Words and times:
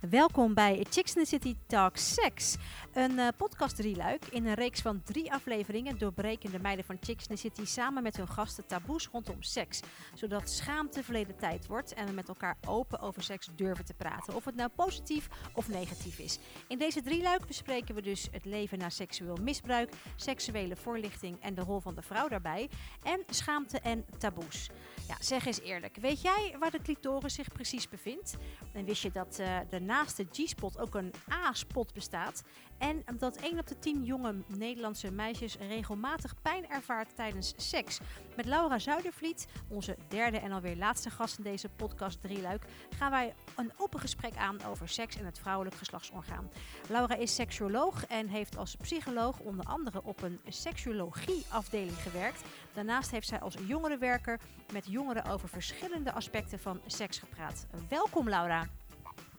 Welkom 0.00 0.54
bij 0.54 0.86
Chicks 0.90 1.14
in 1.14 1.22
the 1.22 1.28
City 1.28 1.56
Talk 1.66 1.96
Sex. 1.96 2.56
Een 2.92 3.10
uh, 3.10 3.28
podcast 3.36 3.76
drieluik 3.76 4.24
in 4.26 4.46
een 4.46 4.54
reeks 4.54 4.80
van 4.80 5.02
drie 5.02 5.32
afleveringen 5.32 5.98
doorbreken 5.98 6.50
de 6.50 6.58
meiden 6.58 6.84
van 6.84 6.96
Chicks 7.00 7.26
in 7.26 7.34
the 7.34 7.40
City 7.40 7.64
samen 7.64 8.02
met 8.02 8.16
hun 8.16 8.28
gasten 8.28 8.66
taboes 8.66 9.08
rondom 9.08 9.42
seks. 9.42 9.80
Zodat 10.14 10.50
schaamte 10.50 11.04
verleden 11.04 11.36
tijd 11.36 11.66
wordt 11.66 11.94
en 11.94 12.06
we 12.06 12.12
met 12.12 12.28
elkaar 12.28 12.56
open 12.66 13.00
over 13.00 13.22
seks 13.22 13.48
durven 13.56 13.84
te 13.84 13.94
praten. 13.94 14.34
Of 14.34 14.44
het 14.44 14.54
nou 14.54 14.70
positief 14.74 15.28
of 15.54 15.68
negatief 15.68 16.18
is. 16.18 16.38
In 16.68 16.78
deze 16.78 17.02
drieluik 17.02 17.46
bespreken 17.46 17.94
we 17.94 18.02
dus 18.02 18.28
het 18.30 18.44
leven 18.44 18.78
na 18.78 18.88
seksueel 18.88 19.36
misbruik, 19.36 19.92
seksuele 20.16 20.76
voorlichting 20.76 21.40
en 21.40 21.54
de 21.54 21.62
rol 21.62 21.80
van 21.80 21.94
de 21.94 22.02
vrouw 22.02 22.28
daarbij. 22.28 22.68
En 23.02 23.22
schaamte 23.30 23.78
en 23.80 24.04
taboes. 24.18 24.70
Ja, 25.08 25.16
zeg 25.20 25.46
eens 25.46 25.60
eerlijk. 25.60 25.96
Weet 25.96 26.20
jij 26.20 26.56
waar 26.58 26.70
de 26.70 26.82
clitoris 26.82 27.34
zich 27.34 27.52
precies 27.52 27.88
bevindt? 27.88 28.36
En 28.72 28.84
wist 28.84 29.02
je 29.02 29.10
dat 29.10 29.38
uh, 29.40 29.72
er 29.72 29.86
naast 29.88 30.16
de 30.16 30.26
G-spot 30.32 30.78
ook 30.78 30.94
een 30.94 31.12
A-spot 31.32 31.92
bestaat? 31.94 32.42
En 32.78 33.04
dat 33.18 33.36
1 33.36 33.58
op 33.58 33.66
de 33.66 33.78
10 33.78 34.04
jonge 34.04 34.34
Nederlandse 34.46 35.10
meisjes 35.10 35.56
regelmatig 35.56 36.34
pijn 36.42 36.68
ervaart 36.68 37.16
tijdens 37.16 37.54
seks. 37.56 38.00
Met 38.36 38.46
Laura 38.46 38.78
Zuidervliet, 38.78 39.46
onze 39.68 39.96
derde 40.08 40.38
en 40.38 40.52
alweer 40.52 40.76
laatste 40.76 41.10
gast 41.10 41.38
in 41.38 41.44
deze 41.44 41.68
podcast 41.68 42.20
Drieluik, 42.20 42.64
gaan 42.96 43.10
wij 43.10 43.34
een 43.56 43.72
open 43.76 44.00
gesprek 44.00 44.36
aan 44.36 44.64
over 44.64 44.88
seks 44.88 45.16
en 45.16 45.24
het 45.24 45.38
vrouwelijk 45.38 45.76
geslachtsorgaan. 45.76 46.50
Laura 46.88 47.14
is 47.14 47.34
seksuoloog 47.34 48.06
en 48.06 48.28
heeft 48.28 48.56
als 48.56 48.76
psycholoog 48.76 49.40
onder 49.40 49.64
andere 49.64 50.02
op 50.02 50.22
een 50.22 50.40
seksuologieafdeling 50.48 51.96
gewerkt. 51.96 52.42
Daarnaast 52.72 53.10
heeft 53.10 53.28
zij 53.28 53.40
als 53.40 53.56
jongerenwerker 53.66 54.40
met 54.72 54.86
jongeren 54.86 55.24
over 55.24 55.48
verschillende 55.48 56.12
aspecten 56.12 56.58
van 56.58 56.80
seks 56.86 57.18
gepraat. 57.18 57.66
Welkom 57.88 58.28
Laura. 58.28 58.66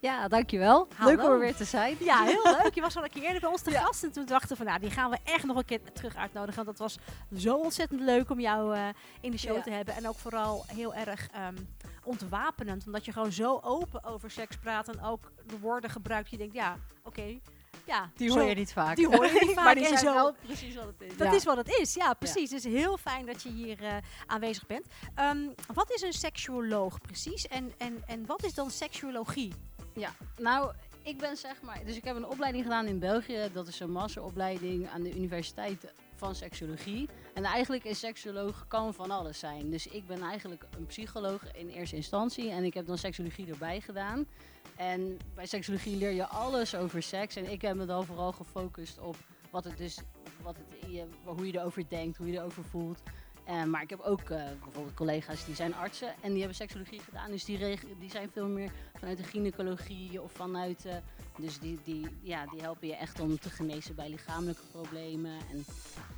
Ja, 0.01 0.27
dankjewel. 0.27 0.87
Hallo. 0.95 1.15
Leuk 1.15 1.25
om 1.25 1.31
er 1.31 1.39
weer 1.39 1.55
te 1.55 1.63
zijn. 1.63 1.95
Ja, 1.99 2.23
heel 2.23 2.43
leuk. 2.63 2.73
Je 2.73 2.81
was 2.81 2.97
al 2.97 3.03
een 3.03 3.09
keer 3.09 3.23
eerder 3.23 3.41
bij 3.41 3.49
ons 3.49 3.61
te 3.61 3.71
ja. 3.71 3.81
gast. 3.81 4.03
En 4.03 4.11
toen 4.11 4.25
dachten 4.25 4.49
we 4.49 4.55
van, 4.55 4.65
nou, 4.65 4.79
die 4.79 4.89
gaan 4.89 5.09
we 5.09 5.17
echt 5.23 5.45
nog 5.45 5.57
een 5.57 5.65
keer 5.65 5.79
terug 5.93 6.15
uitnodigen. 6.15 6.65
Want 6.65 6.77
dat 6.77 6.87
was 6.87 6.97
zo 7.41 7.55
ontzettend 7.55 8.01
leuk 8.01 8.29
om 8.29 8.39
jou 8.39 8.75
uh, 8.75 8.87
in 9.21 9.31
de 9.31 9.37
show 9.37 9.55
ja. 9.55 9.61
te 9.61 9.71
hebben. 9.71 9.95
En 9.95 10.07
ook 10.07 10.17
vooral 10.17 10.65
heel 10.67 10.93
erg 10.93 11.27
um, 11.47 11.67
ontwapenend. 12.03 12.85
Omdat 12.85 13.05
je 13.05 13.11
gewoon 13.11 13.31
zo 13.31 13.59
open 13.63 14.03
over 14.03 14.31
seks 14.31 14.57
praat. 14.57 14.87
En 14.87 15.03
ook 15.03 15.31
de 15.47 15.59
woorden 15.59 15.89
gebruikt. 15.89 16.29
Je 16.29 16.37
denkt, 16.37 16.53
ja, 16.53 16.77
oké. 17.03 17.19
Okay, 17.19 17.41
ja, 17.85 18.09
die 18.15 18.31
hoor 18.31 18.43
je 18.43 18.55
niet 18.55 18.73
vaak. 18.73 18.95
Die 18.95 19.07
hoor 19.07 19.25
je 19.25 19.45
niet 19.45 19.55
vaak. 19.55 19.63
maar 19.63 19.75
die 19.75 19.85
zijn 19.85 19.97
zo. 19.97 20.13
wel 20.13 20.35
precies 20.45 20.75
wat 20.75 20.85
het 20.85 21.01
is. 21.01 21.17
Dat 21.17 21.27
ja. 21.27 21.33
is 21.33 21.43
wat 21.43 21.57
het 21.57 21.77
is, 21.81 21.93
ja, 21.93 22.13
precies. 22.13 22.49
Dus 22.49 22.63
heel 22.63 22.97
fijn 22.97 23.25
dat 23.25 23.43
je 23.43 23.49
hier 23.49 23.81
uh, 23.81 23.93
aanwezig 24.25 24.67
bent. 24.67 24.85
Um, 25.19 25.53
wat 25.73 25.91
is 25.91 26.01
een 26.01 26.13
seksuoloog 26.13 27.01
precies? 27.01 27.47
En, 27.47 27.73
en, 27.77 28.03
en 28.07 28.25
wat 28.25 28.43
is 28.43 28.53
dan 28.53 28.71
seksuologie? 28.71 29.53
Ja, 29.99 30.11
nou, 30.37 30.73
ik 31.01 31.17
ben 31.17 31.37
zeg 31.37 31.61
maar. 31.61 31.85
Dus 31.85 31.95
ik 31.95 32.03
heb 32.03 32.15
een 32.15 32.27
opleiding 32.27 32.63
gedaan 32.63 32.85
in 32.85 32.99
België. 32.99 33.49
Dat 33.53 33.67
is 33.67 33.79
een 33.79 33.91
masteropleiding 33.91 34.87
aan 34.89 35.01
de 35.01 35.15
Universiteit 35.15 35.93
van 36.15 36.35
Seksologie. 36.35 37.09
En 37.33 37.43
eigenlijk 37.43 37.83
is 37.83 37.99
seksuoloog 37.99 38.65
kan 38.67 38.93
van 38.93 39.11
alles 39.11 39.39
zijn. 39.39 39.69
Dus 39.69 39.87
ik 39.87 40.07
ben 40.07 40.21
eigenlijk 40.21 40.65
een 40.77 40.85
psycholoog 40.85 41.53
in 41.53 41.69
eerste 41.69 41.95
instantie. 41.95 42.49
En 42.49 42.63
ik 42.63 42.73
heb 42.73 42.85
dan 42.85 42.97
seksologie 42.97 43.49
erbij 43.49 43.81
gedaan. 43.81 44.27
En 44.75 45.17
bij 45.35 45.45
seksologie 45.45 45.97
leer 45.97 46.11
je 46.11 46.27
alles 46.27 46.75
over 46.75 47.03
seks. 47.03 47.35
En 47.35 47.51
ik 47.51 47.61
heb 47.61 47.75
me 47.75 47.85
dan 47.85 48.05
vooral 48.05 48.31
gefocust 48.31 48.99
op 48.99 49.15
wat 49.49 49.63
het 49.63 49.77
dus, 49.77 49.97
wat 50.41 50.57
het, 50.57 51.05
hoe 51.23 51.47
je 51.47 51.57
erover 51.57 51.89
denkt, 51.89 52.17
hoe 52.17 52.27
je 52.27 52.37
erover 52.37 52.63
voelt. 52.63 53.01
Uh, 53.49 53.63
maar 53.63 53.81
ik 53.81 53.89
heb 53.89 53.99
ook 53.99 54.21
uh, 54.21 54.43
bijvoorbeeld 54.63 54.93
collega's 54.93 55.45
die 55.45 55.55
zijn 55.55 55.75
artsen 55.75 56.13
en 56.21 56.29
die 56.29 56.37
hebben 56.37 56.55
seksologie 56.55 56.99
gedaan. 56.99 57.31
Dus 57.31 57.45
die, 57.45 57.79
die 57.99 58.09
zijn 58.09 58.29
veel 58.31 58.47
meer 58.47 58.71
vanuit 58.97 59.17
de 59.17 59.23
gynaecologie 59.23 60.21
of 60.21 60.31
vanuit... 60.31 60.85
Uh, 60.85 60.93
dus 61.37 61.59
die, 61.59 61.79
die, 61.83 62.17
ja, 62.21 62.45
die 62.45 62.61
helpen 62.61 62.87
je 62.87 62.95
echt 62.95 63.19
om 63.19 63.39
te 63.39 63.49
genezen 63.49 63.95
bij 63.95 64.09
lichamelijke 64.09 64.61
problemen. 64.71 65.31
En 65.31 65.65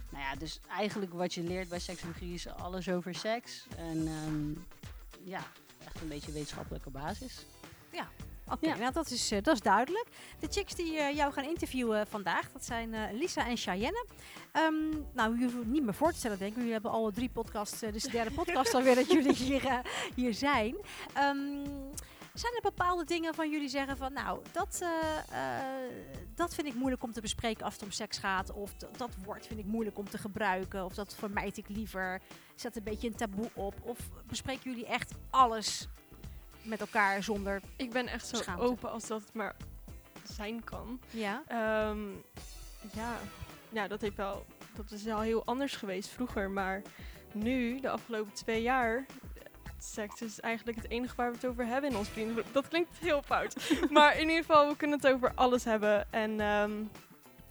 nou 0.10 0.24
ja, 0.24 0.36
dus 0.36 0.60
eigenlijk 0.70 1.14
wat 1.14 1.34
je 1.34 1.44
leert 1.44 1.70
bij 1.70 1.80
seksologie 1.80 2.34
is 2.34 2.48
alles 2.48 2.90
over 2.90 3.16
seks. 3.16 3.66
En 3.78 4.08
um, 4.08 4.66
ja, 5.24 5.44
echt 5.86 6.02
een 6.02 6.08
beetje 6.08 6.32
wetenschappelijke 6.32 6.90
basis. 6.90 7.46
Ja, 7.92 8.10
Oké, 8.52 8.66
okay, 8.66 8.70
ja. 8.70 8.82
nou 8.82 8.94
dat 8.94 9.10
is, 9.10 9.32
uh, 9.32 9.42
dat 9.42 9.54
is 9.54 9.62
duidelijk. 9.62 10.08
De 10.40 10.48
chicks 10.50 10.76
die 10.76 10.94
uh, 10.94 11.16
jou 11.16 11.34
gaan 11.34 11.44
interviewen 11.44 12.08
vandaag, 12.08 12.52
dat 12.52 12.66
zijn 12.66 12.96
Lisa 13.14 13.48
en 13.48 13.58
Cheyenne. 13.58 14.06
Um, 14.54 15.06
nou, 15.14 15.32
jullie 15.34 15.54
hoeven 15.54 15.72
niet 15.72 15.84
meer 15.84 15.94
voor 15.94 16.12
te 16.12 16.18
stellen, 16.18 16.38
denk 16.38 16.52
ik. 16.52 16.58
Jullie 16.58 16.72
hebben 16.72 16.92
alle 16.92 17.12
drie 17.12 17.30
podcasts, 17.30 17.84
is 17.84 18.04
de 18.04 18.12
derde 18.12 18.32
podcast 18.32 18.74
alweer 18.76 18.96
dat 18.96 19.12
jullie 19.12 19.34
hier, 19.34 19.82
hier 20.16 20.34
zijn. 20.34 20.76
Um, 21.18 21.64
zijn 22.34 22.54
er 22.56 22.62
bepaalde 22.62 23.04
dingen 23.04 23.34
van 23.34 23.50
jullie 23.50 23.70
zeggen 23.70 23.98
van, 23.98 24.14
nou, 24.14 24.40
dat, 24.52 24.86
dat 26.36 26.56
vind 26.56 26.68
ik 26.68 26.76
moeilijk 26.76 27.04
om 27.04 27.12
te 27.12 27.22
bespreken 27.22 27.66
als 27.66 27.74
het 27.74 27.84
om 27.84 27.92
seks 27.92 28.18
gaat. 28.18 28.52
Of 28.52 28.74
dat 28.74 29.10
woord 29.26 29.48
vind 29.48 29.60
ik 29.60 29.66
moeilijk 29.66 29.98
om 29.98 30.10
te 30.10 30.18
gebruiken. 30.18 30.86
Of 30.86 30.94
dat 30.94 31.16
vermijd 31.16 31.58
ik 31.58 31.70
liever. 31.70 32.22
Zet 32.56 32.76
een 32.76 32.84
beetje 32.84 33.08
een 33.08 33.16
taboe 33.16 33.50
op. 33.54 33.76
Of 33.82 34.00
bespreken 34.28 34.72
jullie 34.72 34.86
echt 34.86 35.14
alles 35.30 35.88
met 36.62 36.80
elkaar 36.80 37.24
zonder. 37.24 37.62
Ik 37.76 37.92
ben 37.92 38.08
echt 38.08 38.28
zo 38.28 38.36
schaamte. 38.36 38.64
open 38.64 38.92
als 38.92 39.08
dat 39.08 39.22
het 39.22 39.34
maar 39.34 39.56
zijn 40.24 40.64
kan. 40.64 41.00
Ja. 41.10 41.44
Um, 41.90 42.24
ja. 42.94 43.18
ja, 43.70 43.88
dat 43.88 44.02
heeft 44.02 44.16
wel. 44.16 44.46
Dat 44.76 44.92
is 44.92 45.08
al 45.08 45.20
heel 45.20 45.46
anders 45.46 45.76
geweest 45.76 46.10
vroeger. 46.10 46.50
Maar 46.50 46.82
nu, 47.32 47.80
de 47.80 47.90
afgelopen 47.90 48.34
twee 48.34 48.62
jaar. 48.62 49.06
Seks 49.78 50.22
is 50.22 50.40
eigenlijk 50.40 50.78
het 50.78 50.90
enige 50.90 51.16
waar 51.16 51.30
we 51.30 51.36
het 51.36 51.46
over 51.46 51.66
hebben 51.66 51.90
in 51.90 51.98
ons 51.98 52.10
vriendengroep. 52.10 52.54
Dat 52.54 52.68
klinkt 52.68 52.98
heel 52.98 53.22
fout. 53.22 53.74
maar 53.90 54.16
in 54.16 54.28
ieder 54.28 54.44
geval, 54.44 54.68
we 54.68 54.76
kunnen 54.76 54.98
het 54.98 55.08
over 55.14 55.32
alles 55.36 55.64
hebben. 55.64 56.12
En 56.12 56.40
um, 56.40 56.92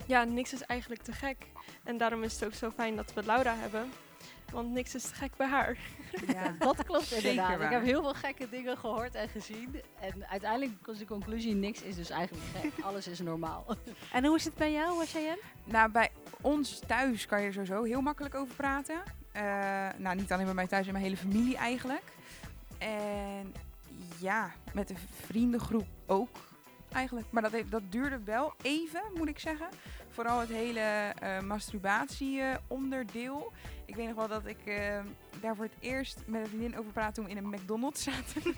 ja, 0.06 0.25
niks 0.25 0.53
is 0.53 0.62
eigenlijk 0.62 1.03
te 1.03 1.12
gek. 1.12 1.47
En 1.84 1.98
daarom 1.98 2.22
is 2.22 2.32
het 2.32 2.44
ook 2.44 2.54
zo 2.54 2.71
fijn 2.71 2.97
dat 2.97 3.12
we 3.12 3.22
Laura 3.25 3.54
hebben. 3.56 3.91
Want 4.53 4.71
niks 4.71 4.94
is 4.94 5.03
te 5.03 5.15
gek 5.15 5.37
bij 5.37 5.47
haar. 5.47 5.78
Ja, 6.27 6.55
dat 6.59 6.84
klopt 6.84 7.12
inderdaad. 7.12 7.61
Ik 7.61 7.71
heb 7.71 7.83
heel 7.83 8.03
veel 8.03 8.15
gekke 8.15 8.49
dingen 8.49 8.78
gehoord 8.78 9.15
en 9.15 9.28
gezien. 9.28 9.81
En 10.00 10.28
uiteindelijk 10.28 10.87
was 10.87 10.99
de 10.99 11.05
conclusie, 11.05 11.55
niks 11.55 11.83
is 11.83 11.97
dus 11.97 12.11
eigenlijk 12.11 12.47
gek. 12.60 12.72
Alles 12.87 13.09
is 13.09 13.21
normaal. 13.21 13.66
En 14.12 14.25
hoe 14.25 14.37
is 14.37 14.44
het 14.44 14.55
bij 14.55 14.72
jou, 14.72 15.06
Cheyenne? 15.06 15.41
Nou, 15.65 15.91
bij 15.91 16.10
ons 16.41 16.81
thuis 16.87 17.27
kan 17.27 17.41
je 17.41 17.47
er 17.47 17.53
sowieso 17.53 17.83
heel 17.83 18.00
makkelijk 18.00 18.34
over 18.34 18.55
praten. 18.55 19.03
Uh, 19.37 19.43
nou, 19.97 20.16
niet 20.16 20.33
alleen 20.33 20.44
bij 20.44 20.55
mij 20.55 20.66
thuis, 20.66 20.87
in 20.87 20.93
mijn 20.93 21.05
hele 21.05 21.16
familie 21.16 21.56
eigenlijk. 21.56 22.05
En 22.78 23.55
ja, 24.21 24.53
met 24.72 24.89
de 24.89 24.94
vriendengroep 25.27 25.87
ook 26.06 26.37
eigenlijk. 26.93 27.27
Maar 27.31 27.43
dat, 27.43 27.53
dat 27.71 27.83
duurde 27.89 28.21
wel 28.25 28.55
even, 28.62 29.03
moet 29.15 29.28
ik 29.28 29.39
zeggen. 29.39 29.69
Vooral 30.09 30.41
het 30.41 30.49
hele 30.49 31.15
uh, 31.22 31.41
masturbatie-onderdeel. 31.41 33.53
Ik 33.91 33.97
weet 33.97 34.06
nog 34.06 34.17
wel 34.17 34.28
dat 34.28 34.47
ik 34.47 34.59
uh, 34.65 35.01
daar 35.41 35.56
voor 35.56 35.65
het 35.65 35.75
eerst 35.81 36.19
met 36.27 36.41
een 36.41 36.49
vriendin 36.49 36.78
over 36.78 36.93
praatte 36.93 37.15
toen 37.15 37.25
we 37.25 37.31
in 37.31 37.37
een 37.37 37.49
McDonald's 37.49 38.03
zaten. 38.03 38.43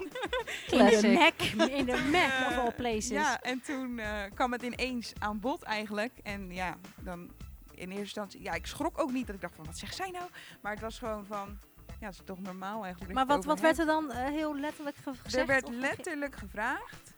in 0.71 1.01
de 1.01 1.13
Mac, 1.13 1.69
in 1.71 1.87
de 1.87 2.09
Mac 2.13 2.51
of 2.51 2.59
all 2.59 2.73
places. 2.73 3.09
Ja, 3.09 3.41
en 3.41 3.61
toen 3.61 3.99
uh, 3.99 4.23
kwam 4.35 4.53
het 4.53 4.63
ineens 4.63 5.13
aan 5.19 5.41
bod 5.41 5.63
eigenlijk. 5.63 6.13
En 6.23 6.51
ja, 6.51 6.77
dan 7.01 7.31
in 7.71 7.89
eerste 7.89 8.01
instantie, 8.01 8.43
ja, 8.43 8.53
ik 8.53 8.67
schrok 8.67 9.01
ook 9.01 9.13
niet 9.13 9.27
dat 9.27 9.35
ik 9.35 9.41
dacht 9.41 9.55
van, 9.55 9.65
wat 9.65 9.79
zegt 9.79 9.97
zij 9.97 10.11
nou? 10.11 10.25
Maar 10.61 10.73
het 10.73 10.81
was 10.81 10.99
gewoon 10.99 11.25
van, 11.25 11.59
ja, 11.87 12.07
dat 12.07 12.13
is 12.13 12.21
toch 12.25 12.41
normaal 12.41 12.85
eigenlijk. 12.85 13.15
Maar 13.15 13.27
wat, 13.27 13.45
wat 13.45 13.61
werd 13.61 13.79
er 13.79 13.87
dan 13.87 14.05
uh, 14.11 14.17
heel 14.17 14.57
letterlijk 14.57 14.97
ge 14.97 15.15
gezegd? 15.15 15.37
Er 15.37 15.47
werd 15.47 15.69
letterlijk 15.69 16.37
gevraagd. 16.37 17.15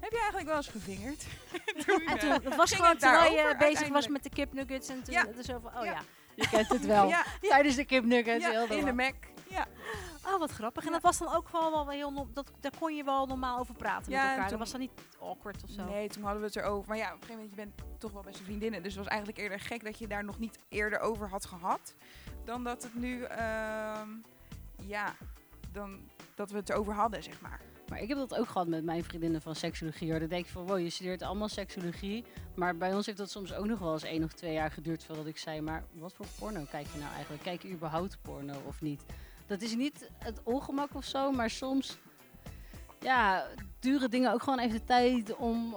Heb 0.00 0.10
je 0.10 0.18
eigenlijk 0.18 0.48
wel 0.48 0.56
eens 0.56 0.68
gevingerd? 0.68 1.26
toen, 1.86 2.06
en 2.06 2.18
toen, 2.18 2.30
het 2.30 2.56
was 2.56 2.72
gewoon 2.72 2.96
terwijl 2.96 3.32
je 3.32 3.54
bezig 3.58 3.88
was 3.88 4.08
met 4.08 4.22
de 4.22 4.30
kipnuggets 4.30 4.88
en 4.88 5.02
toen 5.02 5.14
ja. 5.14 5.26
er 5.36 5.44
zo 5.44 5.58
van, 5.58 5.78
oh 5.78 5.84
ja. 5.84 5.92
ja. 5.92 6.02
Je 6.36 6.48
kent 6.48 6.68
het 6.68 6.86
wel. 6.86 7.08
ja. 7.16 7.24
Tijdens 7.40 7.76
de 7.76 7.84
kipnuggets. 7.84 8.44
Ja, 8.44 8.50
heel 8.50 8.78
in 8.78 8.84
de 8.84 8.92
Mac. 8.92 9.14
Ja. 9.48 9.66
Oh, 10.26 10.38
wat 10.38 10.50
grappig. 10.50 10.84
En 10.86 10.92
dat 10.92 11.02
was 11.02 11.18
dan 11.18 11.34
ook 11.34 11.48
gewoon 11.48 11.70
wel 11.70 11.88
heel... 11.88 12.12
No 12.12 12.28
dat, 12.32 12.52
daar 12.60 12.72
kon 12.78 12.96
je 12.96 13.04
wel 13.04 13.26
normaal 13.26 13.58
over 13.58 13.74
praten 13.74 14.12
ja, 14.12 14.22
met 14.22 14.30
elkaar. 14.30 14.50
Dat 14.50 14.58
was 14.58 14.70
dan 14.70 14.80
niet 14.80 14.90
awkward 15.20 15.62
of 15.64 15.70
zo. 15.70 15.84
Nee, 15.84 16.08
toen 16.08 16.22
hadden 16.22 16.40
we 16.40 16.46
het 16.46 16.56
erover. 16.56 16.88
Maar 16.88 16.96
ja, 16.96 17.06
op 17.06 17.12
een 17.12 17.26
gegeven 17.26 17.34
moment, 17.34 17.50
je 17.50 17.84
bent 17.84 18.00
toch 18.00 18.12
wel 18.12 18.22
beste 18.22 18.44
vriendinnen. 18.44 18.82
Dus 18.82 18.94
het 18.94 19.02
was 19.02 19.12
eigenlijk 19.12 19.40
eerder 19.40 19.60
gek 19.60 19.84
dat 19.84 19.98
je 19.98 20.06
daar 20.06 20.24
nog 20.24 20.38
niet 20.38 20.58
eerder 20.68 20.98
over 20.98 21.28
had 21.28 21.46
gehad. 21.46 21.94
Dan 22.44 22.64
dat 22.64 22.82
het 22.82 22.94
nu... 22.94 23.18
Uh, 23.18 24.00
ja, 24.86 25.14
dan 25.72 26.10
dat 26.34 26.50
we 26.50 26.56
het 26.56 26.70
erover 26.70 26.94
hadden, 26.94 27.22
zeg 27.22 27.40
maar. 27.40 27.60
Maar 27.88 28.02
ik 28.02 28.08
heb 28.08 28.18
dat 28.18 28.34
ook 28.34 28.48
gehad 28.48 28.68
met 28.68 28.84
mijn 28.84 29.04
vriendinnen 29.04 29.42
van 29.42 29.54
seksologie. 29.54 30.18
Dan 30.18 30.28
denk 30.28 30.44
ik 30.44 30.50
van, 30.50 30.66
wow, 30.66 30.78
je 30.78 30.90
studeert 30.90 31.22
allemaal 31.22 31.48
seksologie. 31.48 32.24
Maar 32.54 32.76
bij 32.76 32.94
ons 32.94 33.06
heeft 33.06 33.18
dat 33.18 33.30
soms 33.30 33.54
ook 33.54 33.66
nog 33.66 33.78
wel 33.78 33.92
eens 33.92 34.02
één 34.02 34.24
of 34.24 34.32
twee 34.32 34.52
jaar 34.52 34.70
geduurd 34.70 35.04
voordat 35.04 35.26
ik 35.26 35.38
zei... 35.38 35.60
maar 35.60 35.84
wat 35.92 36.12
voor 36.12 36.26
porno 36.38 36.64
kijk 36.70 36.86
je 36.92 36.98
nou 36.98 37.12
eigenlijk? 37.12 37.42
Kijk 37.42 37.62
je 37.62 37.70
überhaupt 37.70 38.18
porno 38.22 38.54
of 38.66 38.80
niet? 38.80 39.02
Dat 39.46 39.62
is 39.62 39.74
niet 39.74 40.10
het 40.18 40.40
ongemak 40.42 40.94
of 40.94 41.04
zo, 41.04 41.32
maar 41.32 41.50
soms... 41.50 41.98
Ja, 43.00 43.46
duren 43.80 44.10
dingen 44.10 44.32
ook 44.32 44.42
gewoon 44.42 44.58
even 44.58 44.78
de 44.78 44.84
tijd 44.84 45.36
om, 45.36 45.76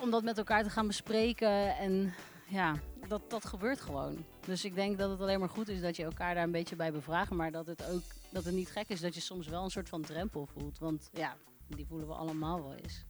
om 0.00 0.10
dat 0.10 0.22
met 0.22 0.38
elkaar 0.38 0.62
te 0.62 0.70
gaan 0.70 0.86
bespreken. 0.86 1.76
En 1.76 2.14
ja, 2.46 2.74
dat, 3.08 3.30
dat 3.30 3.44
gebeurt 3.44 3.80
gewoon. 3.80 4.24
Dus 4.46 4.64
ik 4.64 4.74
denk 4.74 4.98
dat 4.98 5.10
het 5.10 5.20
alleen 5.20 5.40
maar 5.40 5.48
goed 5.48 5.68
is 5.68 5.80
dat 5.80 5.96
je 5.96 6.04
elkaar 6.04 6.34
daar 6.34 6.44
een 6.44 6.50
beetje 6.50 6.76
bij 6.76 6.92
bevraagt. 6.92 7.30
Maar 7.30 7.52
dat 7.52 7.66
het 7.66 7.84
ook 7.90 8.02
dat 8.30 8.44
het 8.44 8.54
niet 8.54 8.70
gek 8.70 8.88
is 8.88 9.00
dat 9.00 9.14
je 9.14 9.20
soms 9.20 9.46
wel 9.48 9.64
een 9.64 9.70
soort 9.70 9.88
van 9.88 10.02
drempel 10.02 10.46
voelt. 10.46 10.78
Want 10.78 11.08
ja, 11.12 11.36
die 11.66 11.86
voelen 11.86 12.06
we 12.08 12.14
allemaal 12.14 12.62
wel 12.62 12.74
eens. 12.74 13.04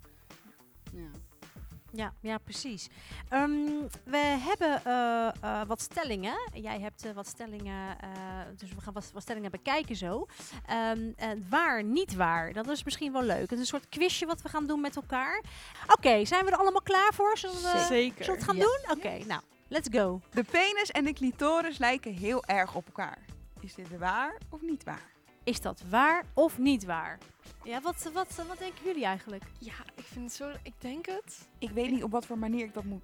Ja. 0.93 1.09
Ja, 1.95 2.13
ja 2.21 2.39
precies. 2.39 2.89
Ehm, 3.29 3.51
we 4.05 4.17
hebben 4.19 4.85
eh, 4.85 5.29
eh, 5.41 5.67
wat 5.67 5.81
stellingen. 5.81 6.35
Jij 6.53 6.81
hebt 6.81 7.05
eh, 7.05 7.13
wat 7.13 7.27
stellingen, 7.27 8.01
eh, 8.01 8.11
dus 8.57 8.75
we 8.75 8.81
gaan 8.81 8.93
wat, 8.93 9.11
wat 9.13 9.23
stellingen 9.23 9.51
bekijken 9.51 9.97
zo. 9.97 10.27
Ehm, 10.67 11.11
en 11.17 11.47
waar, 11.51 11.85
niet 11.85 12.15
waar. 12.15 12.53
Dat 12.53 12.69
is 12.69 12.85
misschien 12.85 13.13
wel 13.13 13.23
leuk. 13.23 13.41
Het 13.41 13.53
is 13.53 13.59
een 13.59 13.67
soort 13.67 13.89
quizje 13.89 14.27
wat 14.27 14.43
we 14.43 14.49
gaan 14.49 14.67
doen 14.67 14.81
met 14.81 14.97
elkaar. 14.97 15.43
Oké, 15.97 16.25
zijn 16.25 16.45
we 16.45 16.51
er 16.51 16.57
allemaal 16.57 16.83
klaar 16.83 17.13
voor? 17.15 17.39
Zullen 17.39 17.57
we, 17.57 17.85
Zeker. 17.89 18.25
zullen 18.25 18.41
we 18.41 18.47
het 18.47 18.51
gaan 18.51 18.57
Ja. 18.57 18.63
doen? 18.63 18.97
Oké, 18.97 19.25
nou, 19.27 19.41
let's 19.73 19.89
go. 19.91 20.21
De 20.31 20.45
penis 20.45 20.91
en 20.91 21.05
de 21.05 21.13
clitoris 21.13 21.79
lijken 21.79 22.13
heel 22.15 22.45
erg 22.45 22.75
op 22.75 22.87
elkaar. 22.87 23.19
Is 23.61 23.75
dit 23.75 23.99
waar 23.99 24.39
of 24.49 24.61
niet 24.63 24.85
waar? 24.85 25.11
Is 25.45 25.61
dat 25.61 25.83
waar 25.91 26.25
of 26.35 26.59
niet 26.59 26.85
waar? 26.85 27.19
Ja, 27.65 27.81
wat, 27.81 28.11
wat, 28.13 28.45
wat 28.49 28.59
denken 28.59 28.85
jullie 28.85 29.05
eigenlijk? 29.05 29.43
Ja, 29.59 29.73
ik 29.95 30.05
vind 30.05 30.25
het 30.25 30.35
zo... 30.35 30.51
Ik 30.63 30.73
denk 30.79 31.07
het. 31.07 31.49
Ik 31.59 31.71
weet 31.71 31.91
niet 31.91 32.03
op 32.03 32.11
wat 32.11 32.27
voor 32.27 32.39
manier 32.39 32.65
ik 32.65 32.75
dat 32.75 32.85
moet, 32.85 33.03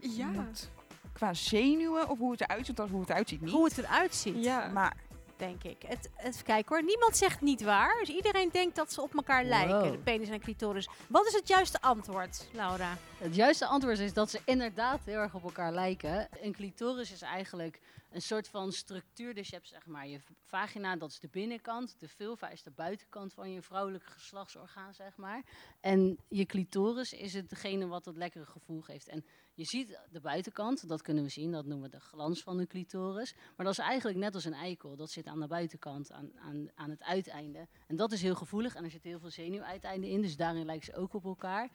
Ja. 0.00 0.26
moet 0.26 0.70
qua 1.12 1.34
zenuwen 1.34 2.08
of 2.08 2.18
hoe 2.18 2.30
het 2.30 2.40
eruit 2.40 2.66
ziet, 2.66 2.80
of 2.80 2.90
hoe 2.90 3.00
het 3.00 3.10
eruit 3.10 3.28
ziet 3.28 3.40
niet. 3.40 3.50
Hoe 3.50 3.64
het 3.64 3.78
eruit 3.78 4.14
ziet, 4.14 4.44
Ja. 4.44 4.68
Maar 4.68 4.96
denk 5.38 5.64
ik. 5.64 5.82
Het, 5.86 6.10
even 6.16 6.44
kijken 6.44 6.76
hoor. 6.76 6.84
Niemand 6.84 7.16
zegt 7.16 7.40
niet 7.40 7.62
waar. 7.62 7.96
Dus 7.98 8.08
iedereen 8.08 8.48
denkt 8.52 8.76
dat 8.76 8.92
ze 8.92 9.02
op 9.02 9.14
elkaar 9.14 9.44
lijken. 9.44 9.92
De 9.92 9.98
penis 9.98 10.28
en 10.28 10.34
de 10.34 10.40
clitoris. 10.40 10.88
Wat 11.08 11.26
is 11.26 11.32
het 11.32 11.48
juiste 11.48 11.80
antwoord, 11.80 12.48
Laura? 12.52 12.98
Het 13.18 13.34
juiste 13.34 13.66
antwoord 13.66 13.98
is 13.98 14.12
dat 14.12 14.30
ze 14.30 14.40
inderdaad 14.44 15.00
heel 15.04 15.18
erg 15.18 15.34
op 15.34 15.44
elkaar 15.44 15.72
lijken. 15.72 16.28
Een 16.40 16.52
clitoris 16.52 17.12
is 17.12 17.22
eigenlijk 17.22 17.80
een 18.10 18.22
soort 18.22 18.48
van 18.48 18.72
structuur. 18.72 19.34
Dus 19.34 19.48
je 19.48 19.54
hebt 19.54 19.68
zeg 19.68 19.86
maar 19.86 20.08
je 20.08 20.20
vagina, 20.44 20.96
dat 20.96 21.10
is 21.10 21.20
de 21.20 21.28
binnenkant. 21.28 21.96
De 21.98 22.08
vulva 22.08 22.48
is 22.48 22.62
de 22.62 22.70
buitenkant 22.70 23.34
van 23.34 23.50
je 23.52 23.62
vrouwelijke 23.62 24.10
geslachtsorgaan, 24.10 24.94
zeg 24.94 25.16
maar. 25.16 25.42
En 25.80 26.18
je 26.28 26.46
clitoris 26.46 27.12
is 27.12 27.34
het 27.34 27.48
degene 27.48 27.86
wat 27.86 28.04
het 28.04 28.16
lekkere 28.16 28.46
gevoel 28.46 28.80
geeft. 28.80 29.08
En 29.08 29.24
je 29.56 29.64
ziet 29.64 29.98
de 30.10 30.20
buitenkant, 30.20 30.88
dat 30.88 31.02
kunnen 31.02 31.22
we 31.22 31.28
zien, 31.28 31.52
dat 31.52 31.66
noemen 31.66 31.90
we 31.90 31.96
de 31.96 32.02
glans 32.02 32.42
van 32.42 32.56
de 32.56 32.66
clitoris. 32.66 33.34
Maar 33.56 33.66
dat 33.66 33.78
is 33.78 33.84
eigenlijk 33.84 34.18
net 34.18 34.34
als 34.34 34.44
een 34.44 34.54
eikel. 34.54 34.96
Dat 34.96 35.10
zit 35.10 35.26
aan 35.26 35.40
de 35.40 35.46
buitenkant, 35.46 36.12
aan, 36.12 36.30
aan, 36.38 36.68
aan 36.74 36.90
het 36.90 37.02
uiteinde. 37.02 37.68
En 37.86 37.96
dat 37.96 38.12
is 38.12 38.22
heel 38.22 38.34
gevoelig 38.34 38.74
en 38.74 38.84
er 38.84 38.90
zit 38.90 39.04
heel 39.04 39.18
veel 39.18 39.30
zenuwuiteinden 39.30 40.10
in. 40.10 40.22
Dus 40.22 40.36
daarin 40.36 40.64
lijken 40.64 40.84
ze 40.84 40.96
ook 40.96 41.14
op 41.14 41.24
elkaar. 41.24 41.70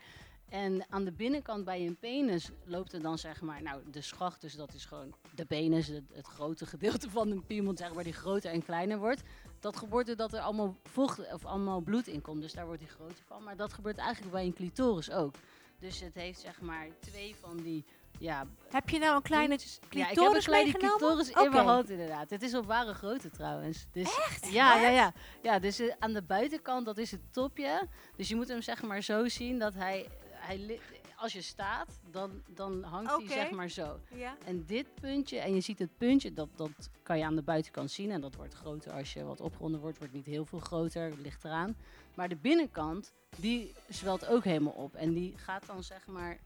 En 0.50 0.86
aan 0.90 1.04
de 1.04 1.12
binnenkant 1.12 1.66
bij 1.66 1.86
een 1.86 1.98
penis 1.98 2.50
loopt 2.66 2.94
er 2.94 3.02
dan 3.02 3.18
zeg 3.18 3.42
maar, 3.42 3.62
nou 3.62 3.82
de 3.92 4.02
schacht, 4.02 4.42
dus 4.42 4.56
dat 4.56 4.74
is 4.74 4.86
gewoon 4.86 5.14
de 5.36 5.46
penis, 5.46 5.88
het, 5.88 6.28
grote 6.28 6.66
gedeelte 6.66 7.10
van 7.10 7.32
een 7.32 7.46
piemel, 7.46 7.78
zeg 7.78 7.94
maar, 7.94 8.04
die 8.04 8.14
groter 8.14 8.52
en 8.52 8.64
kleiner 8.64 9.00
wordt. 9.00 9.22
Dat 9.60 9.78
gebeurt 9.78 10.08
doordat 10.08 10.34
er 10.34 10.40
allemaal 10.40 10.76
vocht 10.84 11.34
of 11.34 11.46
allemaal 11.46 11.82
bloed 11.82 12.08
in 12.08 12.22
komt, 12.22 12.42
dus 12.42 12.54
daar 12.54 12.66
wordt 12.66 12.82
hij 12.82 12.90
groter 12.90 13.24
van. 13.26 13.44
Maar 13.44 13.56
dat 13.56 13.74
gebeurt 13.74 13.98
eigenlijk 13.98 14.32
bij 14.32 14.46
een 14.46 14.54
clitoris 14.54 15.12
ook. 15.12 15.36
Dus 15.82 16.00
het 16.00 16.14
heeft 16.14 16.40
zeg 16.40 16.62
maar 16.62 16.88
twee 17.00 17.36
van 17.40 17.58
die, 17.58 17.86
ja... 18.20 18.48
Heb 18.70 18.90
je 18.90 19.00
nou 19.00 19.16
een 19.16 19.22
kleine 19.22 19.48
puntjes. 19.48 19.80
Ja, 19.82 19.88
ik 19.90 19.94
heb 19.98 20.08
een 20.08 20.16
clitoris 20.16 20.46
kleine 20.46 20.72
clitoris 20.72 21.30
in 21.30 21.52
mijn 21.52 21.66
hand 21.66 21.90
inderdaad. 21.90 22.30
Het 22.30 22.42
is 22.42 22.56
op 22.56 22.66
ware 22.66 22.94
grootte 22.94 23.30
trouwens. 23.30 23.86
Dus, 23.92 24.18
Echt? 24.18 24.52
Ja, 24.52 24.82
ja, 24.82 24.90
ja. 24.90 25.14
Ja, 25.42 25.60
dus 25.60 25.80
eh, 25.80 25.94
aan 26.00 26.14
de 26.14 26.22
buitenkant, 26.22 26.86
dat 26.86 26.98
is 26.98 27.12
het 27.12 27.34
topje. 27.34 27.88
Dus 28.16 28.30
je 28.30 28.36
moet 28.36 28.48
hem 28.48 28.62
zeg 28.62 28.82
maar 28.82 29.02
zo 29.02 29.28
zien 29.28 29.60
dat 29.60 29.74
hij, 29.74 30.08
hij 30.32 30.80
als 31.22 31.34
je 31.34 31.42
staat, 31.42 32.00
dan, 32.12 32.44
dan 32.48 32.84
hangt 32.84 33.12
hij 33.12 33.28
zeg 33.28 33.52
maar 33.52 33.70
zo. 33.70 34.00
Ja. 34.16 34.38
En 34.46 34.66
dit 34.66 34.96
puntje, 34.96 35.40
en 35.40 35.54
je 35.54 35.62
ziet 35.62 35.80
het 35.80 35.98
puntje, 35.98 36.34
dat, 36.34 36.50
dat 36.56 36.90
kan 37.04 37.18
je 37.18 37.26
aan 37.26 37.36
de 37.36 37.42
buitenkant 37.42 37.92
zien. 37.92 38.12
En 38.12 38.22
dat 38.22 38.36
wordt 38.36 38.54
groter 38.54 38.92
als 38.92 39.14
je 39.14 39.24
wat 39.24 39.42
opgeronden 39.42 39.82
wordt, 39.82 39.98
wordt 39.98 40.14
niet 40.14 40.26
heel 40.26 40.46
veel 40.46 40.60
groter, 40.60 41.14
ligt 41.18 41.44
eraan. 41.44 41.76
Maar 42.14 42.30
de 42.30 42.36
binnenkant, 42.36 43.12
die 43.38 43.74
zwelt 43.90 44.28
ook 44.28 44.44
helemaal 44.44 44.74
op. 44.74 44.96
En 44.96 45.14
die 45.14 45.34
gaat 45.38 45.66
dan 45.66 45.84
zeg 45.84 46.08
maar... 46.08 46.38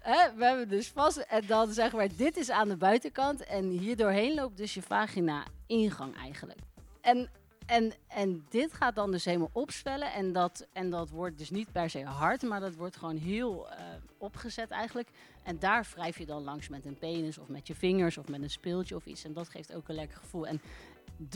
Hè, 0.00 0.34
we 0.34 0.44
hebben 0.44 0.68
dus 0.68 0.88
vast, 0.88 1.16
en 1.16 1.46
dan 1.46 1.72
zeg 1.72 1.92
maar, 1.92 2.08
dit 2.16 2.36
is 2.36 2.50
aan 2.50 2.68
de 2.68 2.76
buitenkant. 2.76 3.44
En 3.44 3.68
hier 3.68 3.96
doorheen 3.96 4.34
loopt 4.34 4.56
dus 4.56 4.74
je 4.74 4.82
vagina 4.82 5.44
ingang 5.66 6.16
eigenlijk. 6.16 6.58
En, 7.00 7.30
en, 7.66 7.92
en 8.08 8.46
dit 8.48 8.72
gaat 8.72 8.94
dan 8.94 9.10
dus 9.10 9.24
helemaal 9.24 9.50
opzwellen. 9.52 10.12
En 10.12 10.32
dat, 10.32 10.66
en 10.72 10.90
dat 10.90 11.10
wordt 11.10 11.38
dus 11.38 11.50
niet 11.50 11.72
per 11.72 11.90
se 11.90 12.04
hard, 12.04 12.42
maar 12.42 12.60
dat 12.60 12.74
wordt 12.74 12.96
gewoon 12.96 13.16
heel 13.16 13.70
eh, 13.70 13.84
opgezet 14.18 14.70
eigenlijk. 14.70 15.08
En 15.42 15.58
daar 15.58 15.88
wrijf 15.94 16.18
je 16.18 16.26
dan 16.26 16.42
langs 16.42 16.68
met 16.68 16.84
een 16.84 16.98
penis 16.98 17.38
of 17.38 17.48
met 17.48 17.66
je 17.66 17.74
vingers 17.74 18.18
of 18.18 18.28
met 18.28 18.42
een 18.42 18.50
speeltje 18.50 18.96
of 18.96 19.06
iets. 19.06 19.24
En 19.24 19.32
dat 19.32 19.48
geeft 19.48 19.74
ook 19.74 19.88
een 19.88 19.94
lekker 19.94 20.18
gevoel. 20.18 20.46
En 20.46 20.60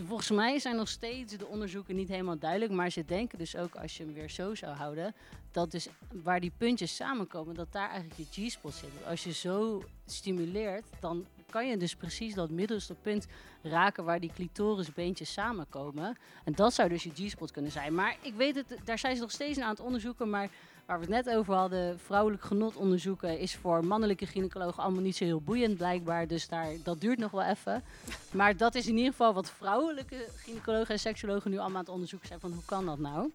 volgens 0.06 0.30
mij 0.30 0.58
zijn 0.58 0.76
nog 0.76 0.88
steeds 0.88 1.36
de 1.36 1.46
onderzoeken 1.46 1.96
niet 1.96 2.08
helemaal 2.08 2.38
duidelijk. 2.38 2.72
Maar 2.72 2.90
ze 2.90 3.04
denken 3.04 3.38
dus 3.38 3.56
ook 3.56 3.74
als 3.74 3.96
je 3.96 4.04
hem 4.04 4.12
weer 4.12 4.30
zo 4.30 4.54
zou 4.54 4.74
houden. 4.74 5.14
Dat 5.50 5.70
dus 5.70 5.88
waar 6.22 6.40
die 6.40 6.52
puntjes 6.56 6.96
samenkomen, 6.96 7.54
dat 7.54 7.72
daar 7.72 7.90
eigenlijk 7.90 8.20
je 8.30 8.48
G-spot 8.48 8.74
zit. 8.74 9.06
Als 9.06 9.24
je 9.24 9.32
zo 9.32 9.84
stimuleert, 10.06 10.84
dan 11.00 11.26
kan 11.50 11.68
je 11.68 11.76
dus 11.76 11.94
precies 11.94 12.34
dat 12.34 12.50
middelste 12.50 12.94
punt 12.94 13.26
raken 13.62 14.04
waar 14.04 14.20
die 14.20 14.32
clitorisbeentjes 14.34 15.32
samenkomen. 15.32 16.16
En 16.44 16.52
dat 16.52 16.74
zou 16.74 16.88
dus 16.88 17.02
je 17.02 17.10
G-spot 17.14 17.50
kunnen 17.50 17.70
zijn. 17.70 17.94
Maar 17.94 18.16
ik 18.22 18.34
weet 18.34 18.54
het, 18.54 18.76
daar 18.84 18.98
zijn 18.98 19.14
ze 19.14 19.22
nog 19.22 19.30
steeds 19.30 19.58
aan 19.58 19.70
het 19.70 19.80
onderzoeken. 19.80 20.30
Maar 20.30 20.50
waar 20.90 21.00
we 21.00 21.14
het 21.14 21.24
net 21.24 21.34
over 21.34 21.54
hadden, 21.54 21.98
vrouwelijk 21.98 22.42
genot 22.42 22.76
onderzoeken, 22.76 23.38
is 23.38 23.56
voor 23.56 23.84
mannelijke 23.84 24.26
gynaecologen 24.26 24.82
allemaal 24.82 25.02
niet 25.02 25.16
zo 25.16 25.24
heel 25.24 25.40
boeiend 25.40 25.76
blijkbaar. 25.76 26.26
Dus 26.26 26.48
daar, 26.48 26.72
dat 26.82 27.00
duurt 27.00 27.18
nog 27.18 27.30
wel 27.30 27.42
even. 27.42 27.82
Maar 28.30 28.56
dat 28.56 28.74
is 28.74 28.86
in 28.86 28.96
ieder 28.96 29.10
geval 29.10 29.34
wat 29.34 29.50
vrouwelijke 29.50 30.26
gynaecologen 30.36 30.88
en 30.94 30.98
seksologen 30.98 31.50
nu 31.50 31.58
allemaal 31.58 31.76
aan 31.76 31.84
het 31.84 31.92
onderzoeken 31.92 32.28
zijn 32.28 32.40
van 32.40 32.52
hoe 32.52 32.64
kan 32.64 32.86
dat 32.86 32.98
nou? 32.98 33.32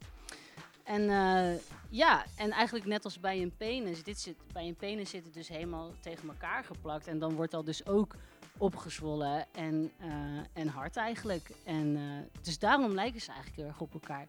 En 0.83 1.09
eh, 1.09 1.61
ja, 1.89 2.25
en 2.35 2.51
eigenlijk 2.51 2.85
net 2.85 3.03
als 3.03 3.19
bij 3.19 3.41
een 3.41 3.55
penis, 3.57 4.03
dit 4.03 4.19
zit, 4.19 4.35
bij 4.53 4.67
een 4.67 4.75
penis 4.75 5.09
zit 5.09 5.23
het 5.23 5.33
dus 5.33 5.47
helemaal 5.47 5.91
tegen 5.99 6.27
elkaar 6.27 6.63
geplakt. 6.63 7.07
En 7.07 7.19
dan 7.19 7.35
wordt 7.35 7.51
dat 7.51 7.65
dus 7.65 7.85
ook 7.85 8.15
opgezwollen 8.57 9.45
en, 9.51 9.91
eh, 9.97 10.07
en 10.53 10.67
hard 10.67 10.95
eigenlijk. 10.95 11.49
En, 11.63 11.95
eh, 11.95 12.41
dus 12.41 12.59
daarom 12.59 12.91
lijken 12.91 13.21
ze 13.21 13.27
eigenlijk 13.27 13.57
heel 13.57 13.67
erg 13.67 13.81
op 13.81 13.93
elkaar. 13.93 14.27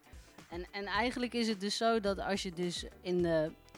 En, 0.49 0.65
en 0.71 0.85
eigenlijk 0.85 1.33
is 1.33 1.47
het 1.47 1.59
dus 1.59 1.77
zo 1.77 1.99
dat 1.99 2.19
als 2.19 2.43
je 2.43 2.51
dus 2.51 2.85
in 3.01 3.21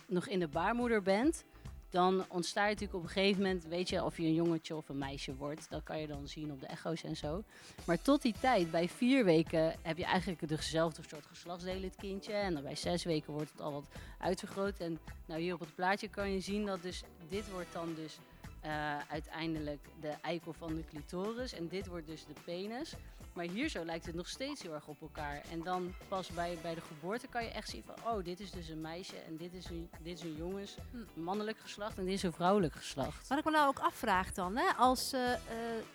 nog 0.08 0.28
in 0.28 0.40
de 0.40 0.48
baarmoeder 0.48 1.02
bent, 1.02 1.44
dan 1.90 2.26
ontstaat 2.28 2.68
natuurlijk 2.68 2.94
op 2.94 3.04
een 3.04 3.10
gegeven 3.10 3.42
moment, 3.42 3.66
weet 3.66 3.90
je, 3.90 4.04
of 4.04 4.18
je 4.18 4.24
een 4.24 4.34
jongetje 4.34 4.76
of 4.76 4.90
een 4.90 4.98
meisje 4.98 5.36
wordt. 5.36 5.70
Dat 5.70 5.84
kan 5.84 6.00
je 6.00 6.08
dan 6.08 6.28
zien 6.28 6.52
op 6.52 6.60
de 6.60 6.66
echo's 6.66 7.04
en 7.04 7.16
zo. 7.16 7.44
Maar 7.86 8.02
tot 8.02 8.22
die 8.22 8.36
tijd, 8.40 8.72
bij 8.72 8.90
vier 8.90 9.26
weken, 9.26 9.76
heb 9.82 9.98
je 9.98 10.06
eigenlijk 10.06 10.48
dezelfde 10.48 11.02
soort 11.08 11.26
geslachtsdelen, 11.26 11.84
het 11.84 11.96
kindje. 11.96 12.34
En 12.34 12.54
dan 12.54 12.64
bij 12.64 12.76
zes 12.76 13.04
weken 13.04 13.34
wordt 13.34 13.52
het 13.52 13.62
al 13.62 13.72
wat 13.72 13.88
uitvergroot. 14.18 14.78
En 14.78 15.00
nou, 15.26 15.42
hier 15.42 15.54
op 15.54 15.60
het 15.60 15.76
plaatje 15.76 16.08
kan 16.08 16.32
je 16.32 16.40
zien 16.40 16.66
dat 16.66 16.82
dus, 16.82 17.04
dit 17.30 17.50
wordt 17.52 17.74
dan 17.74 17.94
dus 17.96 18.18
eh, 18.62 18.98
uiteindelijk 19.08 19.88
de 20.02 20.14
eikel 20.22 20.54
van 20.54 20.76
de 20.76 20.84
clitoris. 20.90 21.54
En 21.54 21.68
dit 21.68 21.88
wordt 21.88 22.08
dus 22.08 22.26
de 22.26 22.42
penis. 22.46 22.94
Maar 23.34 23.46
hier 23.46 23.70
zo 23.70 23.86
lijkt 23.86 24.06
het 24.06 24.16
nog 24.16 24.28
steeds 24.28 24.62
heel 24.62 24.74
erg 24.74 24.88
op 24.88 25.02
elkaar. 25.02 25.42
En 25.52 25.64
dan 25.64 25.94
pas 26.08 26.28
bij, 26.30 26.58
bij 26.62 26.76
de 26.76 26.82
geboorte 26.82 27.28
kan 27.28 27.44
je 27.44 27.50
echt 27.50 27.70
zien 27.70 27.84
van... 27.86 27.96
oh, 28.14 28.24
dit 28.24 28.40
is 28.40 28.52
dus 28.52 28.70
een 28.70 28.82
meisje 28.82 29.16
en 29.18 29.38
dit 29.38 29.54
is 29.54 29.66
een, 29.70 29.90
dit 30.02 30.18
is 30.18 30.24
een 30.24 30.36
jongens, 30.36 30.76
Hm. 30.92 31.22
mannelijk 31.24 31.58
geslacht... 31.60 31.98
en 31.98 32.06
dit 32.06 32.14
is 32.14 32.24
een 32.24 32.34
vrouwelijk 32.34 32.74
geslacht. 32.74 33.28
Wat 33.28 33.38
ik 33.38 33.46
me 33.46 33.52
nou 33.52 33.68
ook 33.68 33.80
afvraag 33.80 34.32
dan, 34.34 34.58
hè, 34.58 34.74
als 34.78 35.14
eh, 35.14 35.34
eh, 35.34 35.40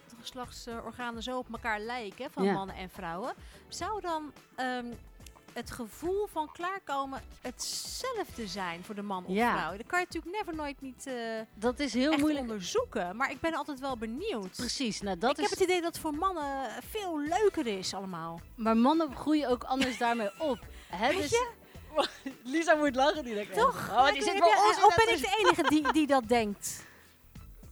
de 0.09 0.17
geslachtsorganen 0.21 1.23
zo 1.23 1.39
op 1.39 1.53
elkaar 1.53 1.81
lijken, 1.81 2.31
van 2.31 2.45
Ja. 2.45 2.53
mannen 2.53 2.77
en 2.77 2.91
vrouwen, 2.91 3.35
zou 3.69 4.01
dan 4.01 4.33
ehm, 4.55 4.87
het 5.55 5.71
gevoel 5.71 6.27
van 6.33 6.53
klaarkomen 6.53 7.23
hetzelfde 7.41 8.47
zijn 8.47 8.85
voor 8.85 8.95
de 8.95 9.03
man 9.03 9.25
of 9.25 9.35
Ja. 9.35 9.59
vrouw? 9.59 9.77
Dat 9.77 9.87
kan 9.87 9.99
je 10.01 10.05
natuurlijk 10.11 10.37
never 10.37 10.55
nooit 10.55 10.81
niet 10.81 11.07
eh, 11.07 11.15
Dat 11.55 11.79
is 11.81 11.95
heel 11.95 12.19
moeilijk. 12.19 12.41
onderzoeken, 12.41 13.17
maar 13.17 13.31
ik 13.31 13.41
ben 13.41 13.55
altijd 13.55 13.81
wel 13.81 13.97
benieuwd. 13.97 14.57
Precies, 14.57 15.01
nou 15.01 15.19
dat 15.19 15.31
ik 15.31 15.37
is... 15.45 15.51
heb 15.51 15.59
het 15.59 15.69
idee 15.69 15.81
dat 15.81 15.93
het 15.93 16.03
voor 16.03 16.15
mannen 16.15 16.71
veel 16.91 17.21
leuker 17.21 17.67
is 17.67 17.95
allemaal. 17.95 18.41
Maar 18.55 18.77
mannen 18.77 19.17
groeien 19.17 19.49
ook 19.49 19.65
anders 19.65 19.99
daarmee 19.99 20.31
op. 20.39 20.59
Hè, 20.89 21.09
Weet 21.09 21.21
dus... 21.23 21.31
je? 21.31 21.49
Lisa 22.43 22.75
moet 22.75 22.95
lachen, 22.97 23.25
die 23.25 23.35
denkt... 23.35 23.55
Toch? 23.55 23.89
Oh, 23.91 24.13
die 24.13 24.23
zit 24.23 24.39
wel 24.39 24.87
of 24.87 24.95
ben 24.97 25.15
ik 25.15 25.21
de 25.21 25.37
enige 25.45 25.63
die, 25.69 25.93
die 25.93 26.07
dat 26.07 26.29
denkt? 26.29 26.85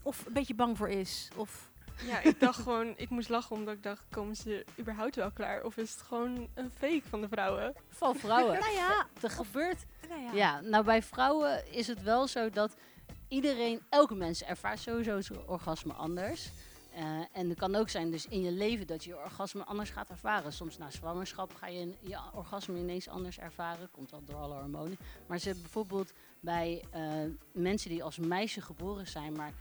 Of 0.03 0.27
een 0.27 0.33
beetje 0.33 0.55
bang 0.55 0.77
voor 0.77 0.89
is? 0.89 1.29
Of... 1.37 1.71
Ja, 2.07 2.21
ik 2.21 2.41
dacht 2.41 2.61
gewoon, 2.63 2.95
ik 2.97 3.11
moest 3.11 3.29
lachen 3.29 3.57
omdat 3.57 3.75
ik 3.75 3.83
dacht, 3.83 4.05
komen 4.11 4.37
ze 4.37 4.65
überhaupt 4.79 5.15
wel 5.17 5.31
klaar? 5.31 5.65
Of 5.65 5.77
is 5.77 5.91
het 5.93 6.03
gewoon 6.03 6.49
een 6.55 6.71
fake 6.79 7.03
van 7.09 7.21
de 7.21 7.29
vrouwen? 7.29 7.75
Van 7.89 8.15
vrouwen. 8.17 8.59
Nou 8.59 8.73
ja, 8.73 9.07
Er 9.23 9.31
gebeurt 9.31 9.85
nou 10.09 10.21
ja. 10.23 10.33
Ja, 10.33 10.61
nou 10.61 10.85
bij 10.85 11.03
vrouwen 11.03 11.73
is 11.75 11.87
het 11.87 12.03
wel 12.03 12.27
zo 12.27 12.51
dat 12.51 12.75
iedereen, 13.29 13.81
elke 13.89 14.15
mens 14.15 14.43
ervaart 14.43 14.79
sowieso 14.81 15.21
zijn 15.21 15.47
orgasme 15.49 15.93
anders. 15.93 16.51
Eh, 16.95 17.03
en 17.33 17.49
het 17.49 17.59
kan 17.59 17.75
ook 17.75 17.89
zijn 17.89 18.11
dus 18.11 18.27
in 18.27 18.41
je 18.43 18.51
leven 18.51 18.87
dat 18.87 19.05
je 19.05 19.11
je 19.11 19.17
orgasme 19.19 19.65
anders 19.65 19.91
gaat 19.91 20.09
ervaren. 20.09 20.53
Soms 20.53 20.79
na 20.79 20.91
zwangerschap 20.91 21.55
ga 21.55 21.67
je 21.67 21.81
een- 21.81 21.97
je 22.01 22.19
orgasme 22.35 22.79
ineens 22.79 23.09
anders 23.09 23.39
ervaren. 23.39 23.91
Komt 23.91 24.11
dat 24.11 24.27
door 24.27 24.37
alle 24.37 24.55
hormonen. 24.55 24.99
Maar 25.27 25.39
ze 25.39 25.55
bijvoorbeeld 25.61 26.13
bij 26.41 26.83
eh, 26.91 27.03
mensen 27.53 27.91
die 27.91 28.03
als 28.05 28.19
meisje 28.19 28.61
geboren 28.61 29.07
zijn, 29.07 29.33
maar 29.33 29.53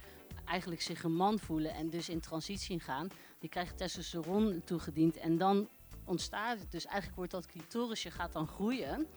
eigenlijk 0.46 0.82
zich 0.82 1.04
een 1.04 1.16
man 1.16 1.40
voelen 1.40 1.74
en 1.74 1.90
dus 1.90 2.10
in 2.10 2.20
transitie 2.20 2.80
gaan, 2.80 3.08
die 3.40 3.50
krijgen 3.50 3.76
testosteron 3.76 4.62
toegediend 4.66 5.18
en 5.18 5.38
dan 5.38 5.68
ontstaat 6.04 6.60
het. 6.60 6.72
Dus 6.72 6.86
eigenlijk 6.86 7.16
wordt 7.16 7.32
dat 7.32 7.46
clitorisje 7.46 8.12
gaat 8.12 8.34
dan 8.34 8.48
groeien. 8.48 9.08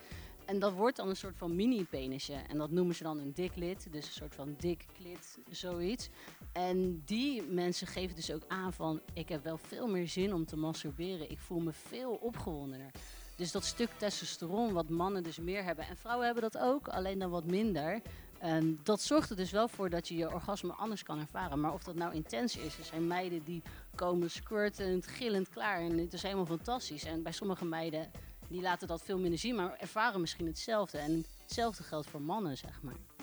En 0.44 0.58
dat 0.58 0.72
wordt 0.72 0.96
dan 0.96 1.08
een 1.08 1.16
soort 1.16 1.36
van 1.36 1.54
mini-penisje. 1.54 2.32
En 2.32 2.58
dat 2.58 2.70
noemen 2.70 2.94
ze 2.94 3.02
dan 3.02 3.18
een 3.18 3.32
diklit. 3.32 3.86
Dus 3.90 4.06
een 4.06 4.12
soort 4.12 4.34
van 4.34 4.54
dik 4.58 4.86
klit, 4.98 5.38
zoiets. 5.50 6.08
En 6.52 7.02
die 7.04 7.42
mensen 7.42 7.86
geven 7.86 8.16
dus 8.16 8.32
ook 8.32 8.44
aan 8.48 8.72
van... 8.72 9.00
ik 9.12 9.28
heb 9.28 9.44
wel 9.44 9.58
veel 9.58 9.88
meer 9.88 10.08
zin 10.08 10.34
om 10.34 10.46
te 10.46 10.56
masturberen. 10.56 11.30
Ik 11.30 11.38
voel 11.38 11.60
me 11.60 11.72
veel 11.72 12.10
opgewondener. 12.12 12.90
Dus 13.36 13.52
dat 13.52 13.64
stuk 13.64 13.90
testosteron 13.98 14.72
wat 14.72 14.88
mannen 14.88 15.22
dus 15.22 15.38
meer 15.38 15.64
hebben... 15.64 15.86
en 15.86 15.96
vrouwen 15.96 16.24
hebben 16.26 16.42
dat 16.42 16.58
ook, 16.58 16.88
alleen 16.88 17.18
dan 17.18 17.30
wat 17.30 17.44
minder... 17.44 18.02
En 18.38 18.80
dat 18.82 19.02
zorgt 19.02 19.30
er 19.30 19.36
dus 19.36 19.50
wel 19.50 19.68
voor 19.68 19.90
dat 19.90 20.08
je 20.08 20.16
je 20.16 20.32
orgasme 20.32 20.72
anders 20.72 21.02
kan 21.02 21.18
ervaren. 21.18 21.60
Maar 21.60 21.72
of 21.72 21.82
dat 21.82 21.94
nou 21.94 22.14
intens 22.14 22.56
is, 22.56 22.78
er 22.78 22.84
zijn 22.84 23.06
meiden 23.06 23.44
die 23.44 23.62
komen 23.94 24.30
squirtend, 24.30 25.06
gillend 25.06 25.48
klaar. 25.48 25.80
En 25.80 25.98
het 25.98 26.12
is 26.12 26.22
helemaal 26.22 26.46
fantastisch. 26.46 27.04
En 27.04 27.22
bij 27.22 27.32
sommige 27.32 27.64
meiden, 27.64 28.10
die 28.48 28.62
laten 28.62 28.88
dat 28.88 29.02
veel 29.02 29.18
minder 29.18 29.38
zien, 29.38 29.54
maar 29.54 29.76
ervaren 29.78 30.20
misschien 30.20 30.46
hetzelfde. 30.46 30.98
En 30.98 31.24
hetzelfde 31.42 31.82
geldt 31.82 32.06
voor 32.06 32.22
mannen, 32.22 32.56
zeg 32.56 32.82
maar. 32.82 33.13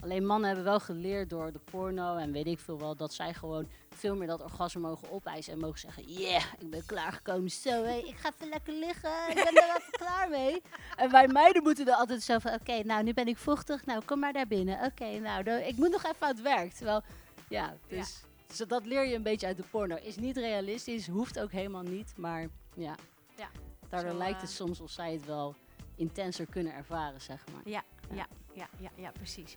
Alleen 0.00 0.26
mannen 0.26 0.46
hebben 0.46 0.64
wel 0.64 0.80
geleerd 0.80 1.30
door 1.30 1.52
de 1.52 1.58
porno 1.70 2.16
en 2.16 2.32
weet 2.32 2.46
ik 2.46 2.58
veel 2.58 2.78
wel, 2.78 2.96
dat 2.96 3.14
zij 3.14 3.34
gewoon 3.34 3.68
veel 3.94 4.16
meer 4.16 4.26
dat 4.26 4.42
orgasme 4.42 4.80
mogen 4.80 5.10
opeisen 5.10 5.52
en 5.52 5.58
mogen 5.58 5.78
zeggen, 5.78 6.02
yeah, 6.12 6.44
ik 6.58 6.70
ben 6.70 6.86
klaargekomen, 6.86 7.50
zo 7.50 7.70
hé, 7.84 7.96
ik 7.96 8.16
ga 8.16 8.30
even 8.34 8.48
lekker 8.48 8.72
liggen, 8.72 9.28
ik 9.28 9.34
ben 9.34 9.44
er 9.62 9.76
even 9.76 9.90
klaar 10.06 10.28
mee. 10.28 10.62
En 10.96 11.10
wij 11.10 11.26
meiden 11.28 11.62
moeten 11.62 11.86
er 11.88 11.94
altijd 11.94 12.22
zo 12.22 12.38
van, 12.38 12.52
oké, 12.52 12.82
nou 12.82 13.02
nu 13.02 13.12
ben 13.14 13.28
ik 13.28 13.38
vochtig, 13.38 13.84
nou 13.86 14.04
kom 14.04 14.18
maar 14.18 14.32
daar 14.32 14.46
binnen. 14.46 14.84
Oké, 14.84 15.18
nou 15.18 15.42
dan- 15.42 15.58
ik 15.60 15.76
moet 15.76 15.90
nog 15.90 16.04
even 16.04 16.16
aan 16.26 16.28
het 16.34 16.42
werk. 16.42 16.72
Terwijl, 16.72 17.02
ja, 17.48 17.74
dus 17.88 18.22
zo 18.52 18.66
dat 18.66 18.86
leer 18.86 19.06
je 19.06 19.14
een 19.14 19.22
beetje 19.22 19.46
uit 19.46 19.56
de 19.56 19.64
porno. 19.70 19.96
Is 19.96 20.16
niet 20.16 20.36
realistisch, 20.36 21.06
hoeft 21.08 21.40
ook 21.40 21.52
helemaal 21.52 21.82
niet, 21.82 22.12
maar 22.16 22.46
ja. 22.74 22.94
Ja. 23.36 23.48
Daardoor 23.88 24.10
Zo, 24.12 24.16
lijkt 24.18 24.34
eh, 24.36 24.40
het 24.40 24.50
soms 24.50 24.80
of 24.80 24.90
zij 24.90 25.12
het 25.12 25.24
wel 25.24 25.54
intenser 25.96 26.46
kunnen 26.46 26.72
ervaren, 26.72 27.20
zeg 27.20 27.44
maar. 27.52 27.62
Ja, 27.64 27.82
ja, 28.14 28.26
ja, 28.52 28.68
ja, 28.78 28.90
ja, 28.94 29.10
precies. 29.10 29.56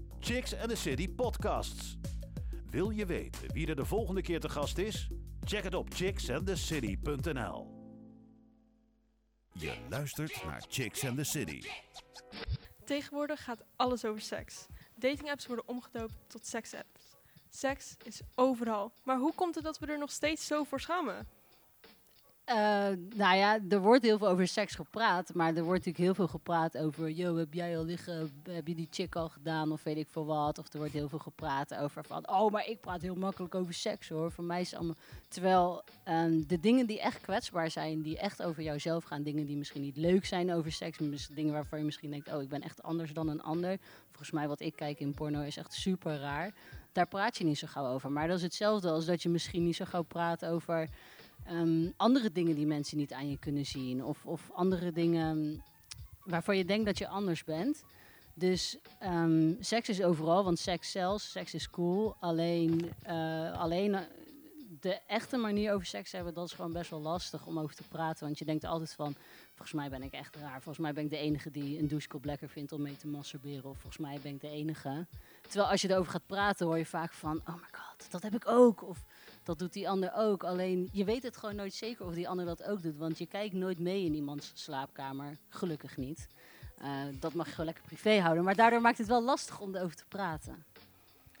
Chicks 0.23 0.55
and 0.55 0.69
the 0.69 0.75
City 0.75 1.09
Podcasts. 1.09 1.97
Wil 2.69 2.89
je 2.89 3.05
weten 3.05 3.53
wie 3.53 3.67
er 3.67 3.75
de 3.75 3.85
volgende 3.85 4.21
keer 4.21 4.39
te 4.39 4.49
gast 4.49 4.77
is? 4.77 5.09
Check 5.43 5.63
het 5.63 5.73
op 5.73 5.93
chicksandthecity.nl. 5.93 7.67
Je 9.51 9.77
luistert 9.89 10.43
naar 10.43 10.63
Chicks 10.69 11.05
and 11.05 11.17
the 11.17 11.23
City. 11.23 11.61
Tegenwoordig 12.85 13.43
gaat 13.43 13.63
alles 13.75 14.05
over 14.05 14.21
seks. 14.21 14.65
Datingapps 14.95 15.47
worden 15.47 15.67
omgedoopt 15.67 16.13
tot 16.27 16.45
seksapps. 16.45 17.17
Seks 17.49 17.95
is 18.03 18.21
overal. 18.35 18.91
Maar 19.03 19.17
hoe 19.17 19.33
komt 19.33 19.55
het 19.55 19.63
dat 19.63 19.79
we 19.79 19.85
er 19.85 19.97
nog 19.97 20.11
steeds 20.11 20.45
zo 20.45 20.63
voor 20.63 20.79
schamen? 20.79 21.27
Eh, 22.43 22.87
nou 23.15 23.37
ja, 23.37 23.59
er 23.69 23.79
wordt 23.79 24.03
heel 24.03 24.17
veel 24.17 24.27
over 24.27 24.47
seks 24.47 24.75
gepraat, 24.75 25.33
maar 25.33 25.47
er 25.47 25.63
wordt 25.63 25.85
natuurlijk 25.85 25.97
heel 25.97 26.13
veel 26.13 26.27
gepraat 26.27 26.77
over, 26.77 27.09
yo, 27.09 27.35
heb 27.35 27.53
jij 27.53 27.77
al 27.77 27.85
liggen, 27.85 28.31
heb 28.49 28.67
je 28.67 28.75
die 28.75 28.87
chick 28.91 29.15
al 29.15 29.29
gedaan 29.29 29.71
of 29.71 29.83
weet 29.83 29.97
ik 29.97 30.07
veel 30.09 30.25
wat. 30.25 30.57
Of 30.57 30.73
er 30.73 30.77
wordt 30.77 30.93
heel 30.93 31.09
veel 31.09 31.19
gepraat 31.19 31.75
over 31.75 32.03
van, 32.03 32.29
oh, 32.29 32.51
maar 32.51 32.67
ik 32.67 32.81
praat 32.81 33.01
heel 33.01 33.15
makkelijk 33.15 33.55
over 33.55 33.73
seks 33.73 34.09
hoor. 34.09 34.31
Voor 34.31 34.43
mij 34.43 34.61
is 34.61 34.69
het 34.69 34.79
allemaal, 34.79 34.97
terwijl 35.27 35.83
ehm, 36.03 36.41
de 36.47 36.59
dingen 36.59 36.85
die 36.85 37.01
echt 37.01 37.21
kwetsbaar 37.21 37.71
zijn, 37.71 38.01
die 38.01 38.17
echt 38.17 38.43
over 38.43 38.63
jouzelf 38.63 39.03
gaan, 39.03 39.23
dingen 39.23 39.45
die 39.45 39.57
misschien 39.57 39.81
niet 39.81 39.97
leuk 39.97 40.25
zijn 40.25 40.53
over 40.53 40.71
seks, 40.71 40.97
dingen 41.33 41.53
waarvan 41.53 41.79
je 41.79 41.85
misschien 41.85 42.11
denkt, 42.11 42.33
oh, 42.33 42.41
ik 42.41 42.49
ben 42.49 42.61
echt 42.61 42.83
anders 42.83 43.13
dan 43.13 43.27
een 43.27 43.41
ander. 43.41 43.77
Volgens 44.07 44.31
mij 44.31 44.47
wat 44.47 44.59
ik 44.59 44.75
kijk 44.75 44.99
in 44.99 45.13
porno 45.13 45.41
is 45.41 45.57
echt 45.57 45.73
super 45.73 46.19
raar. 46.19 46.53
Daar 46.91 47.07
praat 47.07 47.37
je 47.37 47.43
niet 47.43 47.57
zo 47.57 47.67
gauw 47.67 47.93
over. 47.93 48.11
Maar 48.11 48.27
dat 48.27 48.37
is 48.37 48.43
hetzelfde 48.43 48.89
als 48.89 49.05
dat 49.05 49.23
je 49.23 49.29
misschien 49.29 49.63
niet 49.63 49.75
zo 49.75 49.85
gauw 49.85 50.01
praat 50.03 50.45
over 50.45 50.89
ehm, 51.45 51.89
andere 51.97 52.31
dingen 52.31 52.55
die 52.55 52.65
mensen 52.65 52.97
niet 52.97 53.13
aan 53.13 53.29
je 53.29 53.37
kunnen 53.37 53.65
zien. 53.65 54.03
Of, 54.03 54.25
of 54.25 54.51
andere 54.53 54.91
dingen 54.91 55.63
waarvan 56.23 56.57
je 56.57 56.65
denkt 56.65 56.85
dat 56.85 56.97
je 56.97 57.07
anders 57.07 57.43
bent. 57.43 57.83
Dus 58.33 58.77
ehm, 58.99 59.53
seks 59.59 59.89
is 59.89 60.01
overal, 60.01 60.43
want 60.43 60.59
seks 60.59 60.91
zelfs, 60.91 61.31
seks 61.31 61.53
is 61.53 61.69
cool. 61.69 62.15
Alleen, 62.19 62.91
eh, 63.01 63.59
alleen 63.59 63.97
de 64.81 64.99
echte 65.07 65.37
manier 65.37 65.73
over 65.73 65.85
seks 65.85 66.11
hebben, 66.11 66.33
dat 66.33 66.45
is 66.45 66.53
gewoon 66.53 66.73
best 66.73 66.89
wel 66.89 67.01
lastig 67.01 67.45
om 67.45 67.59
over 67.59 67.75
te 67.75 67.83
praten. 67.83 68.25
Want 68.25 68.39
je 68.39 68.45
denkt 68.45 68.63
altijd 68.63 68.93
van, 68.93 69.15
volgens 69.47 69.73
mij 69.73 69.89
ben 69.89 70.03
ik 70.03 70.13
echt 70.13 70.35
raar. 70.35 70.61
Volgens 70.61 70.77
mij 70.77 70.93
ben 70.93 71.03
ik 71.03 71.09
de 71.09 71.17
enige 71.17 71.51
die 71.51 71.79
een 71.79 71.87
douchekop 71.87 72.25
lekker 72.25 72.49
vindt 72.49 72.71
om 72.71 72.81
mee 72.81 72.97
te 72.97 73.07
masturberen. 73.07 73.69
Of 73.69 73.79
volgens 73.79 73.97
mij 73.97 74.19
ben 74.23 74.33
ik 74.33 74.41
de 74.41 74.49
enige. 74.49 75.07
Terwijl 75.41 75.69
als 75.69 75.81
je 75.81 75.89
erover 75.89 76.11
gaat 76.11 76.25
praten, 76.25 76.65
hoor 76.65 76.77
je 76.77 76.85
vaak 76.85 77.13
van, 77.13 77.41
oh 77.47 77.55
my 77.55 77.67
god, 77.71 78.11
dat 78.11 78.21
heb 78.21 78.35
ik 78.35 78.47
ook. 78.47 78.83
Of 78.83 79.05
dat 79.43 79.59
doet 79.59 79.73
die 79.73 79.89
ander 79.89 80.11
ook. 80.15 80.43
Alleen 80.43 80.89
je 80.91 81.03
weet 81.03 81.23
het 81.23 81.37
gewoon 81.37 81.55
nooit 81.55 81.73
zeker 81.73 82.05
of 82.05 82.13
die 82.13 82.29
ander 82.29 82.45
dat 82.45 82.63
ook 82.63 82.81
doet. 82.81 82.97
Want 82.97 83.17
je 83.17 83.25
kijkt 83.25 83.53
nooit 83.53 83.79
mee 83.79 84.05
in 84.05 84.15
iemands 84.15 84.51
slaapkamer. 84.53 85.37
Gelukkig 85.49 85.97
niet. 85.97 86.27
Eh, 86.77 87.03
dat 87.19 87.33
mag 87.33 87.45
je 87.45 87.51
gewoon 87.51 87.65
lekker 87.65 87.83
privé 87.85 88.19
houden. 88.19 88.43
Maar 88.43 88.55
daardoor 88.55 88.81
maakt 88.81 88.97
het 88.97 89.07
wel 89.07 89.23
lastig 89.23 89.59
om 89.59 89.75
erover 89.75 89.95
te 89.95 90.05
praten. 90.07 90.65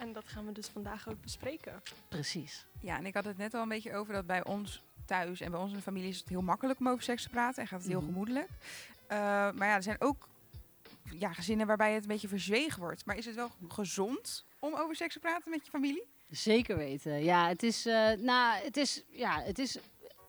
En 0.01 0.13
dat 0.13 0.23
gaan 0.27 0.45
we 0.45 0.51
dus 0.51 0.67
vandaag 0.67 1.09
ook 1.09 1.21
bespreken. 1.21 1.81
Precies. 2.07 2.65
Ja, 2.79 2.97
en 2.97 3.05
ik 3.05 3.13
had 3.13 3.25
het 3.25 3.37
net 3.37 3.53
al 3.53 3.61
een 3.61 3.69
beetje 3.69 3.93
over 3.95 4.13
dat 4.13 4.25
bij 4.25 4.43
ons 4.45 4.81
thuis 5.05 5.41
en 5.41 5.51
bij 5.51 5.59
ons 5.59 5.69
in 5.71 5.77
de 5.77 5.83
familie 5.83 6.09
is 6.09 6.17
het 6.19 6.29
heel 6.29 6.41
makkelijk 6.41 6.79
om 6.79 6.87
over 6.89 7.03
seks 7.03 7.23
te 7.23 7.29
praten 7.29 7.61
en 7.61 7.67
gaat 7.67 7.79
het 7.79 7.87
heel 7.89 7.99
Mhm. 8.01 8.07
gemoedelijk. 8.09 8.47
Eh, 9.07 9.17
maar 9.51 9.67
ja, 9.67 9.75
er 9.75 9.83
zijn 9.83 10.01
ook 10.01 10.27
ja, 11.19 11.33
gezinnen 11.33 11.67
waarbij 11.67 11.93
het 11.93 12.01
een 12.03 12.07
beetje 12.09 12.27
verzwegen 12.27 12.79
wordt. 12.79 13.05
Maar 13.05 13.17
is 13.17 13.25
het 13.25 13.35
wel 13.35 13.51
gezond 13.67 14.45
om 14.59 14.73
over 14.75 14.95
seks 14.95 15.13
te 15.13 15.19
praten 15.19 15.49
met 15.51 15.65
je 15.65 15.71
familie? 15.71 16.03
Zeker 16.29 16.77
weten. 16.77 17.23
Ja, 17.23 17.47
het 17.47 17.63
is, 17.63 17.85
eh, 17.85 18.11
nou, 18.11 18.63
het 18.63 18.77
is, 18.77 19.03
ja, 19.09 19.41
het 19.41 19.59
is, 19.59 19.77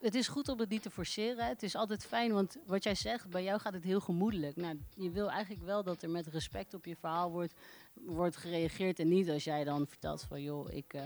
het 0.02 0.14
is 0.14 0.28
goed 0.28 0.48
om 0.48 0.58
het 0.58 0.68
niet 0.68 0.82
te 0.82 0.90
forceren. 0.90 1.46
Het 1.46 1.62
is 1.62 1.74
altijd 1.74 2.04
fijn, 2.04 2.32
want 2.32 2.56
wat 2.66 2.84
jij 2.84 2.94
zegt, 2.94 3.30
bij 3.30 3.42
jou 3.42 3.60
gaat 3.60 3.72
het 3.72 3.84
heel 3.84 4.00
gemoedelijk. 4.00 4.56
Nou, 4.56 4.78
je 4.94 5.10
wil 5.10 5.30
eigenlijk 5.30 5.64
wel 5.64 5.82
dat 5.82 6.02
er 6.02 6.10
met 6.10 6.26
respect 6.26 6.74
op 6.74 6.84
je 6.84 6.96
verhaal 6.96 7.30
wordt, 7.30 7.54
wordt 7.94 8.36
gereageerd. 8.36 8.98
En 8.98 9.08
niet 9.08 9.30
als 9.30 9.44
jij 9.44 9.64
dan 9.64 9.86
vertelt 9.86 10.22
van, 10.22 10.42
joh, 10.42 10.72
ik, 10.72 10.94
eh, 10.94 11.02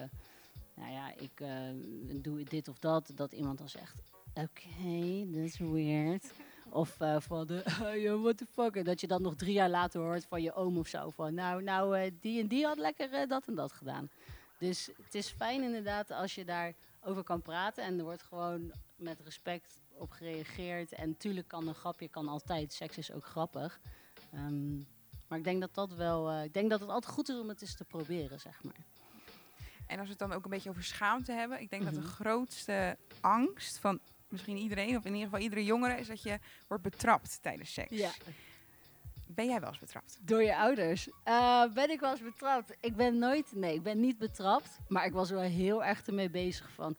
nou 0.75 0.93
ja, 0.93 1.15
ik 1.17 1.41
eh, 1.41 1.51
doe 2.15 2.43
dit 2.43 2.69
of 2.69 2.79
dat. 2.79 3.11
Dat 3.15 3.33
iemand 3.33 3.59
dan 3.59 3.69
zegt, 3.69 4.03
oké, 4.35 5.25
dat 5.27 5.45
is 5.45 5.59
weird. 5.59 6.33
Of 6.69 7.01
eh, 7.01 7.17
van 7.21 7.47
de, 7.47 7.65
yo, 8.05 8.21
what 8.21 8.39
the 8.39 8.47
fuck. 8.47 8.77
En 8.77 8.85
dat 8.85 9.01
je 9.01 9.07
dan 9.07 9.23
nog 9.23 9.35
drie 9.35 9.53
jaar 9.53 9.71
later 9.71 10.01
hoort 10.01 10.25
van 10.25 10.43
je 10.43 10.55
oom 10.55 10.79
of 10.79 10.87
zo. 10.87 11.11
Van, 11.11 11.35
nou, 11.35 11.63
nou 11.63 12.11
die 12.21 12.41
en 12.41 12.49
die 12.49 12.65
had 12.65 12.79
lekker 12.79 13.29
dat 13.29 13.47
en 13.47 13.55
dat 13.55 13.73
gedaan. 13.73 14.11
Dus 14.59 14.91
het 15.05 15.15
is 15.15 15.29
fijn 15.29 15.63
inderdaad 15.63 16.11
als 16.11 16.35
je 16.35 16.45
daarover 16.45 17.23
kan 17.25 17.43
praten. 17.43 17.85
En 17.85 17.99
er 17.99 18.05
wordt 18.05 18.23
gewoon 18.23 18.73
met 18.97 19.21
respect 19.21 19.81
op 19.99 20.11
gereageerd. 20.11 20.93
En 20.93 21.09
natuurlijk 21.09 21.49
kan 21.49 21.69
een 21.69 21.75
grapje 21.75 22.09
kan 22.09 22.29
altijd. 22.29 22.73
Seks 22.73 22.99
is 22.99 23.13
ook 23.13 23.25
grappig. 23.25 23.81
Ehm, 24.33 24.77
maar 25.29 25.39
ik 25.39 25.45
denk 25.45 25.61
dat 25.61 25.75
dat 25.75 25.93
wel. 25.93 26.31
eh, 26.31 26.45
ik 26.45 26.53
denk 26.55 26.71
dat 26.71 26.81
het 26.81 26.89
altijd 26.89 27.13
goed 27.15 27.29
is 27.29 27.39
om 27.39 27.49
het 27.49 27.63
eens 27.63 27.77
te 27.77 27.85
proberen, 27.85 28.41
zeg 28.41 28.63
maar. 28.63 28.85
En 29.87 29.97
als 29.99 30.05
we 30.07 30.11
het 30.11 30.19
dan 30.29 30.33
ook 30.33 30.45
een 30.45 30.51
beetje 30.51 30.71
over 30.71 30.85
schaamte 30.85 31.33
hebben. 31.33 31.61
Ik 31.61 31.71
denk 31.71 31.85
dat 31.85 31.93
Mhm. 31.93 32.03
de 32.03 32.09
grootste 32.09 32.97
angst 33.21 33.79
van 33.79 34.01
misschien 34.29 34.57
iedereen, 34.57 34.97
of 34.97 35.05
in 35.05 35.13
ieder 35.13 35.25
geval 35.29 35.41
iedere 35.41 35.65
jongere, 35.65 35.99
is 35.99 36.07
dat 36.07 36.23
je 36.23 36.39
wordt 36.69 36.83
betrapt 36.83 37.43
tijdens 37.43 37.73
seks. 37.73 37.97
Ben 39.27 39.47
jij 39.47 39.61
wel 39.61 39.69
eens 39.69 39.79
betrapt? 39.79 40.19
Door 40.21 40.43
je 40.43 40.57
ouders. 40.57 41.09
Eh, 41.25 41.65
ben 41.75 41.91
ik 41.91 42.01
wel 42.01 42.11
eens 42.11 42.23
betrapt? 42.23 42.77
Ik 42.81 42.97
ben 42.97 43.19
nooit, 43.19 43.53
nee, 43.55 43.75
ik 43.75 43.83
ben 43.83 44.01
niet 44.01 44.19
betrapt. 44.19 44.79
Maar 44.89 45.05
ik 45.07 45.13
was 45.13 45.31
wel 45.31 45.41
heel 45.41 45.85
erg 45.85 46.07
ermee 46.07 46.31
bezig 46.31 46.71
van, 46.71 46.97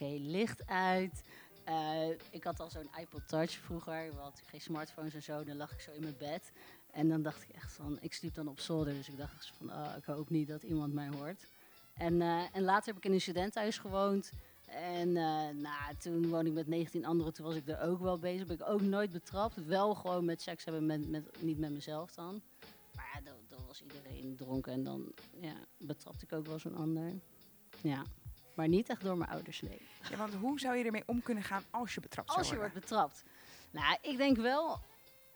oké, 0.00 0.16
licht 0.18 0.66
uit. 0.66 1.22
Eh, 1.64 2.08
ik 2.30 2.44
had 2.44 2.60
al 2.60 2.70
zo'n 2.70 2.90
iPod 3.00 3.28
Touch 3.28 3.50
vroeger, 3.50 4.10
we 4.10 4.20
hadden 4.20 4.44
geen 4.44 4.60
smartphones 4.60 5.14
en 5.14 5.22
zo. 5.22 5.44
Dan 5.44 5.56
lag 5.56 5.72
ik 5.72 5.80
zo 5.80 5.92
in 5.92 6.02
mijn 6.02 6.16
bed. 6.18 6.52
En 6.90 7.08
dan 7.08 7.22
dacht 7.22 7.42
ik 7.42 7.48
echt 7.48 7.72
van, 7.72 7.98
ik 8.00 8.14
sliep 8.14 8.34
dan 8.34 8.48
op 8.48 8.60
zolder. 8.60 8.94
Dus 8.94 9.08
ik 9.08 9.16
dacht 9.16 9.52
van, 9.58 9.70
oh, 9.70 9.94
ik 9.96 10.04
hoop 10.04 10.30
niet 10.30 10.48
dat 10.48 10.62
iemand 10.62 10.92
mij 10.92 11.08
hoort. 11.08 11.46
En, 11.94 12.22
eh, 12.22 12.42
en 12.52 12.62
later 12.62 12.86
heb 12.86 12.96
ik 12.96 13.04
in 13.04 13.12
een 13.12 13.20
studentenhuis 13.20 13.78
gewoond. 13.78 14.32
En 14.66 15.16
eh, 15.16 15.48
nou, 15.54 15.96
toen 15.98 16.28
woonde 16.28 16.48
ik 16.48 16.54
met 16.54 16.66
19 16.66 17.04
anderen, 17.04 17.32
toen 17.32 17.46
was 17.46 17.54
ik 17.54 17.68
er 17.68 17.80
ook 17.80 18.00
wel 18.00 18.18
bezig. 18.18 18.46
Ben 18.46 18.56
ik 18.56 18.68
ook 18.68 18.80
nooit 18.80 19.12
betrapt. 19.12 19.64
Wel 19.64 19.94
gewoon 19.94 20.24
met 20.24 20.42
seks 20.42 20.64
hebben, 20.64 20.86
met, 20.86 21.08
met, 21.08 21.42
niet 21.42 21.58
met 21.58 21.70
mezelf 21.70 22.14
dan. 22.14 22.42
Maar 22.94 23.10
ja, 23.14 23.20
dan 23.48 23.66
was 23.66 23.82
iedereen 23.82 24.36
dronken 24.36 24.72
en 24.72 24.84
dan 24.84 25.12
ja, 25.40 25.54
betrapte 25.76 26.24
ik 26.24 26.32
ook 26.32 26.46
wel 26.46 26.58
zo'n 26.58 26.76
ander. 26.76 27.12
Ja. 27.82 28.04
Maar 28.56 28.68
niet 28.68 28.88
echt 28.88 29.02
door 29.02 29.16
mijn 29.16 29.30
ouders, 29.30 29.62
nee. 29.62 29.80
Ja, 30.10 30.16
want 30.16 30.34
hoe 30.34 30.60
zou 30.60 30.76
je 30.76 30.84
ermee 30.84 31.02
om 31.06 31.22
kunnen 31.22 31.44
gaan 31.44 31.62
als 31.70 31.94
je 31.94 32.00
betrapt 32.00 32.30
Als 32.30 32.48
je 32.48 32.56
wordt 32.56 32.74
betrapt. 32.74 33.24
Nou, 33.70 33.96
ik 34.02 34.16
denk 34.16 34.36
wel 34.36 34.80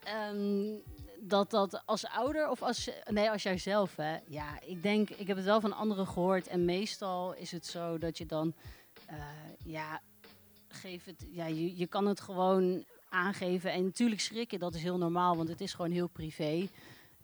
ehm, 0.03 0.75
dat 1.21 1.51
dat 1.51 1.83
als 1.87 2.07
ouder 2.07 2.49
of 2.49 2.63
als... 2.63 2.91
Nee, 3.05 3.31
als 3.31 3.43
jijzelf, 3.43 3.97
hè. 3.97 4.19
Ja, 4.27 4.61
ik 4.61 4.83
denk... 4.83 5.11
Ik 5.11 5.27
heb 5.27 5.37
het 5.37 5.47
wel 5.47 5.61
van 5.61 5.73
anderen 5.73 6.07
gehoord. 6.07 6.47
En 6.47 6.65
meestal 6.65 7.35
is 7.35 7.51
het 7.53 7.67
zo 7.67 7.99
dat 7.99 8.19
je 8.19 8.27
dan... 8.27 8.55
eh, 9.07 9.17
ja, 9.65 10.01
geef 10.69 11.05
het... 11.05 11.27
Ja, 11.31 11.47
je, 11.47 11.77
je 11.77 11.87
kan 11.87 12.07
het 12.07 12.21
gewoon 12.21 12.85
aangeven. 13.09 13.73
En 13.73 13.85
natuurlijk 13.85 14.21
schrikken, 14.21 14.59
dat 14.59 14.75
is 14.75 14.83
heel 14.83 14.99
normaal. 14.99 15.37
Want 15.37 15.49
het 15.49 15.61
is 15.61 15.75
gewoon 15.75 15.91
heel 15.91 16.09
privé. 16.09 16.69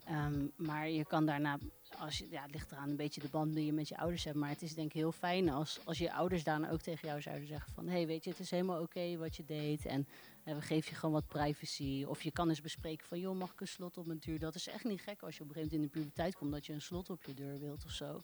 Ehm, 0.06 0.46
maar 0.56 0.88
je 0.88 1.04
kan 1.04 1.26
daarna... 1.26 1.58
Als 1.98 2.18
je, 2.18 2.26
ja, 2.30 2.42
het 2.42 2.52
ligt 2.52 2.72
eraan 2.72 2.88
een 2.88 2.96
beetje 2.96 3.20
de 3.20 3.28
band 3.28 3.54
die 3.54 3.64
je 3.66 3.72
met 3.72 3.88
je 3.88 3.98
ouders 3.98 4.24
hebt. 4.24 4.36
Maar 4.36 4.48
het 4.48 4.62
is 4.62 4.74
denk 4.74 4.86
ik 4.88 4.94
heel 4.94 5.12
fijn 5.12 5.48
als, 5.48 5.80
als 5.84 5.98
je 5.98 6.12
ouders 6.12 6.44
daarna 6.44 6.70
ook 6.70 6.80
tegen 6.80 7.08
jou 7.08 7.20
zouden 7.20 7.46
zeggen 7.46 7.72
van... 7.72 7.86
Hé, 7.86 7.92
hey, 7.92 8.06
weet 8.06 8.24
je, 8.24 8.30
het 8.30 8.38
is 8.38 8.50
helemaal 8.50 8.80
oké 8.80 9.16
wat 9.16 9.36
je 9.36 9.44
deed. 9.44 9.86
En 9.86 10.06
en 10.46 10.54
we 10.54 10.62
geven 10.62 10.90
je 10.90 10.96
gewoon 10.96 11.14
wat 11.14 11.26
privacy. 11.26 12.04
Of 12.08 12.22
je 12.22 12.30
kan 12.30 12.48
eens 12.48 12.60
bespreken 12.60 13.06
van, 13.06 13.18
joh, 13.18 13.36
mag 13.36 13.52
ik 13.52 13.60
een 13.60 13.68
slot 13.68 13.96
op 13.96 14.06
mijn 14.06 14.18
deur? 14.18 14.38
Dat 14.38 14.54
is 14.54 14.66
echt 14.66 14.84
niet 14.84 15.00
gek 15.00 15.22
als 15.22 15.36
je 15.36 15.42
op 15.42 15.48
een 15.48 15.54
gegeven 15.54 15.76
moment 15.76 15.94
in 15.94 16.00
de 16.00 16.06
puberteit 16.06 16.36
komt 16.36 16.52
dat 16.52 16.66
je 16.66 16.72
een 16.72 16.80
slot 16.80 17.10
op 17.10 17.22
je 17.22 17.34
deur 17.34 17.58
wilt 17.58 17.84
of 17.84 17.90
zo. 17.90 18.22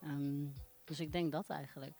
Ehm, 0.00 0.46
dus 0.84 1.00
ik 1.00 1.12
denk 1.12 1.32
dat 1.32 1.48
eigenlijk. 1.48 1.94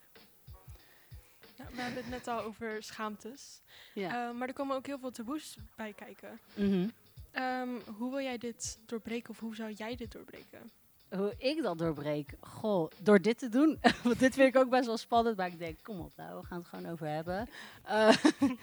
Ja, 1.57 1.67
we 1.71 1.81
hebben 1.81 2.03
het 2.03 2.11
net 2.11 2.29
al 2.29 2.41
over 2.41 2.83
schaamtes. 2.83 3.61
Ja. 3.95 4.29
Eh, 4.29 4.37
maar 4.37 4.49
er 4.49 4.55
komen 4.55 4.77
ook 4.77 4.87
heel 4.87 4.99
veel 4.99 5.11
taboes 5.11 5.57
bij 5.77 5.93
kijken. 5.93 6.41
Mhm. 6.55 6.89
Ehm, 7.35 7.69
hoe 7.97 8.11
wil 8.11 8.21
jij 8.21 8.39
dit 8.39 8.79
doorbreken 8.87 9.31
of 9.31 9.41
hoe 9.41 9.55
zou 9.55 9.73
jij 9.73 9.97
dit 9.97 10.13
doorbreken? 10.13 10.71
Hoe 11.09 11.35
ik 11.39 11.63
dat 11.63 11.79
doorbreek? 11.79 12.35
Goh, 12.41 12.91
door 13.03 13.21
dit 13.21 13.39
te 13.39 13.49
doen. 13.49 13.79
Want 14.05 14.19
dit 14.19 14.35
vind 14.35 14.55
ik 14.55 14.57
ook 14.57 14.71
best 14.71 14.87
wel 14.87 14.97
spannend. 14.97 15.37
Maar 15.37 15.47
ik 15.47 15.59
denk, 15.59 15.83
kom 15.83 16.01
op 16.01 16.13
nou, 16.17 16.41
we 16.41 16.47
gaan 16.47 16.59
het 16.59 16.67
gewoon 16.67 16.91
over 16.91 17.07
hebben. 17.07 17.49
Eh, 17.83 18.17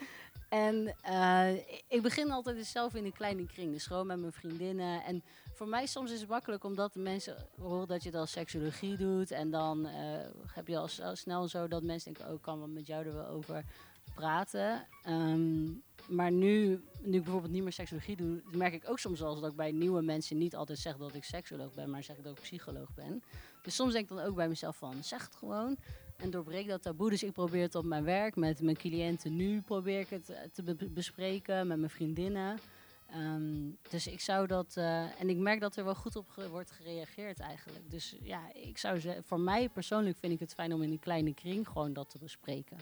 en 0.66 0.96
eh, 1.02 1.54
ik 1.88 2.02
begin 2.02 2.32
altijd 2.32 2.56
dus 2.56 2.72
zelf 2.72 2.96
in 2.96 3.06
een 3.06 3.14
kleine 3.14 3.46
kring. 3.46 3.72
Dus 3.72 3.86
gewoon 3.86 4.08
met 4.08 4.20
mijn 4.20 4.32
vriendinnen. 4.32 5.04
En 5.04 5.24
voor 5.54 5.68
mij 5.68 5.86
soms 5.86 6.12
is 6.12 6.20
het 6.20 6.30
makkelijk 6.30 6.64
omdat 6.64 6.96
mensen 6.96 7.36
horen 7.58 7.88
dat 7.88 8.04
je 8.04 8.12
dan 8.12 8.28
seksologie 8.28 8.98
doet. 8.98 9.32
En 9.32 9.50
dan 9.50 9.86
eh, 9.86 9.94
heb 10.54 10.68
je 10.68 10.78
al 10.78 10.90
snel 11.14 11.48
zo 11.48 11.68
dat 11.68 11.84
mensen 11.84 12.14
denken, 12.14 12.34
oh, 12.34 12.42
kan 12.42 12.58
wel 12.60 12.68
met 12.68 12.88
jou 12.88 13.06
er 13.06 13.14
wel 13.14 13.28
over 13.28 13.64
praten. 14.14 14.88
Ehm, 15.04 15.66
maar 16.08 16.32
nu, 16.32 16.82
nu 17.02 17.16
ik 17.18 17.24
bijvoorbeeld 17.24 17.54
niet 17.54 17.64
meer 17.64 17.72
seksologie 17.72 18.16
doe, 18.16 18.42
merk 18.52 18.74
ik 18.74 18.90
ook 18.90 19.00
soms 19.00 19.20
wel 19.20 19.40
dat 19.40 19.52
ik 19.52 19.56
bij 19.56 19.72
nieuwe 19.72 20.02
mensen 20.02 20.38
niet 20.38 20.56
altijd 20.56 20.80
zeg 20.80 20.98
dat 20.98 21.14
ik 21.14 21.24
seksoloog 21.24 21.74
ben, 21.74 21.90
maar 21.90 22.04
zeg 22.04 22.18
dat 22.18 22.38
ik 22.38 22.42
psycholoog 22.42 22.94
ben. 22.94 23.24
Dus 23.62 23.76
soms 23.76 23.94
denk 23.94 24.10
ik 24.10 24.16
dan 24.18 24.26
ook 24.26 24.36
bij 24.36 24.48
mezelf 24.48 24.78
van, 24.78 25.04
zeg 25.04 25.24
het 25.24 25.36
gewoon 25.36 25.78
en 26.18 26.30
doorbreek 26.30 26.68
dat 26.68 26.82
taboe. 26.82 27.10
Dus 27.10 27.24
ik 27.24 27.32
probeer 27.32 27.62
het 27.62 27.76
op 27.76 27.86
mijn 27.86 28.04
werk, 28.04 28.36
met 28.36 28.62
mijn 28.62 28.78
cliënten 28.78 29.36
nu 29.36 29.62
probeer 29.62 30.00
ik 30.00 30.10
het 30.10 30.30
eh, 30.30 30.42
te 30.54 30.64
be- 30.64 30.90
bespreken, 30.90 31.68
met 31.68 31.78
mijn 31.78 31.90
vriendinnen. 31.90 32.58
Ehm, 33.08 33.70
dus 33.90 34.08
ik 34.08 34.20
zou 34.22 34.48
dat, 34.48 34.78
eh, 34.78 35.22
en 35.22 35.30
ik 35.30 35.38
merk 35.38 35.60
dat 35.60 35.76
er 35.76 35.84
wel 35.84 35.96
goed 35.96 36.16
op 36.16 36.28
wordt 36.50 36.72
gereageerd 36.72 37.40
eigenlijk. 37.40 37.92
Dus 37.92 38.16
ja, 38.22 38.54
ik 38.54 38.78
zou 38.78 39.02
voor 39.24 39.40
mij 39.40 39.70
persoonlijk 39.70 40.18
vind 40.18 40.34
ik 40.34 40.40
het 40.40 40.54
fijn 40.54 40.74
om 40.74 40.82
in 40.84 40.92
een 40.92 41.00
kleine 41.00 41.34
kring 41.34 41.68
gewoon 41.68 41.94
dat 41.94 42.10
te 42.10 42.18
bespreken. 42.18 42.78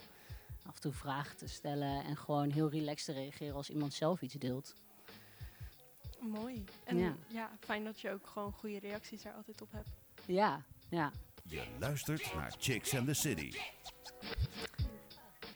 Af 0.70 0.76
en 0.76 0.82
toe 0.82 0.94
vragen 0.94 1.38
te 1.38 1.48
stellen 1.48 2.04
en 2.04 2.18
gewoon 2.18 2.52
heel 2.52 2.70
relaxed 2.70 3.06
te 3.06 3.22
reageren 3.22 3.56
als 3.56 3.70
iemand 3.70 3.94
zelf 3.94 4.22
iets 4.22 4.34
deelt. 4.34 4.76
Mooi. 6.20 6.66
En 6.84 6.98
Ja. 6.98 7.16
ja. 7.28 7.58
fijn 7.60 7.84
dat 7.84 8.00
je 8.00 8.12
ook 8.12 8.28
gewoon 8.28 8.52
goede 8.52 8.80
reacties 8.80 9.22
daar 9.22 9.34
altijd 9.34 9.62
op 9.62 9.72
hebt. 9.72 9.90
Ja, 10.26 10.64
ja. 10.90 11.12
Je 11.44 11.68
luistert 11.80 12.34
naar 12.34 12.54
Chicks 12.60 12.96
and 12.96 13.08
the 13.08 13.14
City. 13.14 13.52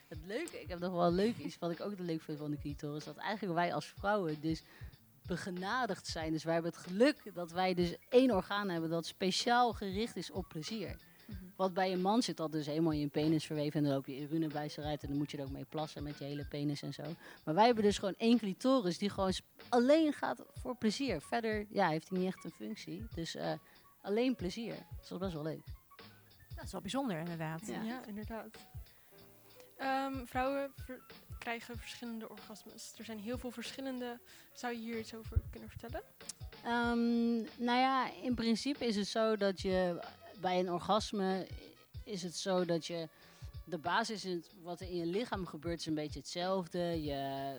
Het 0.07 0.19
leuke, 0.25 0.61
ik 0.61 0.69
heb 0.69 0.79
nog 0.79 0.93
wel 0.93 1.11
leuk 1.11 1.37
iets 1.37 1.59
wat 1.59 1.71
ik 1.71 1.81
ook 1.81 1.99
leuk 1.99 2.21
vind 2.21 2.37
van 2.37 2.51
de 2.51 2.57
clitoris. 2.57 3.03
Dat 3.03 3.17
eigenlijk 3.17 3.53
wij 3.53 3.73
als 3.73 3.85
vrouwen 3.85 4.41
dus 4.41 4.63
begenadigd 5.25 6.07
zijn. 6.07 6.31
Dus 6.31 6.43
wij 6.43 6.53
hebben 6.53 6.71
het 6.71 6.81
geluk 6.81 7.31
dat 7.33 7.51
wij 7.51 7.73
dus 7.73 7.95
één 8.09 8.31
orgaan 8.31 8.69
hebben 8.69 8.89
dat 8.89 9.05
speciaal 9.05 9.73
gericht 9.73 10.15
is 10.15 10.31
op 10.31 10.47
plezier. 10.47 10.97
Wat 11.55 11.73
bij 11.73 11.91
een 11.93 12.01
man 12.01 12.21
zit 12.21 12.37
dat 12.37 12.51
dus 12.51 12.65
helemaal 12.65 12.91
in 12.91 12.99
je 12.99 13.07
penis 13.07 13.45
verweven. 13.45 13.79
En 13.79 13.83
dan 13.85 13.93
loop 13.93 14.05
je 14.07 14.19
urine 14.21 14.47
bij 14.47 14.69
ze 14.69 14.81
eruit. 14.81 15.01
En 15.03 15.07
dan 15.09 15.17
moet 15.17 15.31
je 15.31 15.37
er 15.37 15.43
ook 15.43 15.51
mee 15.51 15.65
plassen 15.65 16.03
met 16.03 16.17
je 16.17 16.23
hele 16.23 16.45
penis 16.45 16.81
en 16.81 16.93
zo. 16.93 17.03
Maar 17.43 17.55
wij 17.55 17.65
hebben 17.65 17.83
dus 17.83 17.97
gewoon 17.97 18.15
één 18.17 18.37
clitoris 18.37 18.97
die 18.97 19.09
gewoon 19.09 19.33
alleen 19.69 20.13
gaat 20.13 20.43
voor 20.53 20.75
plezier. 20.75 21.21
Verder 21.21 21.65
ja, 21.69 21.89
heeft 21.89 22.09
hij 22.09 22.17
niet 22.19 22.27
echt 22.27 22.43
een 22.43 22.51
functie. 22.51 23.07
Dus 23.15 23.35
eh, 23.35 23.53
alleen 24.01 24.35
plezier. 24.35 24.75
Dus 24.99 25.07
dat 25.07 25.11
is 25.11 25.17
best 25.17 25.33
wel 25.33 25.43
leuk. 25.43 25.63
Dat 26.55 26.63
is 26.65 26.71
wel 26.71 26.81
bijzonder 26.81 27.17
inderdaad. 27.19 27.67
Ja. 27.67 27.81
Ja, 27.81 28.05
inderdaad. 28.05 28.47
Ehm, 29.77 30.25
vrouwen 30.25 30.71
ver- 30.75 31.01
krijgen 31.39 31.77
verschillende 31.79 32.29
orgasmes. 32.29 32.93
Er 32.97 33.05
zijn 33.05 33.19
heel 33.19 33.37
veel 33.37 33.51
verschillende. 33.51 34.19
Zou 34.53 34.73
je 34.73 34.79
hier 34.79 34.99
iets 34.99 35.15
over 35.15 35.41
kunnen 35.51 35.69
vertellen? 35.69 36.01
Ehm, 36.63 37.35
nou 37.65 37.79
ja, 37.79 38.11
in 38.21 38.35
principe 38.35 38.85
is 38.85 38.95
het 38.95 39.07
zo 39.07 39.37
dat 39.37 39.61
je 39.61 39.99
bij 40.43 40.59
een 40.59 40.71
orgasme 40.71 41.47
is 42.03 42.23
het 42.23 42.35
zo 42.35 42.65
dat 42.65 42.85
je 42.85 43.07
de 43.65 43.77
basis 43.77 44.25
in 44.25 44.43
wat 44.63 44.79
er 44.79 44.89
in 44.89 44.97
je 44.97 45.05
lichaam 45.05 45.45
gebeurt 45.45 45.79
is 45.79 45.85
een 45.85 45.93
beetje 45.93 46.19
hetzelfde. 46.19 47.03
Je, 47.03 47.53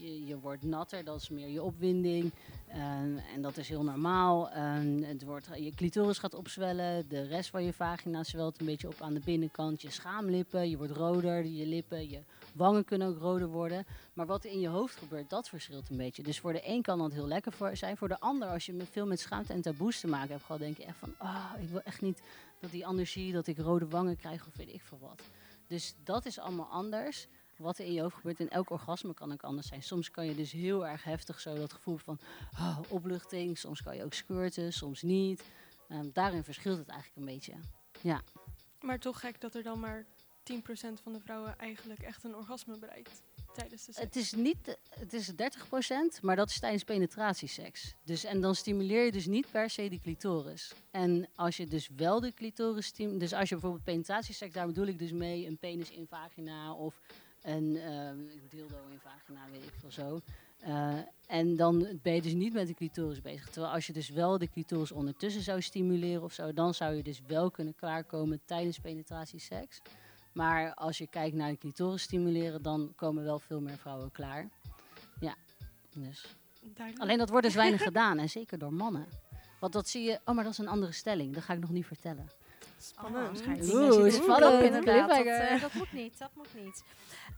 je, 0.00 0.26
je 0.26 0.38
wordt 0.38 0.62
natter, 0.62 1.04
dat 1.04 1.20
is 1.20 1.28
meer 1.28 1.48
je 1.48 1.62
opwinding. 1.62 2.32
Ehm, 2.68 3.16
en 3.34 3.42
dat 3.42 3.56
is 3.56 3.68
heel 3.68 3.82
normaal. 3.82 4.50
Ehm, 4.50 5.02
het 5.02 5.24
wordt, 5.24 5.48
je 5.56 5.74
clitoris 5.74 6.18
gaat 6.18 6.34
opzwellen, 6.34 7.08
de 7.08 7.22
rest 7.22 7.50
van 7.50 7.64
je 7.64 7.72
vagina 7.72 8.24
zwelt 8.24 8.60
een 8.60 8.66
beetje 8.66 8.88
op 8.88 9.00
aan 9.00 9.14
de 9.14 9.20
binnenkant. 9.24 9.82
Je 9.82 9.90
schaamlippen, 9.90 10.70
je 10.70 10.76
wordt 10.76 10.92
roder, 10.92 11.44
je 11.44 11.66
lippen, 11.66 12.08
je 12.08 12.22
wangen 12.52 12.84
kunnen 12.84 13.08
ook 13.08 13.18
roder 13.18 13.48
worden. 13.48 13.86
Maar 14.12 14.26
wat 14.26 14.44
er 14.44 14.50
in 14.50 14.60
je 14.60 14.68
hoofd 14.68 14.96
gebeurt, 14.96 15.30
dat 15.30 15.48
verschilt 15.48 15.90
een 15.90 15.96
beetje. 15.96 16.22
Dus 16.22 16.40
voor 16.40 16.52
de 16.52 16.68
een 16.68 16.82
kan 16.82 16.98
dat 16.98 17.12
heel 17.12 17.26
lekker 17.26 17.52
voor 17.52 17.76
zijn. 17.76 17.96
Voor 17.96 18.08
de 18.08 18.20
ander, 18.20 18.48
als 18.48 18.66
je 18.66 18.84
veel 18.90 19.06
met 19.06 19.20
schaamte 19.20 19.52
en 19.52 19.60
taboes 19.60 20.00
te 20.00 20.06
maken 20.06 20.30
hebt, 20.30 20.44
gewoon 20.44 20.60
denk 20.60 20.76
je 20.76 20.84
echt 20.84 20.98
van, 20.98 21.14
ah, 21.18 21.52
ik 21.60 21.68
wil 21.68 21.80
echt 21.80 22.00
niet 22.00 22.22
dat 22.60 22.70
die 22.70 22.86
ander 22.86 23.06
zie, 23.06 23.32
dat 23.32 23.46
ik 23.46 23.58
rode 23.58 23.88
wangen 23.88 24.16
krijg 24.16 24.46
of 24.46 24.56
weet 24.56 24.74
ik 24.74 24.82
veel 24.82 24.98
wat. 25.00 25.22
Dus 25.66 25.94
dat 26.04 26.26
is 26.26 26.38
allemaal 26.38 26.68
anders. 26.70 27.26
Wat 27.60 27.78
er 27.78 27.84
in 27.84 27.92
je 27.92 28.00
hoofd 28.00 28.16
gebeurt 28.16 28.40
in 28.40 28.50
elk 28.50 28.70
orgasme 28.70 29.14
kan 29.14 29.32
ook 29.32 29.42
anders 29.42 29.68
zijn. 29.68 29.82
Soms 29.82 30.10
kan 30.10 30.26
je 30.26 30.34
dus 30.34 30.52
heel 30.52 30.86
erg 30.86 31.04
heftig 31.04 31.40
zo 31.40 31.54
dat 31.54 31.72
gevoel 31.72 31.96
van 31.96 32.18
ah, 32.52 32.78
opluchting. 32.88 33.58
Soms 33.58 33.82
kan 33.82 33.96
je 33.96 34.04
ook 34.04 34.14
squirten, 34.14 34.72
soms 34.72 35.02
niet. 35.02 35.42
Ehm, 35.88 36.08
daarin 36.12 36.44
verschilt 36.44 36.78
het 36.78 36.88
eigenlijk 36.88 37.18
een 37.18 37.34
beetje. 37.34 37.54
Maar 38.80 38.98
toch 38.98 39.20
gek 39.20 39.40
dat 39.40 39.54
er 39.54 39.62
dan 39.62 39.80
maar 39.80 40.06
10% 40.42 41.00
van 41.02 41.12
de 41.12 41.20
vrouwen 41.20 41.58
eigenlijk 41.58 42.00
echt 42.00 42.24
een 42.24 42.36
orgasme 42.36 42.78
bereikt 42.78 43.22
tijdens 43.54 43.84
de 43.84 43.92
seks. 43.92 44.04
Het 44.04 44.16
is, 44.16 44.32
niet, 44.32 44.78
het 44.90 45.12
is 45.12 45.32
30%, 45.32 46.20
maar 46.22 46.36
dat 46.36 46.50
is 46.50 46.60
tijdens 46.60 46.84
penetratieseks. 46.84 47.94
Dus, 48.04 48.24
en 48.24 48.40
dan 48.40 48.54
stimuleer 48.54 49.04
je 49.04 49.12
dus 49.12 49.26
niet 49.26 49.50
per 49.50 49.70
se 49.70 49.88
de 49.88 50.00
clitoris. 50.00 50.72
En 50.90 51.28
als 51.34 51.56
je 51.56 51.66
dus 51.66 51.88
wel 51.96 52.20
de 52.20 52.34
clitoris 52.34 52.86
stimuleert... 52.86 53.20
Dus 53.20 53.32
als 53.32 53.48
je 53.48 53.54
bijvoorbeeld 53.54 53.84
penetratieseks, 53.84 54.52
daar 54.52 54.66
bedoel 54.66 54.86
ik 54.86 54.98
dus 54.98 55.12
mee 55.12 55.46
een 55.46 55.58
penis 55.58 55.90
in 55.90 56.06
vagina 56.06 56.72
of 56.72 57.00
een 57.42 57.76
eh, 57.76 58.10
dildo 58.48 58.76
in 58.90 58.98
vagina, 58.98 59.40
weet 59.52 59.64
ik 59.64 59.74
veel 59.78 59.90
zo. 59.90 60.20
Eh, 60.58 60.98
en 61.26 61.56
dan 61.56 61.98
ben 62.02 62.14
je 62.14 62.22
dus 62.22 62.32
niet 62.32 62.52
met 62.52 62.66
de 62.66 62.74
clitoris 62.74 63.20
bezig. 63.20 63.48
Terwijl 63.48 63.72
als 63.72 63.86
je 63.86 63.92
dus 63.92 64.08
wel 64.08 64.38
de 64.38 64.48
clitoris 64.48 64.92
ondertussen 64.92 65.42
zou 65.42 65.62
stimuleren 65.62 66.22
of 66.22 66.32
zo, 66.32 66.52
dan 66.52 66.74
zou 66.74 66.94
je 66.94 67.02
dus 67.02 67.20
wel 67.26 67.50
kunnen 67.50 67.74
klaarkomen 67.74 68.40
tijdens 68.44 68.78
penetratieseks. 68.78 69.80
Maar 70.32 70.74
als 70.74 70.98
je 70.98 71.06
kijkt 71.06 71.36
naar 71.36 71.50
de 71.50 71.58
clitoris 71.58 72.02
stimuleren, 72.02 72.62
dan 72.62 72.92
komen 72.96 73.24
wel 73.24 73.38
veel 73.38 73.60
meer 73.60 73.78
vrouwen 73.78 74.12
klaar. 74.12 74.48
Ja, 75.20 75.34
dus. 75.94 76.36
Duidelijk. 76.60 77.02
Alleen 77.02 77.18
dat 77.18 77.30
wordt 77.30 77.46
dus 77.46 77.54
weinig 77.64 77.82
gedaan, 77.82 78.18
en 78.18 78.28
zeker 78.28 78.58
door 78.58 78.72
mannen. 78.72 79.06
Want 79.60 79.72
dat 79.72 79.88
zie 79.88 80.02
je, 80.02 80.20
oh, 80.24 80.34
maar 80.34 80.44
dat 80.44 80.52
is 80.52 80.58
een 80.58 80.68
andere 80.68 80.92
stelling. 80.92 81.34
Dat 81.34 81.42
ga 81.42 81.52
ik 81.52 81.60
nog 81.60 81.70
niet 81.70 81.86
vertellen. 81.86 82.30
Spannend. 82.82 83.40
Oh, 83.40 83.74
Oeh, 83.74 84.12
spannend. 84.12 84.84
Dat, 84.84 85.10
eh, 85.26 85.60
dat 85.60 85.74
moet 85.74 85.92
niet, 85.92 86.18
dat 86.18 86.30
moet 86.34 86.54
niet. 86.54 86.82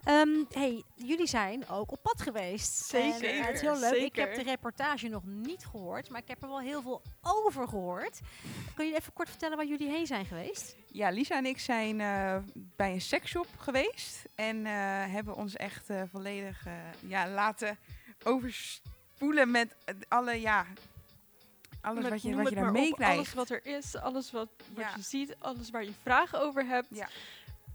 Ehm, 0.05 0.29
hey, 0.51 0.83
jullie 0.95 1.27
zijn 1.27 1.69
ook 1.69 1.93
op 1.93 2.03
pad 2.03 2.23
geweest. 2.23 2.73
Zeker, 2.73 3.29
En, 3.29 3.41
eh, 3.41 3.47
het 3.47 3.55
is 3.55 3.61
heel 3.61 3.79
leuk. 3.79 3.93
Ik 3.93 4.17
heb 4.17 4.29
zeker. 4.29 4.45
de 4.45 4.51
reportage 4.51 5.09
nog 5.09 5.23
niet 5.25 5.65
gehoord, 5.71 6.09
maar 6.09 6.21
ik 6.21 6.29
heb 6.29 6.43
er 6.43 6.49
wel 6.49 6.61
heel 6.61 6.83
veel 6.83 7.03
over 7.23 7.69
gehoord. 7.69 8.21
Kun 8.75 8.87
je 8.87 8.95
even 8.95 9.13
kort 9.13 9.29
vertellen 9.29 9.57
waar 9.57 9.67
jullie 9.67 9.89
heen 9.89 10.07
zijn 10.07 10.25
geweest? 10.25 10.77
Ja, 10.87 11.11
Lisa 11.11 11.37
en 11.37 11.47
ik 11.47 11.59
zijn 11.59 12.01
eh, 12.01 12.37
bij 12.55 12.93
een 12.93 13.01
seksshop 13.01 13.47
geweest. 13.59 14.23
En 14.35 14.67
eh, 14.67 14.73
hebben 15.13 15.35
ons 15.35 15.57
echt 15.57 15.91
eh, 15.91 16.03
volledig 16.11 16.67
eh, 16.67 16.73
ja, 17.01 17.29
laten 17.29 17.79
overspoelen 18.25 19.51
met 19.51 19.75
alle, 20.09 20.41
ja, 20.41 20.67
alles 21.83 22.03
Met- 22.03 22.13
wat 22.13 22.23
je, 22.23 22.35
wat 22.35 22.49
je 22.49 22.55
daar 22.55 22.73
meekrijgt. 22.73 23.15
Alles 23.17 23.35
wat 23.35 23.51
er 23.51 23.67
is, 23.67 23.97
alles 23.97 24.31
wat, 24.31 24.49
wat 24.75 24.85
Ja. 24.85 24.93
je 24.97 25.03
ziet, 25.03 25.37
alles 25.39 25.71
waar 25.71 25.85
je 25.85 25.93
vragen 26.03 26.41
over 26.41 26.67
hebt. 26.67 26.87
Ja. 26.91 27.09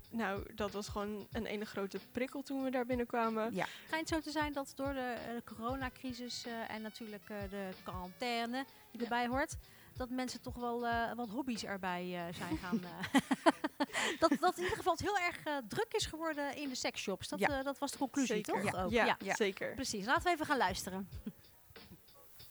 Nou, 0.10 0.56
dat 0.56 0.72
was 0.72 0.88
gewoon 0.88 1.28
een 1.32 1.46
ene 1.46 1.65
grote 1.65 2.00
prikkel 2.12 2.41
toen 2.41 2.63
we 2.63 2.70
daar 2.72 2.86
binnenkwamen. 2.86 3.54
Ja. 3.56 3.65
Schijnt 3.88 4.08
zo 4.08 4.20
te 4.20 4.32
zijn 4.32 4.54
dat 4.54 4.72
door 4.76 4.93
de, 4.93 5.15
eh, 5.28 5.56
coronacrisis 5.56 6.46
eh, 6.46 6.70
en 6.76 6.82
natuurlijk 6.82 7.30
eh, 7.30 7.38
de 7.50 7.70
quarantaine 7.84 8.65
die 8.91 9.00
Ja. 9.00 9.04
erbij 9.04 9.28
hoort, 9.28 9.56
dat 9.98 10.10
mensen 10.10 10.41
toch 10.41 10.56
wel 10.56 10.86
eh, 10.88 11.13
wat 11.13 11.30
hobby's 11.30 11.63
erbij 11.63 12.04
eh, 12.28 12.34
zijn 12.38 12.58
gaan. 12.63 12.82
eh. 12.84 13.22
dat, 14.20 14.32
dat 14.39 14.58
in 14.58 14.63
ieder 14.63 14.78
geval 14.78 14.93
het 14.93 15.02
heel 15.02 15.17
erg 15.17 15.63
druk 15.67 15.93
is 15.93 16.06
geworden 16.06 16.56
in 16.56 16.70
de 16.70 16.76
seksshops. 16.76 17.28
Dat, 17.28 17.39
Ja. 17.39 17.63
dat 17.63 17.78
was 17.78 17.91
de 17.91 17.98
conclusie, 17.98 18.36
Zeker. 18.36 18.54
toch? 18.62 18.72
Ja. 18.72 18.84
Ook, 18.84 18.91
Ja, 18.91 19.15
Ja. 19.20 19.36
zeker. 19.36 19.74
Precies. 19.74 20.06
Laten 20.06 20.24
we 20.24 20.30
even 20.30 20.46
gaan 20.46 20.58
luisteren. 20.58 21.10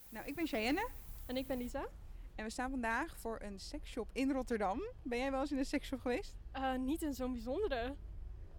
Nou, 0.09 0.27
ik 0.27 0.35
ben 0.35 0.47
Cheyenne 0.47 0.89
En 1.27 1.37
ik 1.37 1.47
ben 1.47 1.59
Lisa. 1.59 1.89
en 2.35 2.45
we 2.45 2.51
staan 2.51 2.71
vandaag 2.71 3.19
voor 3.19 3.41
een 3.43 3.59
seksshop 3.61 4.09
in 4.13 4.31
Rotterdam. 4.31 4.83
Ben 5.03 5.19
jij 5.19 5.31
wel 5.31 5.41
eens 5.41 5.53
in 5.53 5.59
een 5.59 5.65
seksshop 5.65 6.01
geweest? 6.01 6.35
Eh, 6.53 6.75
niet 6.77 7.03
in 7.03 7.15
zo'n 7.15 7.33
bijzondere. 7.33 7.95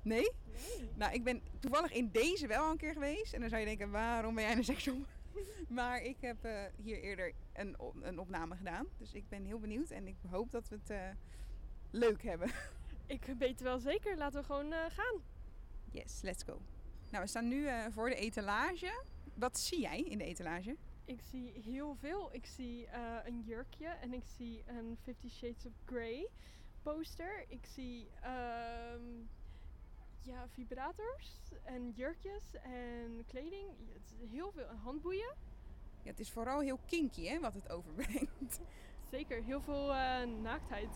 Nee? 0.02 0.32
Nou, 0.96 1.14
ik 1.14 1.24
ben 1.24 1.42
toevallig 1.60 1.92
in 1.92 2.10
deze 2.12 2.48
wel 2.48 2.72
een 2.72 2.78
keer 2.78 2.94
geweest. 2.94 3.34
En 3.34 3.40
dan 3.40 3.50
zou 3.50 3.62
je 3.62 3.68
denken, 3.68 3.90
waarom 3.92 4.34
ben 4.36 4.44
jij 4.44 4.52
in 4.52 4.58
een 4.58 4.64
seksshop? 4.64 4.98
maar 5.70 6.02
ik 6.02 6.18
heb 6.22 6.44
eh, 6.44 6.64
hier 6.76 7.00
eerder 7.02 7.34
een, 7.54 7.80
op- 7.80 8.04
een 8.04 8.20
opname 8.20 8.56
gedaan. 8.56 8.88
Dus 8.98 9.14
ik 9.14 9.30
ben 9.30 9.46
heel 9.46 9.60
benieuwd 9.60 9.90
en 9.90 10.08
ik 10.08 10.16
hoop 10.30 10.52
dat 10.52 10.68
we 10.70 10.76
het 10.76 10.90
eh, 10.90 11.10
leuk 11.92 12.24
hebben. 12.24 12.52
Ik 13.06 13.26
weet 13.26 13.50
het 13.50 13.62
wel 13.62 13.80
zeker. 13.80 14.18
Laten 14.18 14.40
we 14.40 14.46
gewoon 14.46 14.72
gaan. 14.72 15.22
Yes, 15.92 16.22
let's 16.22 16.44
go. 16.44 16.62
Nou, 17.12 17.24
we 17.24 17.30
staan 17.30 17.48
nu 17.48 17.68
voor 17.92 18.10
de 18.10 18.16
etalage. 18.16 19.04
Wat 19.34 19.58
zie 19.60 19.80
jij 19.82 20.00
in 20.02 20.18
de 20.18 20.24
etalage? 20.24 20.76
Ik 21.08 21.22
zie 21.22 21.62
heel 21.66 21.96
veel. 21.96 22.30
Ik 22.34 22.46
zie 22.46 22.88
eh, 22.88 23.16
een 23.24 23.42
jurkje 23.42 23.88
en 23.88 24.14
ik 24.14 24.24
zie 24.38 24.64
een 24.66 24.98
Fifty 25.04 25.30
Shades 25.30 25.66
of 25.66 25.74
Grey 25.86 26.30
poster. 26.82 27.46
Ik 27.48 27.66
zie 27.66 28.10
ehm, 28.22 29.02
ja, 30.22 30.48
vibrators 30.54 31.40
en 31.64 31.92
jurkjes 31.92 32.54
en 32.64 33.24
kleding. 33.28 33.70
Het 33.94 34.14
is 34.20 34.30
heel 34.30 34.52
veel. 34.52 34.66
En 34.66 34.78
handboeien. 34.78 35.36
Ja, 36.04 36.10
het 36.10 36.20
is 36.20 36.32
vooral 36.32 36.60
heel 36.60 36.80
kinky 36.86 37.28
hè, 37.28 37.40
wat 37.40 37.54
het 37.54 37.70
overbrengt. 37.76 38.60
Zeker. 39.10 39.44
Heel 39.44 39.62
veel 39.62 39.94
eh, 39.94 40.24
naaktheid. 40.24 40.90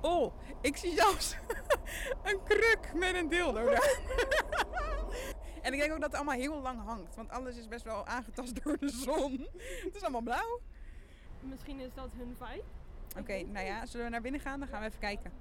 Oh, 0.00 0.34
ik 0.60 0.76
zie 0.76 0.94
zelfs 0.94 1.36
een 2.28 2.42
kruk 2.44 2.92
met 2.94 3.14
een 3.14 3.28
dildo 3.28 3.64
daar. 3.64 3.98
en 5.64 5.72
ik 5.72 5.78
denk 5.78 5.92
ook 5.92 6.00
dat 6.00 6.10
het 6.10 6.14
allemaal 6.14 6.38
heel 6.38 6.60
lang 6.60 6.80
hangt. 6.80 7.16
Want 7.16 7.30
alles 7.30 7.56
is 7.56 7.68
best 7.68 7.84
wel 7.84 8.06
aangetast 8.06 8.54
door 8.64 8.78
de 8.78 8.88
zon. 8.88 9.46
Het 9.84 9.94
is 9.94 10.02
allemaal 10.02 10.20
blauw. 10.20 10.60
Misschien 11.40 11.80
is 11.80 11.94
dat 11.94 12.10
hun 12.16 12.36
vibe. 12.38 12.64
Oké, 13.18 13.42
nou 13.42 13.66
ja, 13.66 13.86
zullen 13.86 14.06
we 14.06 14.12
naar 14.12 14.20
binnen 14.20 14.40
gaan? 14.40 14.58
Dan 14.58 14.68
gaan 14.68 14.80
we 14.80 14.86
even 14.86 15.00
kijken. 15.00 15.32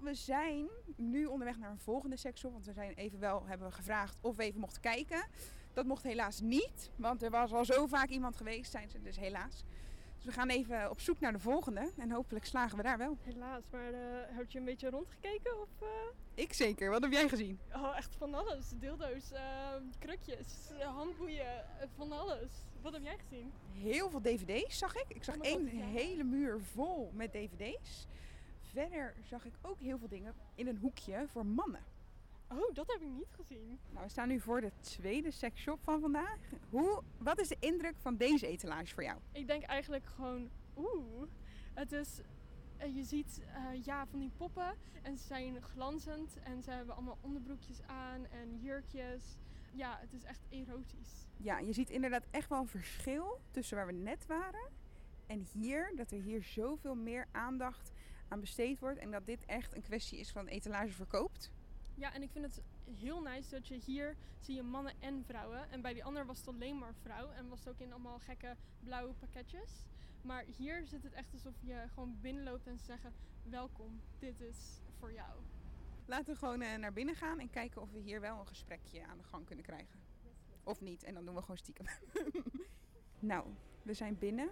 We 0.00 0.14
zijn 0.14 0.68
nu 0.96 1.26
onderweg 1.26 1.58
naar 1.58 1.70
een 1.70 1.78
volgende 1.78 2.16
seksshop. 2.16 2.52
Want 2.52 2.66
we 2.66 2.72
zijn 2.72 2.92
even 2.94 3.18
wel, 3.18 3.46
hebben 3.46 3.66
we 3.68 3.74
gevraagd 3.74 4.18
of 4.20 4.36
we 4.36 4.42
even 4.42 4.60
mochten 4.60 4.80
kijken. 4.80 5.26
Dat 5.72 5.86
mocht 5.86 6.02
helaas 6.02 6.40
niet. 6.40 6.90
Want 6.96 7.22
er 7.22 7.30
was 7.30 7.52
al 7.52 7.64
zo 7.64 7.86
vaak 7.86 8.08
iemand 8.08 8.36
geweest, 8.36 8.70
zijn 8.70 8.90
ze 8.90 9.02
dus 9.02 9.16
helaas. 9.16 9.64
Dus 10.24 10.34
we 10.34 10.40
gaan 10.40 10.48
even 10.50 10.90
op 10.90 11.00
zoek 11.00 11.20
naar 11.20 11.32
de 11.32 11.38
volgende. 11.38 11.90
En 11.98 12.10
hopelijk 12.10 12.44
slagen 12.44 12.76
we 12.76 12.82
daar 12.82 12.98
wel. 12.98 13.16
Helaas, 13.22 13.62
maar 13.70 13.92
eh, 13.92 14.00
heb 14.26 14.50
je 14.50 14.58
een 14.58 14.64
beetje 14.64 14.90
rondgekeken? 14.90 15.60
Of, 15.60 15.68
eh, 15.80 15.88
Ik 16.34 16.52
zeker. 16.52 16.90
Wat 16.90 17.02
heb 17.02 17.12
jij 17.12 17.28
gezien? 17.28 17.58
Oh, 17.74 17.96
echt 17.96 18.14
van 18.18 18.34
alles. 18.34 18.68
Dildo's, 18.74 19.32
eh, 19.32 19.42
krukjes, 19.98 20.70
handboeien, 20.82 21.46
eh, 21.80 21.86
van 21.96 22.12
alles. 22.12 22.50
Wat 22.82 22.92
heb 22.92 23.02
jij 23.02 23.18
gezien? 23.18 23.52
Heel 23.72 24.10
veel 24.10 24.20
dvd's 24.20 24.78
zag 24.78 24.96
ik. 24.96 25.04
Ik 25.08 25.24
zag 25.24 25.34
Oh 25.36 25.44
één 25.44 25.70
god, 25.70 25.78
ja. 25.78 25.84
hele 25.84 26.24
muur 26.24 26.60
vol 26.60 27.10
met 27.14 27.32
dvd's. 27.32 28.06
Verder 28.72 29.14
zag 29.22 29.44
ik 29.44 29.52
ook 29.62 29.80
heel 29.80 29.98
veel 29.98 30.08
dingen 30.08 30.34
in 30.54 30.66
een 30.66 30.78
hoekje 30.78 31.26
voor 31.32 31.46
mannen. 31.46 31.80
Oh, 32.48 32.74
dat 32.74 32.86
heb 32.86 33.00
ik 33.00 33.08
niet 33.08 33.30
gezien. 33.30 33.78
Nou, 33.90 34.04
we 34.04 34.10
staan 34.10 34.28
nu 34.28 34.40
voor 34.40 34.60
de 34.60 34.72
tweede 34.80 35.30
seksshop 35.30 35.78
van 35.82 36.00
vandaag. 36.00 36.38
Hoe, 36.70 37.02
wat 37.18 37.40
is 37.40 37.48
de 37.48 37.56
indruk 37.60 37.94
van 37.98 38.16
deze 38.16 38.46
etalage 38.46 38.94
voor 38.94 39.02
jou? 39.02 39.18
Ik 39.32 39.46
denk 39.46 39.62
eigenlijk 39.62 40.06
gewoon, 40.06 40.50
oeh. 40.76 41.28
Het 41.74 41.92
is, 41.92 42.20
eh, 42.76 42.96
je 42.96 43.04
ziet 43.04 43.42
eh, 43.54 43.84
ja, 43.84 44.06
van 44.06 44.18
die 44.18 44.30
poppen 44.36 44.76
en 45.02 45.16
ze 45.16 45.26
zijn 45.26 45.62
glanzend 45.62 46.38
en 46.42 46.62
ze 46.62 46.70
hebben 46.70 46.94
allemaal 46.94 47.18
onderbroekjes 47.20 47.82
aan 47.86 48.26
en 48.26 48.58
jurkjes. 48.60 49.36
Ja, 49.72 49.98
het 50.00 50.12
is 50.12 50.24
echt 50.24 50.40
erotisch. 50.48 51.26
Ja, 51.36 51.58
je 51.58 51.72
ziet 51.72 51.90
inderdaad 51.90 52.26
echt 52.30 52.48
wel 52.48 52.60
een 52.60 52.68
verschil 52.68 53.40
tussen 53.50 53.76
waar 53.76 53.86
we 53.86 53.92
net 53.92 54.26
waren 54.26 54.70
en 55.26 55.46
hier. 55.52 55.92
Dat 55.96 56.10
er 56.10 56.20
hier 56.20 56.42
zoveel 56.42 56.94
meer 56.94 57.26
aandacht 57.32 57.92
aan 58.28 58.40
besteed 58.40 58.78
wordt. 58.78 58.98
En 58.98 59.10
dat 59.10 59.26
dit 59.26 59.44
echt 59.44 59.74
een 59.74 59.82
kwestie 59.82 60.18
is 60.18 60.30
van 60.30 60.46
etalage 60.46 60.92
verkoopt. 60.92 61.52
Ja, 61.94 62.14
en 62.14 62.22
ik 62.22 62.30
vind 62.30 62.44
het 62.44 62.62
heel 62.98 63.22
nice 63.22 63.50
dat 63.50 63.66
je 63.66 63.74
hier 63.74 64.16
zie 64.38 64.54
je 64.54 64.62
mannen 64.62 64.92
en 65.00 65.24
vrouwen. 65.24 65.70
En 65.70 65.80
bij 65.80 65.92
die 65.92 66.04
andere 66.04 66.26
was 66.26 66.38
het 66.38 66.48
alleen 66.48 66.78
maar 66.78 66.94
vrouw 66.94 67.30
en 67.30 67.48
was 67.48 67.58
het 67.58 67.68
ook 67.68 67.80
in 67.80 67.92
allemaal 67.92 68.18
gekke 68.18 68.56
blauwe 68.80 69.12
pakketjes. 69.12 69.86
Maar 70.22 70.44
hier 70.56 70.86
zit 70.86 71.02
het 71.02 71.12
echt 71.12 71.32
alsof 71.32 71.54
je 71.60 71.84
gewoon 71.94 72.18
binnenloopt 72.20 72.66
en 72.66 72.78
ze 72.78 72.84
zeggen, 72.84 73.12
welkom, 73.42 74.00
dit 74.18 74.40
is 74.40 74.80
voor 74.98 75.12
jou. 75.12 75.40
Laten 76.06 76.32
we 76.32 76.38
gewoon 76.38 76.60
eh, 76.60 76.78
naar 76.78 76.92
binnen 76.92 77.14
gaan 77.14 77.38
en 77.38 77.50
kijken 77.50 77.82
of 77.82 77.90
we 77.90 77.98
hier 77.98 78.20
wel 78.20 78.38
een 78.38 78.46
gesprekje 78.46 79.06
aan 79.06 79.18
de 79.18 79.24
gang 79.24 79.46
kunnen 79.46 79.64
krijgen. 79.64 80.00
Of 80.62 80.80
niet, 80.80 81.02
en 81.02 81.14
dan 81.14 81.24
doen 81.24 81.34
we 81.34 81.40
gewoon 81.40 81.56
stiekem. 81.56 81.86
nou, 83.18 83.46
we 83.82 83.94
zijn 83.94 84.18
binnen. 84.18 84.50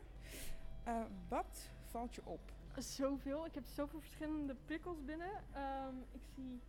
Eh, 0.84 1.04
wat 1.28 1.70
valt 1.84 2.14
je 2.14 2.24
op? 2.24 2.52
Zoveel. 2.78 3.46
Ik 3.46 3.54
heb 3.54 3.64
zoveel 3.66 4.00
verschillende 4.00 4.56
prikkels 4.64 5.04
binnen. 5.04 5.44
Ehm, 5.52 5.96
ik 6.12 6.22
zie 6.34 6.60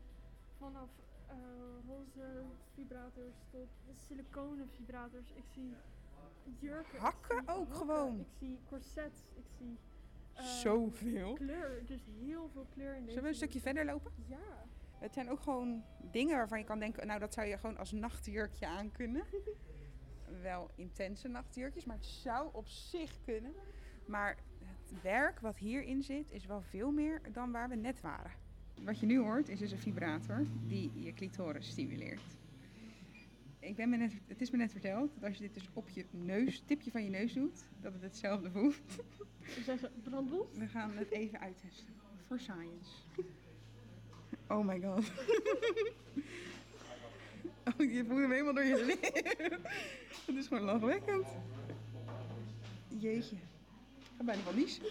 vanaf 0.63 0.89
eh, 1.27 1.35
roze 1.87 2.43
vibrators 2.73 3.35
tot 3.51 3.67
siliconen 4.07 4.69
vibrators. 4.69 5.31
Ik 5.31 5.43
zie 5.53 5.75
jurken. 6.59 6.99
Hakken 6.99 7.37
zie 7.39 7.47
ook 7.47 7.57
hakken, 7.57 7.75
gewoon. 7.75 8.19
Ik 8.19 8.27
zie 8.39 8.59
corsets. 8.67 9.19
Ik 9.35 9.45
zie 9.57 9.77
eh, 10.33 10.43
Zoveel. 10.45 11.33
kleur. 11.33 11.85
Dus 11.85 12.05
heel 12.19 12.49
veel 12.49 12.65
kleur 12.69 12.95
in 12.95 12.99
deze. 12.99 13.07
Zullen 13.07 13.23
we 13.23 13.29
een 13.29 13.35
stukje 13.35 13.59
verder 13.59 13.85
lopen? 13.85 14.11
Ja. 14.27 14.65
Het 14.99 15.13
zijn 15.13 15.29
ook 15.29 15.39
gewoon 15.39 15.83
dingen 16.11 16.35
waarvan 16.35 16.59
je 16.59 16.65
kan 16.65 16.79
denken, 16.79 17.07
nou 17.07 17.19
dat 17.19 17.33
zou 17.33 17.47
je 17.47 17.57
gewoon 17.57 17.77
als 17.77 17.91
nachtjurkje 17.91 18.67
aan 18.67 18.91
kunnen. 18.91 19.23
Wel 20.41 20.69
intense 20.75 21.27
nachtjurkjes, 21.27 21.85
maar 21.85 21.95
het 21.95 22.05
zou 22.05 22.49
op 22.53 22.67
zich 22.67 23.21
kunnen. 23.21 23.53
Maar 24.05 24.37
het 24.59 25.01
werk 25.01 25.39
wat 25.39 25.57
hierin 25.57 26.03
zit 26.03 26.31
is 26.31 26.45
wel 26.45 26.61
veel 26.61 26.91
meer 26.91 27.21
dan 27.31 27.51
waar 27.51 27.69
we 27.69 27.75
net 27.75 28.01
waren. 28.01 28.31
Wat 28.81 28.99
je 28.99 29.05
nu 29.05 29.19
hoort 29.19 29.49
is 29.49 29.59
dus 29.59 29.71
een 29.71 29.79
vibrator 29.79 30.45
die 30.67 30.91
je 30.95 31.13
clitoris 31.13 31.67
stimuleert. 31.67 32.37
Ik 33.59 33.75
ben 33.75 33.89
me 33.89 33.97
net, 33.97 34.13
het 34.27 34.41
is 34.41 34.51
me 34.51 34.57
net 34.57 34.71
verteld 34.71 35.11
dat 35.13 35.23
als 35.23 35.37
je 35.37 35.43
dit 35.43 35.53
dus 35.53 35.69
op 35.73 35.89
je 35.89 36.05
neus, 36.11 36.63
tipje 36.65 36.91
van 36.91 37.03
je 37.03 37.09
neus 37.09 37.33
doet, 37.33 37.63
dat 37.81 37.93
het 37.93 38.01
hetzelfde 38.01 38.51
voelt. 38.51 38.95
We 39.55 39.61
zeggen 39.63 39.91
brandlos. 40.03 40.47
We 40.57 40.67
gaan 40.67 40.91
het 40.97 41.11
even 41.11 41.39
uittesten. 41.39 41.93
Voor 42.27 42.39
science. 42.39 42.91
Oh 44.47 44.65
my 44.65 44.81
god. 44.81 45.11
Oh, 47.65 47.91
je 47.91 48.05
voelt 48.07 48.19
hem 48.19 48.31
helemaal 48.31 48.53
door 48.53 48.63
je 48.63 48.85
lip. 48.85 49.01
Het 50.25 50.35
is 50.35 50.47
gewoon 50.47 50.63
lachwekkend. 50.63 51.27
Jeetje. 52.87 53.35
Ik 53.35 54.05
ga 54.17 54.23
bijna 54.23 54.41
van 54.41 54.55
Lies. 54.55 54.81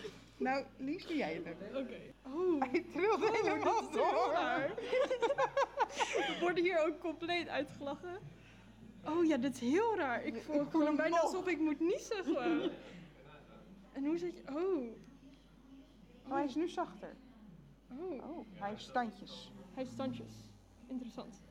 Nou, 0.43 0.65
Lies, 0.77 1.07
doe 1.07 1.17
jij 1.17 1.35
het 1.35 1.47
even. 1.47 1.77
Oké. 1.77 2.01
Oh. 2.27 2.61
Hij 2.61 2.85
trilt 2.93 3.21
helemaal 3.21 3.81
dit 3.81 3.89
is 3.89 3.95
heel 3.95 4.03
door. 4.03 4.33
We 6.29 6.37
worden 6.41 6.65
hier 6.65 6.87
ook 6.87 6.99
compleet 6.99 7.49
uitgelachen. 7.49 8.19
Oh 9.05 9.25
ja, 9.25 9.37
dit 9.37 9.55
is 9.55 9.61
heel 9.61 9.97
raar. 9.97 10.25
Ik 10.25 10.43
voel 10.43 10.65
gewoon 10.65 10.87
hem 10.87 10.97
bijna 10.97 11.21
alsof 11.21 11.47
ik 11.47 11.61
moet 11.61 11.81
niezen 11.81 12.25
gewoon. 12.25 12.71
En 13.93 14.05
hoe 14.05 14.19
zit 14.19 14.37
je... 14.37 14.43
Oh. 14.49 14.97
Oh, 16.27 16.35
hij 16.35 16.45
is 16.45 16.55
nu 16.55 16.69
zachter. 16.69 17.17
Oh. 17.91 18.31
Oh, 18.31 18.47
hij 18.53 18.69
heeft 18.69 18.83
standjes. 18.83 19.53
Hij 19.55 19.83
heeft 19.83 19.93
standjes. 19.93 20.33
Interessant. 20.87 21.43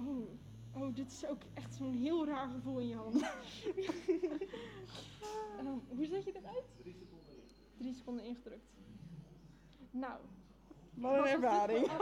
Oh. 0.00 0.28
Oh, 0.74 0.94
dit 0.94 1.10
is 1.12 1.26
ook 1.26 1.42
echt 1.54 1.74
zo'n 1.74 1.94
heel 1.94 2.26
raar 2.26 2.48
gevoel 2.48 2.78
in 2.78 2.88
je 2.88 2.94
hand. 2.94 3.22
Ehm, 5.58 5.66
hoe 5.88 6.06
zet 6.06 6.24
je 6.24 6.32
dit 6.32 6.44
uit? 6.44 6.64
Drie 7.78 7.94
seconden 7.94 8.24
ingedrukt. 8.24 8.66
Nou. 9.90 10.20
Wat 10.94 11.18
een 11.18 11.26
ervaring. 11.26 11.86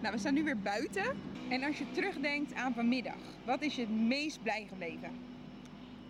Nou, 0.00 0.16
we 0.16 0.20
staan 0.20 0.34
nu 0.34 0.44
weer 0.44 0.60
buiten. 0.60 1.04
En 1.48 1.62
als 1.62 1.78
je 1.78 1.90
terugdenkt 1.90 2.54
aan 2.54 2.74
vanmiddag, 2.74 3.16
wat 3.44 3.62
is 3.62 3.74
je 3.74 3.80
het 3.80 3.90
meest 3.90 4.42
blij 4.42 4.66
gebleven? 4.68 5.10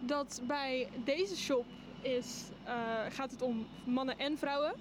dat 0.06 0.42
bij 0.46 0.88
deze 1.04 1.36
shop 1.36 1.64
is, 2.02 2.44
eh, 2.64 2.74
gaat 3.08 3.30
het 3.30 3.42
om 3.42 3.66
mannen 3.84 4.18
en 4.18 4.38
vrouwen. 4.38 4.72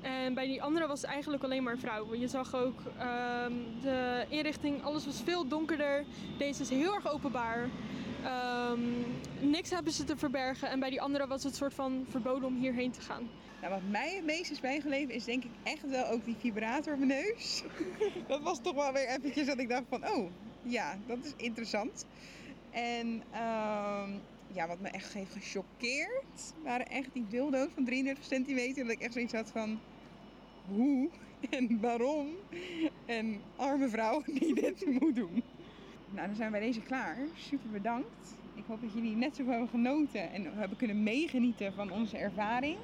En 0.00 0.34
bij 0.34 0.46
die 0.46 0.62
andere 0.62 0.86
was 0.86 1.00
het 1.00 1.10
eigenlijk 1.10 1.42
alleen 1.42 1.62
maar 1.62 1.78
vrouwen. 1.78 2.20
Je 2.20 2.28
zag 2.28 2.54
ook 2.54 2.80
ehm, 2.98 3.52
de 3.82 4.24
inrichting, 4.28 4.82
alles 4.82 5.06
was 5.06 5.22
veel 5.24 5.48
donkerder. 5.48 6.04
Deze 6.38 6.62
is 6.62 6.70
heel 6.70 6.94
erg 6.94 7.12
openbaar. 7.12 7.68
Ehm, 8.24 8.80
niks 9.40 9.70
hebben 9.70 9.92
ze 9.92 10.04
te 10.04 10.16
verbergen. 10.16 10.70
En 10.70 10.80
bij 10.80 10.90
die 10.90 11.00
andere 11.00 11.26
was 11.26 11.42
het 11.42 11.56
soort 11.56 11.74
van 11.74 12.06
verboden 12.08 12.48
om 12.48 12.56
hierheen 12.56 12.90
te 12.90 13.00
gaan. 13.00 13.28
Wat 13.70 13.90
mij 13.90 14.14
het 14.14 14.24
meest 14.24 14.50
is 14.50 14.60
bijgebleven 14.60 15.14
is 15.14 15.24
denk 15.24 15.44
ik 15.44 15.50
echt 15.62 15.88
wel 15.90 16.06
ook 16.06 16.24
die 16.24 16.36
vibrator 16.38 16.92
op 16.92 16.98
mijn 16.98 17.22
neus. 17.22 17.62
dat 18.28 18.42
was 18.42 18.60
toch 18.62 18.74
wel 18.74 18.92
weer 18.92 19.08
eventjes 19.08 19.46
dat 19.46 19.58
ik 19.58 19.68
dacht 19.68 19.84
van, 19.88 20.08
oh, 20.08 20.30
ja, 20.62 20.98
dat 21.06 21.18
is 21.24 21.32
interessant. 21.36 22.06
En 22.70 23.22
ehm, 23.30 24.10
ja, 24.52 24.66
wat 24.66 24.80
me 24.80 24.88
echt 24.88 25.12
heeft 25.12 25.32
gechoqueerd, 25.32 26.54
waren 26.62 26.86
echt 26.86 27.08
die 27.12 27.26
dildo's 27.28 27.68
van 27.74 27.84
33 27.84 28.24
centimeter. 28.24 28.84
Dat 28.84 28.92
ik 28.92 29.00
echt 29.00 29.12
zoiets 29.12 29.32
had 29.32 29.50
van, 29.50 29.80
hoe 30.68 31.08
en 31.50 31.80
waarom? 31.80 32.28
En 33.06 33.40
arme 33.56 33.88
vrouw 33.88 34.22
die 34.38 34.54
dit 34.54 34.86
moet 35.00 35.16
doen. 35.16 35.42
Nou, 36.14 36.26
dan 36.26 36.36
zijn 36.36 36.50
wij 36.50 36.60
deze 36.60 36.80
klaar. 36.80 37.16
Super 37.36 37.70
bedankt. 37.70 38.34
Ik 38.54 38.64
hoop 38.66 38.80
dat 38.80 38.92
jullie 38.92 39.16
net 39.16 39.36
zo 39.36 39.46
hebben 39.46 39.68
genoten 39.68 40.32
en 40.32 40.58
hebben 40.58 40.76
kunnen 40.78 41.02
meegenieten 41.02 41.72
van 41.72 41.90
onze 41.90 42.16
ervaring. 42.16 42.76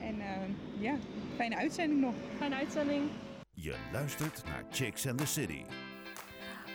En 0.00 0.20
eh, 0.20 0.82
ja, 0.82 0.94
fijne 1.36 1.56
uitzending 1.56 2.00
nog. 2.00 2.14
Fijne 2.36 2.54
uitzending. 2.54 3.02
Je 3.54 3.76
luistert 3.92 4.42
naar 4.44 4.64
Chicks 4.70 5.06
and 5.06 5.18
the 5.18 5.26
City. 5.26 5.62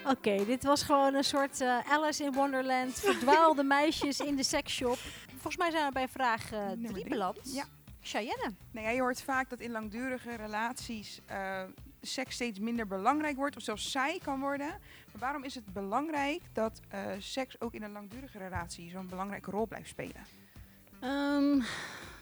Oké, 0.07 0.45
dit 0.45 0.63
was 0.63 0.83
gewoon 0.83 1.13
een 1.13 1.23
soort 1.23 1.61
eh, 1.61 1.77
Alice 1.91 2.23
in 2.23 2.31
Wonderland. 2.33 2.93
Verdwaalde 3.09 3.63
meisjes 3.63 4.19
in 4.19 4.35
de 4.35 4.43
seksshop. 4.43 4.97
Volgens 5.31 5.57
mij 5.57 5.71
zijn 5.71 5.85
we 5.85 5.91
bij 5.91 6.07
vraag 6.07 6.47
3 6.47 6.59
Nummer 6.59 6.91
drie. 6.91 7.07
beland. 7.09 7.53
Ja. 7.53 7.63
Cheyenne. 8.01 8.51
Nou 8.71 8.85
ja, 8.85 8.91
je 8.91 9.01
hoort 9.01 9.21
vaak 9.21 9.49
dat 9.49 9.59
in 9.59 9.71
langdurige 9.71 10.35
relaties 10.35 11.19
eh, 11.25 11.63
seks 12.01 12.35
steeds 12.35 12.59
minder 12.59 12.87
belangrijk 12.87 13.35
wordt 13.35 13.55
of 13.55 13.61
zelfs 13.61 13.91
saai 13.91 14.19
kan 14.19 14.39
worden. 14.39 14.67
Maar 14.67 15.19
waarom 15.19 15.43
is 15.43 15.55
het 15.55 15.73
belangrijk 15.73 16.41
dat 16.53 16.79
eh, 16.89 17.01
seks 17.19 17.61
ook 17.61 17.73
in 17.73 17.83
een 17.83 17.91
langdurige 17.91 18.37
relatie 18.37 18.89
zo'n 18.89 19.07
belangrijke 19.07 19.51
rol 19.51 19.67
blijft 19.67 19.89
spelen? 19.89 20.25
Ehm, 20.99 21.61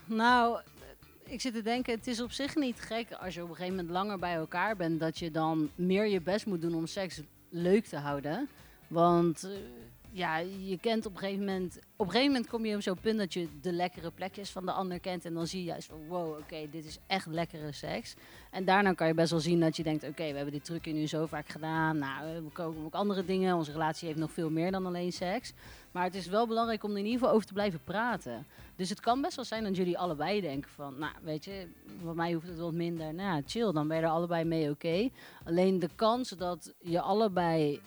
nou, 0.05 0.61
ik 1.23 1.41
zit 1.41 1.53
te 1.53 1.61
denken, 1.61 1.93
het 1.95 2.07
is 2.07 2.21
op 2.21 2.31
zich 2.31 2.55
niet 2.55 2.79
gek 2.79 3.11
als 3.11 3.33
je 3.33 3.43
op 3.43 3.49
een 3.49 3.55
gegeven 3.55 3.75
moment 3.75 3.93
langer 3.93 4.19
bij 4.19 4.33
elkaar 4.33 4.75
bent, 4.75 4.99
dat 4.99 5.19
je 5.19 5.31
dan 5.31 5.69
meer 5.75 6.05
je 6.05 6.21
best 6.21 6.45
moet 6.45 6.61
doen 6.61 6.75
om 6.75 6.87
seks 6.87 7.21
leuk 7.49 7.85
te 7.85 7.97
houden. 7.97 8.49
Want 8.87 9.43
eh, 9.43 9.51
ja, 10.11 10.37
je 10.37 10.77
kent 10.81 11.05
op 11.05 11.13
een 11.13 11.19
gegeven 11.19 11.45
moment, 11.45 11.79
op 11.95 12.05
een 12.05 12.11
gegeven 12.11 12.31
moment 12.31 12.49
kom 12.49 12.65
je 12.65 12.75
op 12.75 12.81
zo'n 12.81 12.99
punt 12.99 13.17
dat 13.17 13.33
je 13.33 13.47
de 13.61 13.71
lekkere 13.71 14.11
plekjes 14.11 14.49
van 14.49 14.65
de 14.65 14.71
ander 14.71 14.99
kent 14.99 15.25
en 15.25 15.33
dan 15.33 15.47
zie 15.47 15.59
je 15.59 15.65
juist 15.65 15.87
van 15.87 16.07
wow, 16.07 16.37
oké, 16.37 16.69
dit 16.71 16.85
is 16.85 16.97
echt 17.07 17.25
lekkere 17.25 17.71
seks. 17.71 18.15
En 18.51 18.65
daarna 18.65 18.93
kan 18.93 19.07
je 19.07 19.13
best 19.13 19.31
wel 19.31 19.39
zien 19.39 19.59
dat 19.59 19.77
je 19.77 19.83
denkt, 19.83 20.03
oké, 20.03 20.29
we 20.29 20.35
hebben 20.35 20.53
dit 20.53 20.65
trucje 20.65 20.91
nu 20.91 21.07
zo 21.07 21.25
vaak 21.25 21.49
gedaan, 21.49 21.97
nou, 21.97 22.43
we 22.43 22.51
komen 22.51 22.85
ook 22.85 22.93
andere 22.93 23.25
dingen, 23.25 23.55
onze 23.55 23.71
relatie 23.71 24.07
heeft 24.07 24.19
nog 24.19 24.31
veel 24.31 24.49
meer 24.49 24.71
dan 24.71 24.85
alleen 24.85 25.11
seks. 25.11 25.53
Maar 25.91 26.03
het 26.03 26.15
is 26.15 26.27
wel 26.27 26.47
belangrijk 26.47 26.83
om 26.83 26.91
er 26.91 26.97
in 26.97 27.05
ieder 27.05 27.19
geval 27.19 27.35
over 27.35 27.47
te 27.47 27.53
blijven 27.53 27.79
praten. 27.83 28.45
Dus 28.75 28.89
het 28.89 28.99
kan 28.99 29.21
best 29.21 29.35
wel 29.35 29.45
zijn 29.45 29.63
dat 29.63 29.75
jullie 29.75 29.97
allebei 29.97 30.41
denken 30.41 30.71
van, 30.71 30.99
nou 30.99 31.13
weet 31.23 31.45
je, 31.45 31.67
bij 32.03 32.13
mij 32.13 32.33
hoeft 32.33 32.47
het 32.47 32.59
wat 32.59 32.73
minder. 32.73 33.13
Nou 33.13 33.43
chill, 33.45 33.71
dan 33.71 33.87
ben 33.87 33.97
je 33.97 34.03
er 34.03 34.09
allebei 34.09 34.43
mee 34.43 34.69
oké. 34.69 35.09
Alleen 35.45 35.79
de 35.79 35.89
kans 35.95 36.29
dat 36.29 36.73
je 36.79 37.01
allebei 37.01 37.81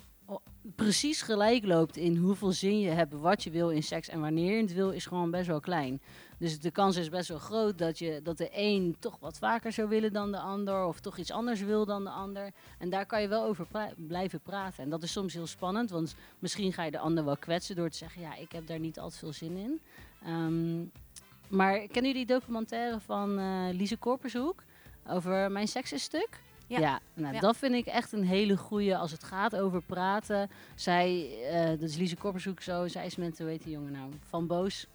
precies 0.76 1.22
gelijk 1.22 1.64
loopt 1.64 1.96
in 1.96 2.16
hoeveel 2.16 2.52
zin 2.52 2.80
je 2.80 2.90
hebt, 2.90 3.12
wat 3.12 3.42
je 3.42 3.50
wil 3.50 3.70
in 3.70 3.82
seks 3.82 4.08
en 4.08 4.20
wanneer 4.20 4.56
je 4.56 4.62
het 4.62 4.74
wil, 4.74 4.90
is 4.90 5.06
gewoon 5.06 5.30
best 5.30 5.46
wel 5.46 5.60
klein. 5.60 6.00
Dus 6.38 6.60
de 6.60 6.70
kans 6.70 6.96
is 6.96 7.08
best 7.08 7.28
wel 7.28 7.38
groot 7.38 7.78
dat, 7.78 7.98
je, 7.98 8.20
dat 8.22 8.38
de 8.38 8.48
een 8.52 8.96
toch 8.98 9.18
wat 9.20 9.38
vaker 9.38 9.72
zou 9.72 9.88
willen 9.88 10.12
dan 10.12 10.32
de 10.32 10.38
ander, 10.38 10.84
of 10.84 11.00
toch 11.00 11.18
iets 11.18 11.30
anders 11.30 11.60
wil 11.60 11.84
dan 11.84 12.04
de 12.04 12.10
ander. 12.10 12.50
En 12.78 12.90
daar 12.90 13.06
kan 13.06 13.22
je 13.22 13.28
wel 13.28 13.44
over 13.44 13.66
blijven 13.96 14.40
praten. 14.40 14.82
En 14.82 14.90
dat 14.90 15.02
is 15.02 15.12
soms 15.12 15.34
heel 15.34 15.46
spannend, 15.46 15.90
want 15.90 16.14
misschien 16.38 16.72
ga 16.72 16.84
je 16.84 16.90
de 16.90 16.98
ander 16.98 17.24
wel 17.24 17.36
kwetsen 17.36 17.76
door 17.76 17.90
te 17.90 17.96
zeggen, 17.96 18.22
ja, 18.22 18.36
ik 18.36 18.52
heb 18.52 18.66
daar 18.66 18.80
niet 18.80 18.98
altijd 18.98 19.20
veel 19.20 19.32
zin 19.32 19.56
in. 19.56 19.80
Ehm, 20.24 20.80
maar 21.48 21.78
kennen 21.78 22.12
jullie 22.12 22.26
die 22.26 22.36
documentaire 22.36 23.00
van 23.00 23.38
eh 23.38 23.68
Lise 23.72 23.96
Korpershoek 23.96 24.62
over 25.06 25.50
Mijn 25.50 25.68
Seks 25.68 25.92
is 25.92 26.02
Stuk? 26.02 26.40
Ja. 26.80 27.00
nou, 27.14 27.34
Ja. 27.34 27.40
dat 27.40 27.56
vind 27.56 27.74
ik 27.74 27.86
echt 27.86 28.12
een 28.12 28.24
hele 28.24 28.56
goeie 28.56 28.96
als 28.96 29.10
het 29.10 29.24
gaat 29.24 29.56
over 29.56 29.82
praten. 29.82 30.50
Zij, 30.74 31.30
eh, 31.50 31.68
dat 31.68 31.80
is 31.82 31.96
Lise 31.96 32.16
Korpershoek 32.16 32.60
zo, 32.60 32.88
zij 32.88 33.06
is 33.06 33.16
met, 33.16 33.38
hoe 33.38 33.48
heet 33.48 33.62
die 33.62 33.72
jongen 33.72 33.92
nou? 33.92 34.10
Van 34.28 34.46
Boos. 34.46 34.86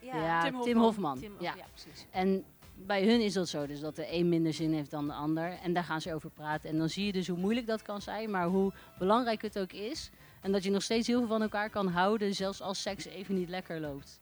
Ja, 0.00 0.42
Tim 0.42 0.60
Tim 0.62 0.78
Hofman. 0.78 1.18
Tim- 1.18 1.32
ja, 1.40 1.54
precies. 1.72 2.06
En 2.10 2.44
bij 2.74 3.04
hun 3.06 3.20
is 3.20 3.32
dat 3.32 3.48
zo, 3.48 3.66
dus 3.66 3.80
dat 3.80 3.96
de 3.96 4.12
een 4.14 4.28
minder 4.28 4.52
zin 4.54 4.72
heeft 4.72 4.90
dan 4.90 5.06
de 5.06 5.12
ander. 5.12 5.58
En 5.62 5.72
daar 5.72 5.84
gaan 5.84 6.00
ze 6.00 6.14
over 6.14 6.30
praten. 6.30 6.70
En 6.70 6.78
dan 6.78 6.88
zie 6.88 7.06
je 7.06 7.12
dus 7.12 7.28
hoe 7.28 7.38
moeilijk 7.38 7.66
dat 7.66 7.82
kan 7.82 8.00
zijn, 8.00 8.30
maar 8.30 8.46
hoe 8.46 8.72
belangrijk 8.98 9.42
het 9.42 9.58
ook 9.58 9.72
is. 9.72 10.10
En 10.40 10.52
dat 10.52 10.64
je 10.64 10.70
nog 10.70 10.82
steeds 10.82 11.06
heel 11.06 11.18
veel 11.18 11.28
van 11.28 11.42
elkaar 11.42 11.70
kan 11.70 11.86
houden, 11.88 12.34
zelfs 12.34 12.60
als 12.60 12.82
seks 12.82 13.04
even 13.04 13.34
niet 13.34 13.48
lekker 13.48 13.80
loopt. 13.80 14.20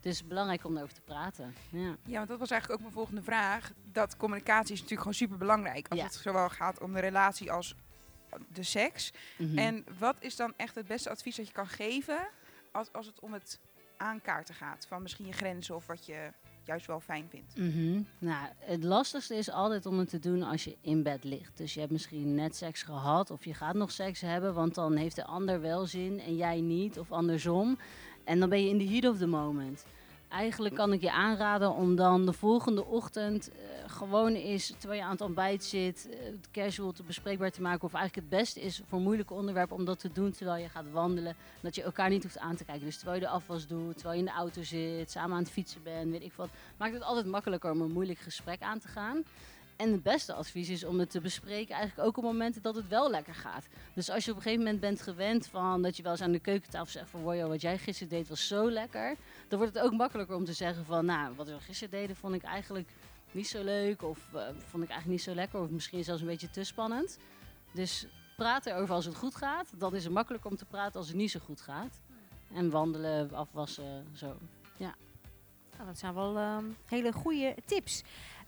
Het 0.00 0.12
is 0.12 0.26
belangrijk 0.26 0.64
om 0.64 0.76
erover 0.76 0.94
te 0.94 1.00
praten. 1.00 1.54
Ja. 1.70 1.96
Ja, 2.06 2.16
want 2.16 2.28
dat 2.28 2.38
was 2.38 2.50
eigenlijk 2.50 2.72
ook 2.80 2.86
mijn 2.86 2.96
volgende 2.98 3.22
vraag. 3.22 3.72
Dat 3.92 4.16
communicatie 4.16 4.72
is 4.72 4.80
natuurlijk 4.80 5.00
gewoon 5.00 5.14
super 5.14 5.36
belangrijk. 5.38 5.88
Als 5.88 5.98
Ja. 5.98 6.04
het 6.04 6.14
zowel 6.14 6.48
gaat 6.48 6.80
om 6.80 6.92
de 6.92 7.00
relatie 7.00 7.52
als 7.52 7.74
de 8.52 8.62
seks. 8.62 9.12
Mhm. 9.38 9.58
En 9.58 9.84
wat 9.98 10.16
is 10.18 10.36
dan 10.36 10.52
echt 10.56 10.74
het 10.74 10.86
beste 10.86 11.10
advies 11.10 11.36
dat 11.36 11.46
je 11.46 11.52
kan 11.52 11.66
geven 11.66 12.28
als, 12.72 12.92
als 12.92 13.06
het 13.06 13.20
om 13.20 13.32
het 13.32 13.58
aankaarten 13.96 14.54
gaat? 14.54 14.86
Van 14.88 15.02
misschien 15.02 15.26
je 15.26 15.32
grenzen 15.32 15.74
of 15.74 15.86
wat 15.86 16.06
je 16.06 16.30
juist 16.64 16.86
wel 16.86 17.00
fijn 17.00 17.26
vindt. 17.30 17.56
Mhm. 17.56 18.02
Nou, 18.18 18.48
het 18.58 18.84
lastigste 18.84 19.34
is 19.36 19.50
altijd 19.50 19.86
om 19.86 19.98
het 19.98 20.08
te 20.10 20.18
doen 20.18 20.42
als 20.42 20.64
je 20.64 20.76
in 20.80 21.02
bed 21.02 21.24
ligt. 21.24 21.56
Dus 21.56 21.74
je 21.74 21.80
hebt 21.80 21.92
misschien 21.92 22.34
net 22.34 22.56
seks 22.56 22.82
gehad 22.82 23.30
of 23.30 23.44
je 23.44 23.54
gaat 23.54 23.74
nog 23.74 23.90
seks 23.90 24.20
hebben, 24.20 24.54
want 24.54 24.74
dan 24.74 24.96
heeft 24.96 25.16
de 25.16 25.24
ander 25.24 25.60
wel 25.60 25.86
zin 25.86 26.20
en 26.20 26.36
jij 26.36 26.60
niet 26.60 26.98
of 26.98 27.12
andersom. 27.12 27.78
En 28.24 28.40
dan 28.40 28.48
ben 28.48 28.62
je 28.62 28.68
in 28.68 28.78
de 28.78 28.88
heat 28.88 29.04
of 29.04 29.18
the 29.18 29.26
moment. 29.26 29.84
Eigenlijk 30.30 30.74
kan 30.74 30.92
ik 30.92 31.00
je 31.00 31.12
aanraden 31.12 31.72
om 31.72 31.96
dan 31.96 32.26
de 32.26 32.32
volgende 32.32 32.84
ochtend 32.84 33.50
eh, 33.50 33.58
gewoon 33.86 34.34
eens, 34.34 34.74
terwijl 34.78 35.00
je 35.00 35.06
aan 35.06 35.12
het 35.12 35.20
ontbijt 35.20 35.64
zit, 35.64 36.08
eh, 36.10 36.18
casual 36.52 36.92
te 36.92 37.02
bespreekbaar 37.02 37.50
te 37.50 37.62
maken. 37.62 37.84
Of 37.84 37.94
eigenlijk 37.94 38.26
het 38.28 38.38
beste 38.38 38.60
is 38.60 38.82
voor 38.86 39.00
moeilijke 39.00 39.34
onderwerpen 39.34 39.76
om 39.76 39.84
dat 39.84 39.98
te 39.98 40.12
doen 40.12 40.30
terwijl 40.30 40.62
je 40.62 40.68
gaat 40.68 40.90
wandelen. 40.92 41.36
Dat 41.60 41.74
je 41.74 41.82
elkaar 41.82 42.08
niet 42.08 42.22
hoeft 42.22 42.38
aan 42.38 42.56
te 42.56 42.64
kijken. 42.64 42.84
Dus 42.84 42.96
terwijl 42.96 43.18
je 43.18 43.24
de 43.24 43.30
afwas 43.30 43.66
doet, 43.66 43.94
terwijl 43.94 44.14
je 44.14 44.26
in 44.26 44.32
de 44.32 44.38
auto 44.38 44.62
zit, 44.62 45.10
samen 45.10 45.36
aan 45.36 45.42
het 45.42 45.52
fietsen 45.52 45.82
bent, 45.82 46.10
weet 46.10 46.22
ik 46.22 46.32
wat 46.32 46.48
maakt 46.76 46.94
het 46.94 47.02
altijd 47.02 47.26
makkelijker 47.26 47.70
om 47.70 47.80
een 47.80 47.92
moeilijk 47.92 48.18
gesprek 48.18 48.60
aan 48.62 48.78
te 48.78 48.88
gaan. 48.88 49.24
En 49.80 49.92
het 49.92 50.02
beste 50.02 50.32
advies 50.32 50.68
is 50.68 50.84
om 50.84 50.98
het 50.98 51.10
te 51.10 51.20
bespreken 51.20 51.74
eigenlijk 51.74 52.08
ook 52.08 52.16
op 52.16 52.24
momenten 52.24 52.62
dat 52.62 52.74
het 52.74 52.88
wel 52.88 53.10
lekker 53.10 53.34
gaat. 53.34 53.68
Dus 53.94 54.10
als 54.10 54.24
je 54.24 54.30
op 54.30 54.36
een 54.36 54.42
gegeven 54.42 54.64
moment 54.64 54.80
bent 54.80 55.02
gewend 55.02 55.46
van 55.46 55.82
dat 55.82 55.96
je 55.96 56.02
wel 56.02 56.12
eens 56.12 56.20
aan 56.20 56.32
de 56.32 56.38
keukentafel 56.38 56.90
zegt 56.90 57.10
van 57.10 57.20
Wojo, 57.20 57.48
wat 57.48 57.60
jij 57.60 57.78
gisteren 57.78 58.08
deed 58.08 58.28
was 58.28 58.46
zo 58.46 58.70
lekker. 58.70 59.16
Dan 59.48 59.58
wordt 59.58 59.74
het 59.74 59.84
ook 59.84 59.92
makkelijker 59.92 60.36
om 60.36 60.44
te 60.44 60.52
zeggen 60.52 60.84
van 60.84 61.04
nou, 61.04 61.34
wat 61.34 61.48
we 61.48 61.60
gisteren 61.60 61.90
deden 61.90 62.16
vond 62.16 62.34
ik 62.34 62.42
eigenlijk 62.42 62.90
niet 63.30 63.48
zo 63.48 63.64
leuk 63.64 64.02
of 64.02 64.18
eh, 64.34 64.42
vond 64.42 64.82
ik 64.82 64.90
eigenlijk 64.90 65.06
niet 65.06 65.22
zo 65.22 65.34
lekker 65.34 65.60
of 65.60 65.70
misschien 65.70 66.04
zelfs 66.04 66.20
een 66.20 66.26
beetje 66.26 66.50
te 66.50 66.64
spannend. 66.64 67.18
Dus 67.72 68.06
praat 68.36 68.66
erover 68.66 68.94
als 68.94 69.04
het 69.04 69.16
goed 69.16 69.36
gaat. 69.36 69.72
Dan 69.78 69.94
is 69.94 70.04
het 70.04 70.12
makkelijker 70.12 70.50
om 70.50 70.56
te 70.56 70.64
praten 70.64 70.98
als 70.98 71.08
het 71.08 71.16
niet 71.16 71.30
zo 71.30 71.40
goed 71.44 71.60
gaat. 71.60 72.00
En 72.54 72.70
wandelen, 72.70 73.32
afwassen, 73.32 74.06
zo. 74.14 74.36
Nou, 75.80 75.92
dat 75.92 76.00
zijn 76.00 76.14
wel 76.14 76.36
ehm, 76.36 76.64
hele 76.86 77.12
goede 77.12 77.54
tips. 77.64 78.02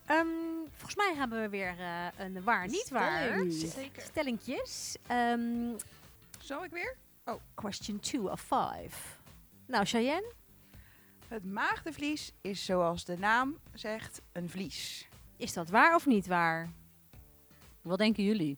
Ehm, 0.06 0.26
volgens 0.72 0.94
mij 0.96 1.14
hebben 1.16 1.40
we 1.40 1.48
weer 1.48 1.74
eh, 1.78 2.06
een 2.18 2.42
waar 2.42 2.68
niet 2.68 2.88
waar. 2.88 3.22
Stelling. 3.22 3.52
Zeker. 3.52 4.02
Stellingjes. 4.02 4.96
Ehm, 5.06 5.72
Zal 6.38 6.64
ik 6.64 6.70
weer? 6.70 6.96
question 7.54 8.00
2 8.00 8.30
of 8.30 8.40
5. 8.40 9.20
Nou, 9.66 9.84
Cheyenne, 9.84 10.32
Het 11.28 11.44
maagdenvlies 11.44 12.32
is 12.40 12.64
zoals 12.64 13.04
de 13.04 13.18
naam 13.18 13.58
zegt 13.74 14.20
een 14.32 14.48
vlies. 14.50 15.08
is 15.36 15.52
dat 15.52 15.68
waar 15.68 15.94
of 15.94 16.06
niet 16.06 16.26
waar? 16.26 16.68
Wat 17.82 17.98
denken 17.98 18.24
jullie? 18.24 18.56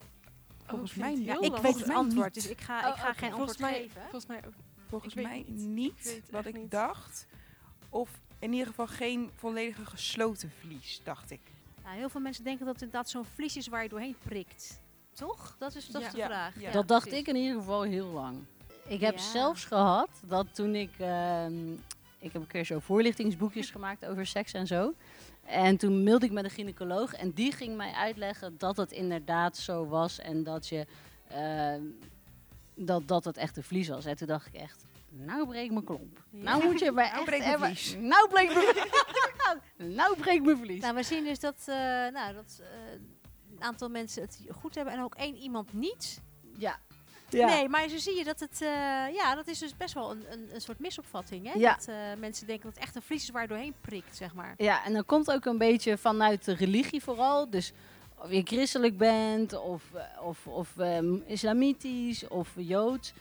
Volgens 0.67 0.91
Oh, 0.91 0.97
ik 0.97 1.03
vind 1.03 1.27
mij 1.27 1.35
niet. 1.37 1.43
Ja, 1.51 1.57
ik 1.57 1.63
weet 1.63 1.79
het 1.79 1.89
antwoord, 1.95 2.35
dus 2.35 2.49
ik 2.49 2.61
ga, 2.61 2.81
ik 2.81 2.95
Oh, 2.95 3.01
ga 3.01 3.13
geen 3.13 3.31
Volgens 3.31 3.51
antwoord 3.51 3.59
mij, 3.71 3.81
geven. 3.83 4.01
volgens 4.03 4.27
mij 4.27 4.43
ook. 4.47 4.53
Volgens 4.89 5.15
mij 5.15 5.45
niet. 5.49 6.21
wat 6.31 6.47
ik 6.47 6.57
niet. 6.57 6.71
dacht. 6.71 7.27
Of 7.89 8.11
in 8.45 8.53
ieder 8.53 8.67
geval 8.67 8.87
geen 8.87 9.31
volledige 9.35 9.85
gesloten 9.87 10.51
vlies, 10.61 11.01
dacht 11.05 11.31
ik. 11.31 11.41
Nou, 11.85 11.97
heel 11.97 12.09
veel 12.09 12.21
mensen 12.21 12.45
denken 12.45 12.65
dat 12.65 12.75
het 12.75 12.83
inderdaad 12.85 13.11
zo'n 13.11 13.25
vlies 13.35 13.57
is 13.57 13.69
waar 13.69 13.83
je 13.83 13.89
doorheen 13.89 14.17
prikt. 14.23 14.81
Toch? 15.13 15.57
Dat 15.59 15.75
is, 15.75 15.87
dat 15.87 16.03
is 16.03 16.11
de 16.11 16.17
Ja, 16.17 16.27
vraag. 16.27 16.61
ja. 16.61 16.71
dat 16.71 16.89
dacht 16.89 17.03
precies. 17.09 17.21
ik 17.21 17.29
in 17.29 17.37
ieder 17.37 17.57
geval 17.59 17.83
heel 17.83 18.07
lang. 18.07 18.39
Ik 18.87 19.01
heb 19.01 19.15
Ja. 19.17 19.23
zelfs 19.23 19.65
gehad 19.65 20.09
dat 20.27 20.47
toen 20.55 20.75
ik... 20.75 20.91
ehm, 20.99 21.73
ik 22.19 22.33
heb 22.33 22.35
een 22.43 22.47
keer 22.47 22.65
zo 22.65 22.79
voorlichtingsboekjes 22.79 23.71
gemaakt 23.71 24.05
over 24.07 24.27
seks 24.27 24.53
en 24.53 24.67
zo. 24.67 24.95
En 25.45 25.77
toen 25.77 26.03
mailde 26.05 26.27
ik 26.27 26.33
met 26.33 26.45
een 26.45 26.51
gynaecoloog. 26.51 27.13
En 27.15 27.31
die 27.33 27.53
ging 27.53 27.77
mij 27.77 27.93
uitleggen 27.93 28.55
dat 28.59 28.77
het 28.77 28.93
inderdaad 28.93 29.57
zo 29.57 29.87
was. 29.87 30.19
En 30.19 30.43
dat 30.45 30.69
je... 30.69 30.87
ehm, 31.29 31.83
dat, 32.75 33.09
dat 33.09 33.25
het 33.25 33.37
echt 33.37 33.57
een 33.57 33.63
vlies 33.63 33.89
was. 33.89 34.05
En 34.05 34.17
toen 34.17 34.27
dacht 34.27 34.47
ik 34.47 34.55
echt... 34.55 34.85
Nou 35.17 35.47
breek 35.47 35.71
mijn 35.71 35.85
klomp. 35.85 36.25
Nou 36.31 36.65
moet 36.65 36.79
je 36.79 36.93
bij 36.93 37.05
Nou 37.05 37.17
echt 37.17 37.25
breekt 37.25 37.45
mijn 37.45 37.51
hebben- 37.51 37.77
vlies. 37.77 37.97
Nou 38.01 38.29
breek 38.29 38.55
mijn 38.55 38.67
nou, 39.45 39.59
nou 39.95 40.17
breekt 40.17 40.45
mijn 40.45 40.57
vlies. 40.59 40.81
Nou, 40.81 40.95
we 40.95 41.03
zien 41.03 41.25
dus 41.25 41.41
dat, 41.41 41.57
eh, 41.67 41.75
nou, 42.13 42.35
dat 42.35 42.61
eh, 42.61 42.93
een 43.51 43.63
aantal 43.63 43.89
mensen 43.89 44.23
het 44.23 44.39
goed 44.51 44.75
hebben 44.75 44.95
en 44.95 45.03
ook 45.03 45.15
één 45.15 45.37
iemand 45.37 45.73
niet. 45.73 46.21
ja. 46.57 46.79
Nee, 47.31 47.69
maar 47.69 47.89
zo 47.89 47.97
zie 47.99 48.17
je 48.19 48.25
dat 48.25 48.41
het, 48.41 48.63
eh, 48.63 48.69
ja, 49.15 49.35
dat 49.35 49.47
is 49.47 49.59
dus 49.59 49.77
best 49.77 49.95
wel 49.95 50.11
een, 50.11 50.25
een, 50.33 50.49
een 50.55 50.61
soort 50.61 50.79
misopvatting. 50.79 51.47
Hè? 51.53 51.59
Ja. 51.59 51.75
Dat 51.75 51.89
eh, 51.89 51.95
mensen 52.19 52.47
denken 52.47 52.65
dat 52.65 52.75
het 52.75 52.85
echt 52.85 52.97
een 52.97 53.03
vlies 53.03 53.23
is 53.23 53.31
waar 53.31 53.49
doorheen 53.49 53.75
prikt, 53.81 54.17
zeg 54.17 54.35
maar. 54.35 54.55
Ja, 54.57 54.85
en 54.85 54.93
dat 54.93 55.07
komt 55.07 55.31
ook 55.31 55.45
een 55.45 55.59
beetje 55.59 55.99
vanuit 55.99 56.45
de 56.45 56.55
religie 56.55 57.03
vooral. 57.03 57.51
Dus 57.51 57.73
of 58.19 58.31
je 58.31 58.43
christelijk 58.43 58.97
bent 58.99 59.53
of, 59.61 59.83
of, 60.23 60.47
of 60.47 60.79
ehm, 60.79 61.15
islamitisch 61.27 62.29
of 62.29 62.49
joods. 62.57 63.13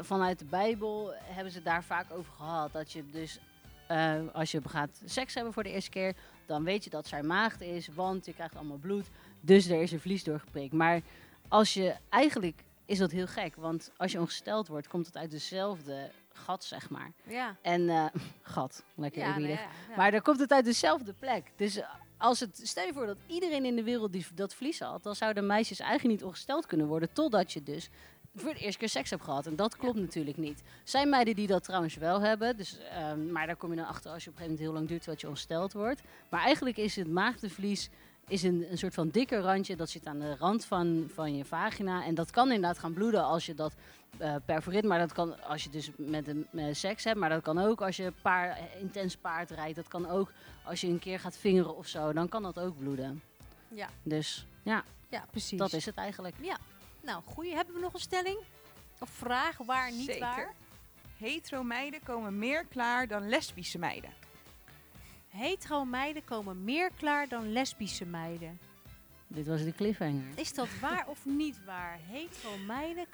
Vanuit 0.00 0.38
de 0.38 0.44
Bijbel 0.44 1.12
hebben 1.22 1.52
ze 1.52 1.58
het 1.58 1.66
daar 1.66 1.84
vaak 1.84 2.06
over 2.12 2.32
gehad. 2.32 2.72
Dat 2.72 2.92
je 2.92 3.10
dus, 3.10 3.38
eh, 3.86 4.14
als 4.32 4.50
je 4.50 4.60
gaat 4.66 5.00
seks 5.04 5.34
hebben 5.34 5.52
voor 5.52 5.62
de 5.62 5.72
eerste 5.72 5.90
keer, 5.90 6.14
dan 6.46 6.64
weet 6.64 6.84
je 6.84 6.90
dat 6.90 7.06
zij 7.06 7.22
maagd 7.22 7.60
is, 7.60 7.88
want 7.88 8.24
je 8.24 8.34
krijgt 8.34 8.56
allemaal 8.56 8.76
bloed. 8.76 9.06
Dus 9.40 9.68
er 9.68 9.82
is 9.82 9.92
een 9.92 10.00
vlies 10.00 10.24
doorgeprikt. 10.24 10.72
Maar 10.72 11.00
als 11.48 11.74
je, 11.74 11.94
eigenlijk 12.08 12.64
is 12.84 12.98
dat 12.98 13.10
heel 13.10 13.26
gek, 13.26 13.56
want 13.56 13.90
als 13.96 14.12
je 14.12 14.20
ongesteld 14.20 14.68
wordt, 14.68 14.88
komt 14.88 15.06
het 15.06 15.16
uit 15.16 15.30
dezelfde 15.30 16.10
gat, 16.32 16.64
zeg 16.64 16.90
maar. 16.90 17.12
Ja. 17.22 17.56
En, 17.62 17.88
eh, 17.88 18.04
gat, 18.42 18.84
lekker 18.94 19.22
Ja, 19.22 19.38
nee, 19.38 19.50
ja. 19.50 19.68
Maar 19.96 20.10
dan 20.10 20.22
komt 20.22 20.40
het 20.40 20.52
uit 20.52 20.64
dezelfde 20.64 21.12
plek. 21.12 21.52
Dus 21.56 21.76
eh, 21.76 21.88
als 22.16 22.40
het, 22.40 22.60
stel 22.62 22.86
je 22.86 22.92
voor 22.92 23.06
dat 23.06 23.16
iedereen 23.26 23.64
in 23.64 23.76
de 23.76 23.82
wereld 23.82 24.12
die 24.12 24.26
dat 24.34 24.54
vlies 24.54 24.80
had, 24.80 25.02
dan 25.02 25.14
zouden 25.14 25.46
meisjes 25.46 25.80
eigenlijk 25.80 26.14
niet 26.14 26.24
ongesteld 26.24 26.66
kunnen 26.66 26.86
worden, 26.86 27.12
totdat 27.12 27.52
je 27.52 27.62
dus 27.62 27.88
voor 28.34 28.54
de 28.54 28.58
eerste 28.60 28.78
keer 28.78 28.88
seks 28.88 29.10
hebt 29.10 29.22
gehad. 29.22 29.46
En 29.46 29.56
dat 29.56 29.76
klopt 29.76 29.98
natuurlijk 29.98 30.36
niet. 30.36 30.62
Zijn 30.84 31.08
meiden 31.08 31.34
die 31.34 31.46
dat 31.46 31.64
trouwens 31.64 31.94
wel 31.94 32.20
hebben, 32.20 32.56
dus, 32.56 32.78
ehm, 32.78 33.32
maar 33.32 33.46
daar 33.46 33.56
kom 33.56 33.70
je 33.70 33.76
dan 33.76 33.86
achter 33.86 34.10
als 34.10 34.24
je 34.24 34.30
op 34.30 34.36
een 34.36 34.42
gegeven 34.42 34.42
moment 34.42 34.60
heel 34.60 34.72
lang 34.72 34.88
duurt 34.88 35.02
tot 35.02 35.20
je 35.20 35.28
ongesteld 35.28 35.72
wordt. 35.72 36.02
Maar 36.28 36.40
eigenlijk 36.40 36.76
is 36.76 36.96
het 36.96 37.08
maagdenvlies 37.08 37.90
is 38.30 38.42
een, 38.42 38.66
een 38.70 38.78
soort 38.78 38.94
van 38.94 39.08
dikker 39.08 39.40
randje. 39.40 39.76
Dat 39.76 39.90
zit 39.90 40.06
aan 40.06 40.18
de 40.18 40.36
rand 40.36 40.64
van, 40.64 41.10
van 41.14 41.36
je 41.36 41.44
vagina. 41.44 42.04
En 42.04 42.14
dat 42.14 42.30
kan 42.30 42.46
inderdaad 42.46 42.78
gaan 42.78 42.92
bloeden 42.92 43.24
als 43.24 43.46
je 43.46 43.54
dat 43.54 43.74
perforeert. 44.44 44.84
Maar 44.84 44.98
dat 44.98 45.12
kan 45.12 45.42
als 45.42 45.64
je 45.64 45.70
dus 45.70 45.90
met 45.96 46.28
een 46.28 46.46
met 46.50 46.76
seks 46.76 47.04
hebt. 47.04 47.18
Maar 47.18 47.28
dat 47.28 47.42
kan 47.42 47.58
ook 47.58 47.80
als 47.80 47.96
je 47.96 48.12
paar, 48.22 48.58
intens 48.80 49.16
paard 49.16 49.50
rijdt. 49.50 49.76
Dat 49.76 49.88
kan 49.88 50.08
ook 50.08 50.32
als 50.64 50.80
je 50.80 50.86
een 50.86 50.98
keer 50.98 51.20
gaat 51.20 51.36
vingeren 51.36 51.76
of 51.76 51.86
zo. 51.86 52.12
Dan 52.12 52.28
kan 52.28 52.42
dat 52.42 52.58
ook 52.58 52.78
bloeden. 52.78 53.22
Ja. 53.68 53.88
Dus 54.02 54.46
ja, 54.62 54.84
ja, 55.08 55.24
precies. 55.30 55.58
dat 55.58 55.72
is 55.72 55.86
het 55.86 55.96
eigenlijk. 55.96 56.34
Nou, 57.02 57.22
goeie. 57.24 57.54
Hebben 57.54 57.74
we 57.74 57.80
nog 57.80 57.94
een 57.94 58.00
stelling? 58.00 58.38
Of 58.98 59.10
vraag 59.10 59.56
waar, 59.56 59.92
niet 59.92 60.04
Zeker. 60.04 60.20
waar? 60.20 60.54
Hetero 61.18 61.62
meiden 61.62 62.02
komen 62.02 62.38
meer 62.38 62.64
klaar 62.66 63.06
dan 63.06 63.28
lesbische 63.28 63.78
meiden. 63.78 64.10
Hetero 65.28 65.84
meiden 65.84 66.24
komen 66.24 66.64
meer 66.64 66.90
klaar 66.96 67.28
dan 67.28 67.52
lesbische 67.52 68.04
meiden. 68.06 68.58
Dit 69.26 69.46
was 69.46 69.64
de 69.64 69.74
cliffhanger. 69.74 70.24
Is 70.34 70.54
dat 70.54 70.68
waar 70.80 71.04
of 71.08 71.24
niet 71.24 71.64
waar? 71.64 71.98
Hetero 72.02 72.56
meiden... 72.66 73.06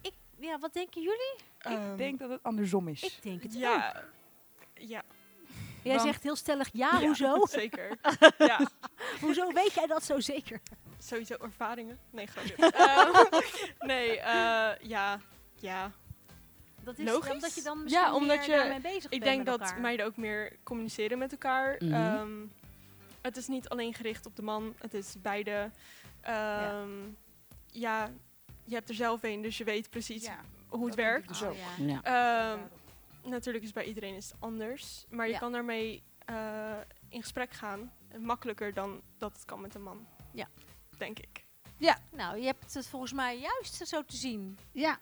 Ik, 0.00 0.12
ja, 0.38 0.58
wat 0.58 0.72
denken 0.72 1.02
jullie? 1.02 1.34
Ehm, 1.58 1.90
ik 1.92 1.98
denk 1.98 2.18
dat 2.18 2.30
het 2.30 2.42
andersom 2.42 2.88
is. 2.88 3.02
Ik 3.02 3.22
denk 3.22 3.42
het 3.42 3.54
ook. 3.54 3.60
ja, 3.60 4.04
ja, 4.74 5.02
Jij 5.82 5.94
Want- 5.94 6.06
zegt 6.06 6.22
heel 6.22 6.36
stellig 6.36 6.68
ja, 6.72 7.00
hoezo? 7.00 7.46
zeker. 7.60 7.98
ja, 8.38 8.60
hoezo 9.20 9.52
weet 9.52 9.72
jij 9.72 9.86
dat 9.86 10.04
zo 10.04 10.20
zeker? 10.20 10.60
Sowieso 11.00 11.34
ervaringen. 11.40 11.98
Nee, 12.10 12.26
grapje. 12.26 12.54
Ehm, 12.70 13.86
nee, 13.86 14.18
eh, 14.20 14.70
ja, 14.82 15.20
ja. 15.54 15.90
Dat 16.82 16.98
is 16.98 17.04
Logisch. 17.10 17.30
omdat 17.32 17.54
je 17.54 17.62
dan 17.62 17.82
misschien 17.82 18.04
Ja, 18.04 18.14
omdat 18.14 18.36
meer 18.36 18.46
je- 18.46 18.52
daarmee 18.56 18.80
bezig 18.80 19.04
Ik 19.04 19.10
bent 19.10 19.22
denk 19.24 19.36
met 19.36 19.46
dat 19.46 19.60
elkaar. 19.60 19.80
meiden 19.80 20.06
ook 20.06 20.16
meer 20.16 20.56
communiceren 20.62 21.18
met 21.18 21.32
elkaar. 21.32 21.76
Mhm. 21.78 21.92
Ehm, 21.94 22.30
het 23.20 23.36
is 23.36 23.46
niet 23.48 23.68
alleen 23.68 23.94
gericht 23.94 24.26
op 24.26 24.36
de 24.36 24.42
man, 24.42 24.74
het 24.78 24.94
is 24.94 25.14
beide. 25.22 25.70
Ehm, 26.20 26.90
ja. 27.66 28.10
je 28.64 28.74
hebt 28.74 28.88
er 28.88 28.94
zelf 28.94 29.22
een, 29.22 29.42
dus 29.42 29.58
je 29.58 29.64
weet 29.64 29.90
precies 29.90 30.24
Ja, 30.24 30.40
hoe 30.68 30.86
het 30.86 30.96
dat 30.96 30.96
denk 30.96 31.08
ik 31.08 31.14
werkt. 31.14 31.28
dus 31.28 31.42
Oh, 31.42 31.48
ook. 31.48 31.56
ja. 31.88 32.00
Ja. 32.02 32.02
Ehm, 32.52 32.60
natuurlijk 33.30 33.64
is 33.64 33.72
bij 33.72 33.84
iedereen 33.84 34.14
is 34.14 34.26
het 34.30 34.36
anders, 34.40 35.04
maar 35.08 35.26
je 35.26 35.32
Ja. 35.32 35.38
kan 35.38 35.52
daarmee 35.52 36.02
eh, 36.24 36.76
in 37.08 37.20
gesprek 37.22 37.52
gaan. 37.52 37.92
Makkelijker 38.18 38.74
dan 38.74 39.00
dat 39.18 39.32
het 39.32 39.44
kan 39.44 39.60
met 39.60 39.74
een 39.74 39.82
man. 39.82 40.06
Ja. 40.32 40.48
Denk 41.00 41.18
ik. 41.18 41.48
Nou, 42.20 42.38
je 42.38 42.44
hebt 42.44 42.74
het 42.74 42.86
volgens 42.86 43.12
mij 43.12 43.38
juist 43.38 43.88
zo 43.88 44.02
te 44.02 44.16
zien. 44.16 44.58
Ja. 44.72 44.98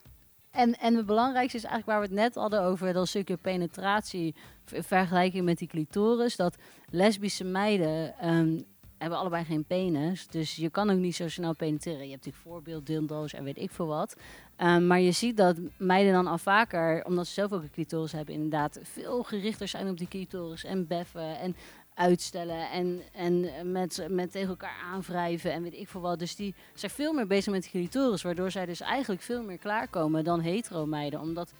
En, 0.50 0.78
en 0.78 0.94
het 0.94 1.06
belangrijkste 1.06 1.56
is 1.56 1.64
eigenlijk 1.64 1.98
waar 1.98 2.08
we 2.08 2.14
het 2.14 2.24
net 2.24 2.34
hadden 2.34 2.62
over 2.62 2.92
dat 2.92 3.08
stukje 3.08 3.37
penetratie 3.37 4.34
in 4.72 4.82
vergelijking 4.82 5.44
met 5.44 5.58
die 5.58 5.68
clitoris. 5.68 6.37
Dat 6.37 6.56
lesbische 6.90 7.44
meiden 7.44 8.18
ehm, 8.18 8.61
hebben 8.98 9.18
allebei 9.18 9.44
geen 9.44 9.64
penis. 9.64 10.26
Dus 10.26 10.56
je 10.56 10.70
kan 10.70 10.90
ook 10.90 10.98
niet 10.98 11.16
zo 11.16 11.28
snel 11.28 11.54
penetreren. 11.54 12.04
Je 12.04 12.11
hebt 12.11 12.24
natuurlijk 12.24 12.52
voorbeelddildo's 12.52 13.32
en 13.32 13.44
weet 13.44 13.58
ik 13.58 13.70
veel 13.70 13.87
wat. 13.87 14.16
Ehm, 14.56 14.87
maar 14.87 15.00
je 15.00 15.12
ziet 15.12 15.37
dat 15.37 15.56
meiden 15.78 16.12
dan 16.12 16.26
al 16.26 16.38
vaker, 16.38 17.04
omdat 17.04 17.26
ze 17.26 17.32
zelf 17.32 17.52
ook 17.52 17.62
een 17.62 17.70
clitoris 17.70 18.12
hebben, 18.12 18.34
inderdaad 18.34 18.78
veel 18.82 19.22
gerichter 19.22 19.68
zijn 19.68 19.88
op 19.88 19.98
die 19.98 20.08
clitoris. 20.08 20.64
En 20.64 20.87
beffen 20.87 21.38
en 21.38 21.56
uitstellen 21.98 22.70
en, 22.70 23.00
en 23.12 23.48
met, 23.72 24.06
met 24.11 24.30
tegen 24.32 24.48
elkaar 24.48 24.76
aanwrijven 24.92 25.52
en 25.52 25.62
weet 25.62 25.74
ik 25.74 25.88
veel 25.88 26.00
wat. 26.00 26.18
Dus 26.18 26.37
die 26.37 26.54
zijn 26.74 26.92
veel 26.92 27.12
meer 27.12 27.26
bezig 27.26 27.52
met 27.52 27.70
clitoris, 27.70 28.22
waardoor 28.22 28.50
zij 28.50 28.66
dus 28.66 28.80
eigenlijk 28.80 29.22
veel 29.22 29.42
meer 29.42 29.58
klaarkomen 29.58 30.24
dan 30.24 30.40
hetero 30.40 30.87
meiden. 30.87 31.20
Omdat 31.20 31.52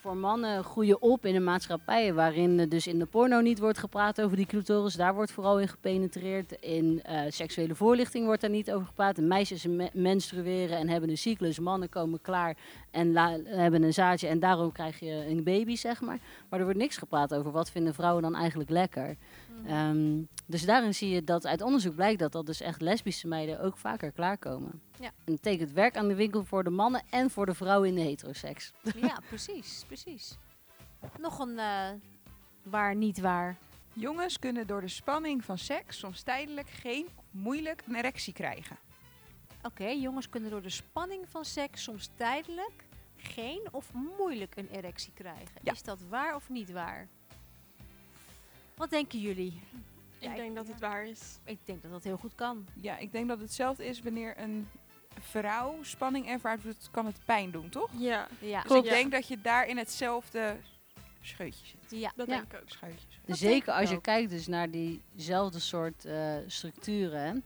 voor 0.00 0.16
mannen 0.16 0.64
groeien 0.64 1.02
op 1.02 1.24
in 1.24 1.34
een 1.34 1.44
maatschappij 1.44 2.14
waarin 2.14 2.68
dus 2.68 2.86
in 2.86 2.98
de 2.98 3.06
porno 3.06 3.40
niet 3.40 3.58
wordt 3.58 3.78
gepraat 3.78 4.20
over 4.20 4.36
die 4.36 4.46
clitoris. 4.46 4.94
Daar 4.94 5.14
wordt 5.14 5.32
vooral 5.32 5.60
in 5.60 5.68
gepenetreerd. 5.68 6.52
In 6.60 7.02
eh, 7.02 7.20
seksuele 7.28 7.74
voorlichting 7.74 8.24
wordt 8.24 8.40
daar 8.40 8.50
niet 8.50 8.72
over 8.72 8.86
gepraat. 8.86 9.16
Meisjes 9.16 9.66
me- 9.66 9.90
menstrueren 9.92 10.78
en 10.78 10.88
hebben 10.88 11.10
een 11.10 11.18
cyclus. 11.18 11.58
Mannen 11.58 11.88
komen 11.88 12.20
klaar 12.22 12.56
en 12.90 13.12
la- 13.12 13.38
hebben 13.44 13.82
een 13.82 13.92
zaadje 13.92 14.28
en 14.28 14.38
daarom 14.38 14.72
krijg 14.72 15.00
je 15.00 15.26
een 15.28 15.44
baby, 15.44 15.76
zeg 15.76 16.00
maar. 16.00 16.18
Maar 16.48 16.58
er 16.58 16.64
wordt 16.64 16.80
niks 16.80 16.96
gepraat 16.96 17.34
over 17.34 17.50
wat 17.52 17.70
vinden 17.70 17.94
vrouwen 17.94 18.22
dan 18.22 18.34
eigenlijk 18.34 18.70
lekker. 18.70 19.16
Ehm, 19.66 20.22
dus 20.46 20.64
daarin 20.64 20.94
zie 20.94 21.10
je 21.10 21.24
dat 21.24 21.46
uit 21.46 21.62
onderzoek 21.62 21.94
blijkt 21.94 22.18
dat 22.18 22.32
dat 22.32 22.46
dus 22.46 22.60
echt 22.60 22.80
lesbische 22.80 23.28
meiden 23.28 23.60
ook 23.60 23.76
vaker 23.76 24.12
klaarkomen. 24.12 24.80
Ja. 24.98 25.06
En 25.06 25.12
dat 25.24 25.34
betekent 25.34 25.72
werk 25.72 25.96
aan 25.96 26.08
de 26.08 26.14
winkel 26.14 26.44
voor 26.44 26.64
de 26.64 26.70
mannen 26.70 27.02
en 27.10 27.30
voor 27.30 27.46
de 27.46 27.54
vrouwen 27.54 27.88
in 27.88 27.94
de 27.94 28.00
heteroseks. 28.00 28.72
Ja, 29.00 29.18
precies, 29.28 29.84
precies. 29.86 30.38
Nog 31.18 31.38
een 31.38 31.58
eh, 31.58 31.88
waar, 32.62 32.94
niet 32.96 33.20
waar. 33.20 33.56
Jongens 33.92 34.38
kunnen 34.38 34.66
door 34.66 34.80
de 34.80 34.88
spanning 34.88 35.44
van 35.44 35.58
seks 35.58 35.98
soms 35.98 36.22
tijdelijk 36.22 36.68
geen 36.68 37.06
moeilijk 37.30 37.82
een 37.88 37.94
erectie 37.94 38.32
krijgen. 38.32 38.76
Oké, 39.62 39.86
jongens 39.88 40.28
kunnen 40.28 40.50
door 40.50 40.62
de 40.62 40.70
spanning 40.70 41.28
van 41.28 41.44
seks 41.44 41.82
soms 41.82 42.10
tijdelijk 42.16 42.84
geen 43.16 43.68
of 43.70 43.92
moeilijk 44.18 44.56
een 44.56 44.68
erectie 44.72 45.12
krijgen. 45.14 45.60
Ja. 45.62 45.72
Is 45.72 45.82
dat 45.82 45.98
waar 46.08 46.34
of 46.34 46.48
niet 46.48 46.70
waar? 46.72 47.08
Wat 48.76 48.90
denken 48.90 49.18
jullie? 49.20 49.60
Ja, 50.18 50.30
ik 50.30 50.36
denk 50.36 50.54
dat 50.56 50.68
het 50.68 50.80
waar 50.80 51.06
is. 51.06 51.38
Ik 51.44 51.58
denk 51.64 51.82
dat 51.82 51.90
dat 51.90 52.04
heel 52.04 52.16
goed 52.16 52.34
kan. 52.34 52.66
Ja, 52.74 52.98
ik 52.98 53.12
denk 53.12 53.28
dat 53.28 53.40
hetzelfde 53.40 53.84
is 53.86 54.00
wanneer 54.02 54.38
een 54.40 54.68
vrouw 55.20 55.82
spanning 55.82 56.26
ervaart, 56.28 56.62
het 56.64 56.88
kan 56.90 57.06
het 57.06 57.16
pijn 57.24 57.50
doen, 57.50 57.68
toch? 57.68 57.90
Ja, 57.98 58.28
Ja, 58.40 58.62
Dus 58.62 58.76
ik 58.78 58.84
Ja. 58.84 58.90
denk 58.90 59.12
dat 59.12 59.28
je 59.28 59.40
daar 59.40 59.66
in 59.66 59.78
hetzelfde 59.78 60.56
scheutje 61.20 61.66
zit. 61.66 62.00
ja. 62.00 62.12
dat 62.16 62.26
Ja. 62.26 62.32
denk 62.36 62.52
ik 62.52 62.60
ook. 62.60 62.68
Schuitje. 62.68 63.06
Dat 63.24 63.38
Zeker 63.38 63.72
als 63.72 63.90
je 63.90 63.96
ook. 63.96 64.02
kijkt 64.02 64.30
dus 64.30 64.46
naar 64.46 64.70
diezelfde 64.70 65.58
soort 65.58 66.04
eh, 66.04 66.34
structuren. 66.46 67.42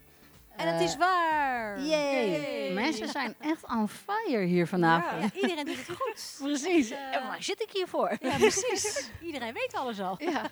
En 0.57 0.69
het 0.73 0.81
is 0.81 0.97
waar. 0.97 1.77
Eh, 1.77 1.88
Yay. 1.88 2.31
Yay. 2.31 2.73
Mensen 2.73 3.09
zijn 3.09 3.35
echt 3.40 3.69
on 3.71 3.88
fire 3.88 4.45
hier 4.45 4.67
vanavond. 4.67 5.23
Ja, 5.35 5.40
iedereen 5.43 5.64
doet 5.64 5.87
het 5.87 5.97
goed. 5.97 6.37
Precies. 6.49 6.88
Dus, 6.88 6.99
eh, 6.99 7.17
en 7.17 7.27
waar 7.27 7.43
zit 7.43 7.61
ik 7.62 7.71
hier 7.73 7.88
voor? 7.88 8.17
Ja, 8.21 8.37
precies. 8.37 9.11
Iedereen 9.21 9.53
weet 9.53 9.75
alles 9.75 10.01
al. 10.01 10.17
Ja. 10.19 10.43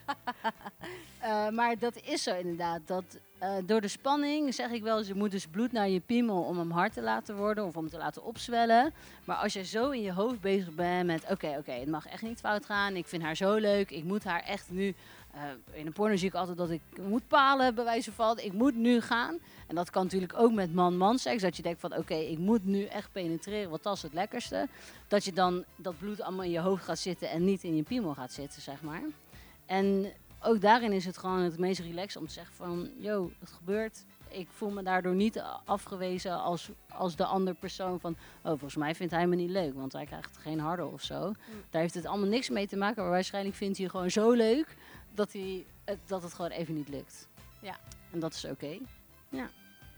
Eh, 1.18 1.48
maar 1.48 1.78
dat 1.78 1.96
is 2.04 2.22
zo 2.22 2.34
inderdaad. 2.38 2.80
Dat, 2.86 3.04
eh, 3.38 3.54
door 3.64 3.80
de 3.80 3.88
spanning 3.88 4.54
zeg 4.54 4.70
ik 4.70 4.82
wel 4.82 4.98
eens, 4.98 5.06
je 5.08 5.14
moet 5.14 5.30
dus 5.30 5.46
bloed 5.46 5.72
naar 5.72 5.88
je 5.88 6.00
piemel 6.00 6.42
om 6.42 6.58
hem 6.58 6.70
hard 6.70 6.92
te 6.92 7.02
laten 7.02 7.36
worden 7.36 7.64
of 7.66 7.76
om 7.76 7.88
te 7.88 7.96
laten 7.98 8.24
opzwellen. 8.24 8.94
Maar 9.24 9.36
als 9.36 9.52
je 9.52 9.64
zo 9.64 9.90
in 9.90 10.02
je 10.02 10.12
hoofd 10.12 10.40
bezig 10.40 10.74
bent 10.74 11.06
met, 11.06 11.24
oké, 11.30 11.54
oké, 11.58 11.72
het 11.72 11.88
mag 11.88 12.06
echt 12.06 12.22
niet 12.22 12.40
fout 12.40 12.64
gaan. 12.66 12.96
Ik 12.96 13.06
vind 13.06 13.22
haar 13.22 13.36
zo 13.36 13.54
leuk. 13.54 13.90
Ik 13.90 14.04
moet 14.04 14.24
haar 14.24 14.42
echt 14.42 14.70
nu, 14.70 14.94
eh, 15.32 15.40
in 15.72 15.86
een 15.86 15.92
porno 15.92 16.16
zie 16.16 16.28
ik 16.28 16.34
altijd 16.34 16.56
dat 16.56 16.70
ik 16.70 16.80
moet 17.00 17.28
palen, 17.28 17.74
bij 17.74 17.84
wijze 17.84 18.12
van. 18.12 18.38
Ik 18.38 18.52
moet 18.52 18.74
nu 18.74 19.00
gaan. 19.00 19.38
En 19.66 19.74
dat 19.74 19.90
kan 19.90 20.02
natuurlijk 20.02 20.34
ook 20.36 20.52
met 20.52 20.74
man-man 20.74 21.18
seks. 21.18 21.42
Dat 21.42 21.56
je 21.56 21.62
denkt 21.62 21.80
van, 21.80 21.96
oké, 21.96 22.14
ik 22.14 22.38
moet 22.38 22.64
nu 22.64 22.84
echt 22.84 23.12
penetreren, 23.12 23.70
want 23.70 23.82
dat 23.82 23.96
is 23.96 24.02
het 24.02 24.12
lekkerste. 24.12 24.68
Dat 25.08 25.24
je 25.24 25.32
dan 25.32 25.64
dat 25.76 25.98
bloed 25.98 26.20
allemaal 26.20 26.44
in 26.44 26.50
je 26.50 26.60
hoofd 26.60 26.84
gaat 26.84 26.98
zitten 26.98 27.30
en 27.30 27.44
niet 27.44 27.62
in 27.62 27.76
je 27.76 27.82
piemel 27.82 28.14
gaat 28.14 28.32
zitten, 28.32 28.62
zeg 28.62 28.82
maar. 28.82 29.02
En 29.66 30.12
ook 30.42 30.60
daarin 30.60 30.92
is 30.92 31.04
het 31.04 31.18
gewoon 31.18 31.40
het 31.40 31.58
meest 31.58 31.80
relaxed 31.80 32.20
om 32.20 32.26
te 32.26 32.32
zeggen 32.32 32.54
van... 32.54 32.90
Yo, 32.98 33.30
het 33.38 33.50
gebeurt. 33.50 34.04
Ik 34.28 34.48
voel 34.50 34.70
me 34.70 34.82
daardoor 34.82 35.14
niet 35.14 35.42
afgewezen 35.64 36.40
als, 36.40 36.70
als 36.88 37.16
de 37.16 37.24
andere 37.24 37.56
persoon 37.60 38.00
van... 38.00 38.16
Oh, 38.42 38.50
volgens 38.50 38.76
mij 38.76 38.94
vindt 38.94 39.12
hij 39.12 39.26
me 39.26 39.36
niet 39.36 39.50
leuk, 39.50 39.74
want 39.74 39.92
hij 39.92 40.04
krijgt 40.04 40.36
geen 40.36 40.60
harde 40.60 40.86
of 40.86 41.02
zo. 41.02 41.32
Daar 41.70 41.80
heeft 41.80 41.94
het 41.94 42.06
allemaal 42.06 42.28
niks 42.28 42.50
mee 42.50 42.66
te 42.66 42.76
maken. 42.76 43.02
Maar 43.02 43.12
waarschijnlijk 43.12 43.56
vindt 43.56 43.78
hij 43.78 43.88
gewoon 43.88 44.10
zo 44.10 44.30
leuk 44.30 44.76
dat, 45.14 45.32
hij, 45.32 45.66
het, 45.84 45.98
dat 46.06 46.22
het 46.22 46.34
gewoon 46.34 46.50
even 46.50 46.74
niet 46.74 46.88
lukt. 46.88 47.28
Ja. 47.60 47.76
En 48.12 48.20
dat 48.20 48.34
is 48.34 48.44
oké. 48.44 48.78
Ja. 49.28 49.50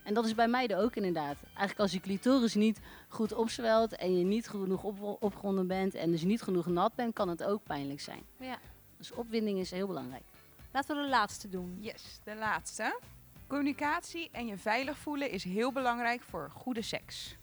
En 0.04 0.14
dat 0.14 0.24
is 0.24 0.34
bij 0.34 0.48
meiden 0.48 0.78
ook 0.78 0.96
inderdaad. 0.96 1.36
Eigenlijk 1.44 1.78
als 1.78 1.92
je 1.92 2.00
clitoris 2.00 2.54
niet 2.54 2.80
goed 3.08 3.32
opzwelt 3.32 3.96
en 3.96 4.18
je 4.18 4.24
niet 4.24 4.48
genoeg 4.48 4.82
op, 4.82 5.16
opgewonden 5.22 5.66
bent... 5.66 5.94
en 5.94 6.10
dus 6.10 6.22
niet 6.22 6.42
genoeg 6.42 6.66
nat 6.66 6.94
bent, 6.94 7.14
kan 7.14 7.28
het 7.28 7.42
ook 7.44 7.62
pijnlijk 7.62 8.00
zijn. 8.00 8.22
Ja. 8.38 8.58
Dus 8.96 9.12
opwinding 9.12 9.58
is 9.58 9.70
heel 9.70 9.86
belangrijk. 9.86 10.24
Laten 10.72 10.96
we 10.96 11.02
de 11.02 11.08
laatste 11.08 11.48
doen. 11.48 11.76
Yes, 11.80 12.20
de 12.24 12.34
laatste. 12.36 13.00
Communicatie 13.46 14.28
en 14.32 14.46
je 14.46 14.56
veilig 14.56 14.98
voelen 14.98 15.30
is 15.30 15.44
heel 15.44 15.72
belangrijk 15.72 16.22
voor 16.22 16.50
goede 16.50 16.82
seks. 16.82 17.36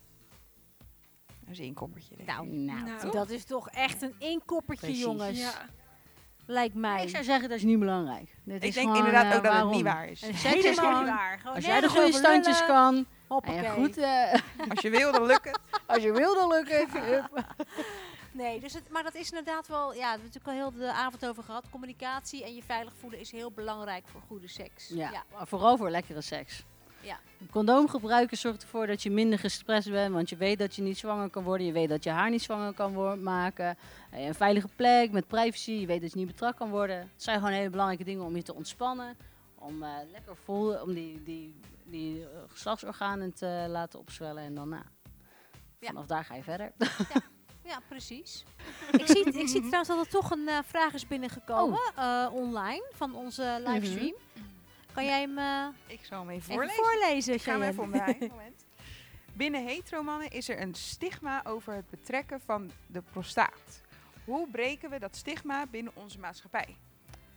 Een 1.48 1.56
zinkoppertje. 1.56 2.16
denk 2.16 2.28
Nou, 2.30 2.48
ik. 2.48 2.54
Nou, 2.54 2.82
Nou. 2.82 3.00
toch? 3.00 3.12
Dat 3.12 3.30
is 3.30 3.44
toch 3.44 3.70
echt 3.70 4.02
een 4.02 4.16
inkoppertje, 4.20 4.86
Precies. 4.86 5.04
jongens. 5.04 5.40
Ja. 5.40 5.70
Lijkt 6.46 6.76
mij. 6.76 7.04
Ik 7.04 7.10
zou 7.10 7.24
zeggen, 7.24 7.50
dat 7.50 7.58
is 7.58 7.64
niet 7.64 7.80
belangrijk. 7.80 8.36
Dit 8.44 8.56
Ik 8.56 8.64
is 8.70 8.74
denk 8.74 8.88
gewoon, 8.88 9.06
inderdaad 9.06 9.32
eh, 9.32 9.38
ook 9.38 9.44
dat 9.44 9.52
het 9.52 9.62
waarom. 9.62 9.72
niet 9.76 9.84
waar 9.84 10.08
is. 10.10 10.22
En 10.22 10.34
seks 10.38 10.64
is 10.64 10.80
gewoon, 10.80 11.00
niet 11.04 11.14
waar. 11.14 11.40
Gewoon 11.40 11.56
als 11.56 11.66
jij 11.66 11.80
de 11.82 11.90
goede 11.90 12.12
standjes 12.14 12.60
lullen. 12.60 12.76
kan, 12.76 12.96
en 12.96 13.06
Hoppakee. 13.28 13.62
je 13.62 13.70
goed, 13.70 13.98
eh, 13.98 14.34
Als 14.72 14.80
je 14.82 14.90
wil, 14.90 15.12
dan 15.12 15.26
lukt 15.26 15.44
het. 15.46 15.60
als 15.86 16.04
je 16.04 16.12
wil, 16.12 16.36
dan 16.36 16.48
lukt 16.50 16.72
het. 16.72 16.90
Nee, 18.34 18.60
dus 18.60 18.74
het, 18.74 18.90
maar 18.90 19.04
dat 19.04 19.16
is 19.16 19.30
inderdaad 19.30 19.68
wel, 19.68 19.94
ja, 19.94 20.00
we 20.00 20.06
hebben 20.08 20.26
het 20.30 20.34
natuurlijk 20.34 20.66
al 20.66 20.72
heel 20.72 20.88
de 20.88 20.94
avond 20.94 21.26
over 21.26 21.44
gehad. 21.44 21.66
Communicatie 21.70 22.44
en 22.44 22.56
je 22.56 22.64
veilig 22.64 22.94
voelen 23.00 23.20
is 23.20 23.32
heel 23.32 23.52
belangrijk 23.52 24.04
voor 24.08 24.22
goede 24.28 24.48
seks. 24.48 24.88
Ja, 24.94 25.12
maar 25.38 25.48
vooral 25.48 25.78
voor 25.78 25.90
lekkere 25.90 26.22
seks. 26.22 26.64
Ja. 27.02 27.20
Een 27.40 27.50
condoom 27.50 27.90
gebruiken 27.90 28.38
zorgt 28.38 28.62
ervoor 28.62 28.88
dat 28.88 29.04
je 29.04 29.12
minder 29.12 29.40
gestrest 29.40 29.90
bent, 29.90 30.14
want 30.14 30.30
je 30.30 30.36
weet 30.36 30.60
dat 30.60 30.76
je 30.76 30.82
niet 30.82 30.98
zwanger 30.98 31.30
kan 31.30 31.44
worden, 31.44 31.66
je 31.66 31.74
weet 31.74 31.90
dat 31.90 32.04
je 32.04 32.10
haar 32.10 32.30
niet 32.30 32.42
zwanger 32.42 32.74
kan 32.74 33.24
maken, 33.24 33.78
Eh, 34.12 34.26
een 34.26 34.36
veilige 34.36 34.68
plek 34.76 35.12
met 35.12 35.28
privacy, 35.28 35.72
je 35.72 35.86
weet 35.86 36.02
dat 36.02 36.12
je 36.12 36.18
niet 36.18 36.28
betrapt 36.28 36.58
kan 36.58 36.70
worden. 36.70 36.98
Het 36.98 37.24
zijn 37.24 37.38
gewoon 37.38 37.54
hele 37.54 37.70
belangrijke 37.70 38.04
dingen 38.04 38.26
om 38.26 38.36
je 38.36 38.44
te 38.44 38.54
ontspannen, 38.56 39.18
om 39.56 39.84
eh, 39.84 39.90
lekker 40.12 40.36
vol, 40.36 40.74
om 40.74 40.94
die, 40.94 41.24
die, 41.24 41.60
die 41.86 42.24
eh, 42.24 42.30
geslachtsorganen 42.48 43.34
te 43.34 43.66
laten 43.70 44.00
opzwellen 44.00 44.44
en 44.44 44.56
dan 44.56 44.70
na. 44.70 44.84
Ja. 45.80 45.88
Vanaf 45.88 46.06
daar 46.06 46.26
ga 46.26 46.36
je 46.36 46.44
verder. 46.44 46.72
Ja, 47.64 47.80
precies. 47.90 48.44
ik, 48.92 49.08
zie, 49.08 49.26
ik 49.26 49.48
zie 49.48 49.60
trouwens 49.60 49.88
dat 49.88 49.98
er 50.06 50.08
toch 50.10 50.32
een 50.32 50.48
eh, 50.48 50.58
vraag 50.66 50.94
is 50.94 51.08
binnengekomen 51.08 51.80
eh, 51.96 52.28
online 52.32 52.92
van 52.94 53.16
onze 53.16 53.62
livestream. 53.66 54.16
Kan 54.94 55.06
jij 55.06 55.20
hem 55.22 55.38
eh, 55.38 55.68
Ik 55.88 56.06
zal 56.06 56.20
hem 56.20 56.30
even 56.30 56.42
even 56.42 56.54
voorlezen. 56.54 56.84
voorlezen? 56.84 57.34
Ik 57.34 57.42
ga 57.42 57.52
hem 57.52 57.62
even 57.62 57.84
omdraaien. 57.84 58.18
Moment. 58.36 58.66
Binnen 59.34 59.66
heteromannen 59.66 60.30
is 60.32 60.50
er 60.50 60.62
een 60.62 60.76
stigma 60.76 61.42
over 61.46 61.74
het 61.74 61.90
betrekken 61.90 62.40
van 62.46 62.72
de 62.88 63.02
prostaat. 63.12 63.82
Hoe 64.26 64.48
breken 64.52 64.90
we 64.90 65.00
dat 65.00 65.16
stigma 65.16 65.66
binnen 65.72 65.92
onze 65.96 66.20
maatschappij? 66.20 66.76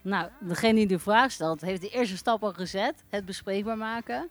Nou, 0.03 0.29
degene 0.41 0.75
die 0.75 0.87
de 0.87 0.99
vraag 0.99 1.33
stelt, 1.33 1.61
heeft 1.61 1.81
de 1.81 1.89
eerste 1.89 2.17
stap 2.17 2.43
al 2.43 2.53
gezet. 2.53 3.03
Het 3.09 3.25
bespreekbaar 3.25 3.77
maken. 3.79 4.29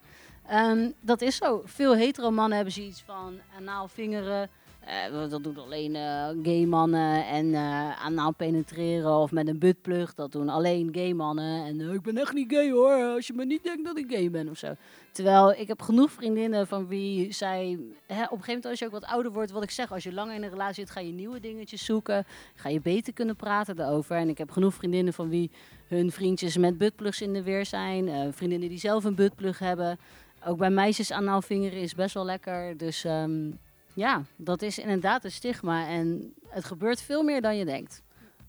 Ehm, 0.48 0.92
dat 1.00 1.22
is 1.22 1.36
zo. 1.36 1.62
Veel 1.66 1.96
hetero 1.96 2.32
mannen 2.32 2.56
hebben 2.56 2.74
zoiets 2.74 3.02
van 3.02 3.40
anaal 3.58 3.88
vingeren. 3.88 4.50
Eh, 4.86 5.30
dat 5.30 5.44
doen 5.44 5.58
alleen 5.58 5.96
eh, 5.96 6.28
gay 6.44 6.66
mannen. 6.66 7.26
En 7.28 7.54
eh 7.54 8.06
anaal 8.06 8.34
penetreren 8.34 9.18
of 9.18 9.32
met 9.32 9.48
een 9.48 9.60
buttplug. 9.60 10.14
Dat 10.14 10.32
doen 10.32 10.50
alleen 10.50 10.90
gay 10.92 11.14
mannen. 11.14 11.66
En 11.66 11.94
ik 11.94 12.02
ben 12.02 12.18
echt 12.18 12.34
niet 12.34 12.54
gay 12.54 12.72
hoor, 12.72 13.14
als 13.16 13.28
je 13.28 13.34
me 13.34 13.46
niet 13.46 13.64
denkt 13.64 13.86
dat 13.86 13.98
ik 13.98 14.06
gay 14.12 14.32
ben 14.32 14.50
of 14.50 14.58
zo. 14.58 14.74
Terwijl 15.12 15.52
ik 15.52 15.68
heb 15.68 15.82
genoeg 15.82 16.12
vriendinnen 16.12 16.68
van 16.68 16.88
wie 16.88 17.32
zij... 17.34 17.80
Hè, 18.08 18.24
op 18.24 18.32
een 18.32 18.44
gegeven 18.44 18.46
moment 18.48 18.66
als 18.66 18.80
je 18.80 18.86
ook 18.86 18.92
wat 18.92 19.06
ouder 19.06 19.32
wordt, 19.32 19.52
wat 19.52 19.64
ik 19.64 19.72
zeg. 19.72 19.92
Als 19.92 20.04
je 20.04 20.14
langer 20.14 20.36
in 20.36 20.44
een 20.44 20.50
relatie 20.50 20.76
zit, 20.76 20.90
ga 20.90 21.00
je 21.00 21.12
nieuwe 21.12 21.40
dingetjes 21.40 21.86
zoeken. 21.86 22.26
Ga 22.56 22.70
je 22.70 22.82
beter 22.82 23.14
kunnen 23.14 23.36
praten 23.36 23.76
daarover. 23.76 24.16
En 24.16 24.30
ik 24.30 24.38
heb 24.38 24.52
genoeg 24.52 24.74
vriendinnen 24.74 25.14
van 25.14 25.30
wie 25.30 25.52
hun 25.88 26.12
vriendjes 26.12 26.58
met 26.58 26.78
buttplugs 26.78 27.22
in 27.22 27.34
de 27.34 27.44
weer 27.44 27.66
zijn. 27.66 28.34
vriendinnen 28.34 28.70
die 28.70 28.80
zelf 28.80 29.04
een 29.04 29.16
buttplug 29.16 29.60
hebben. 29.60 30.00
Ook 30.46 30.58
bij 30.58 30.70
meisjes 30.70 31.12
anaal 31.12 31.42
vingeren 31.42 31.80
is 31.80 31.96
best 31.96 32.14
wel 32.14 32.26
lekker. 32.26 32.78
Dus 32.78 33.04
ehm, 33.04 33.52
ja, 33.94 34.24
dat 34.36 34.62
is 34.62 34.78
inderdaad 34.80 35.24
een 35.24 35.32
stigma. 35.32 35.88
En 35.88 36.34
het 36.48 36.66
gebeurt 36.66 37.02
veel 37.02 37.24
meer 37.24 37.42
dan 37.42 37.58
je 37.58 37.66
denkt. 37.66 38.02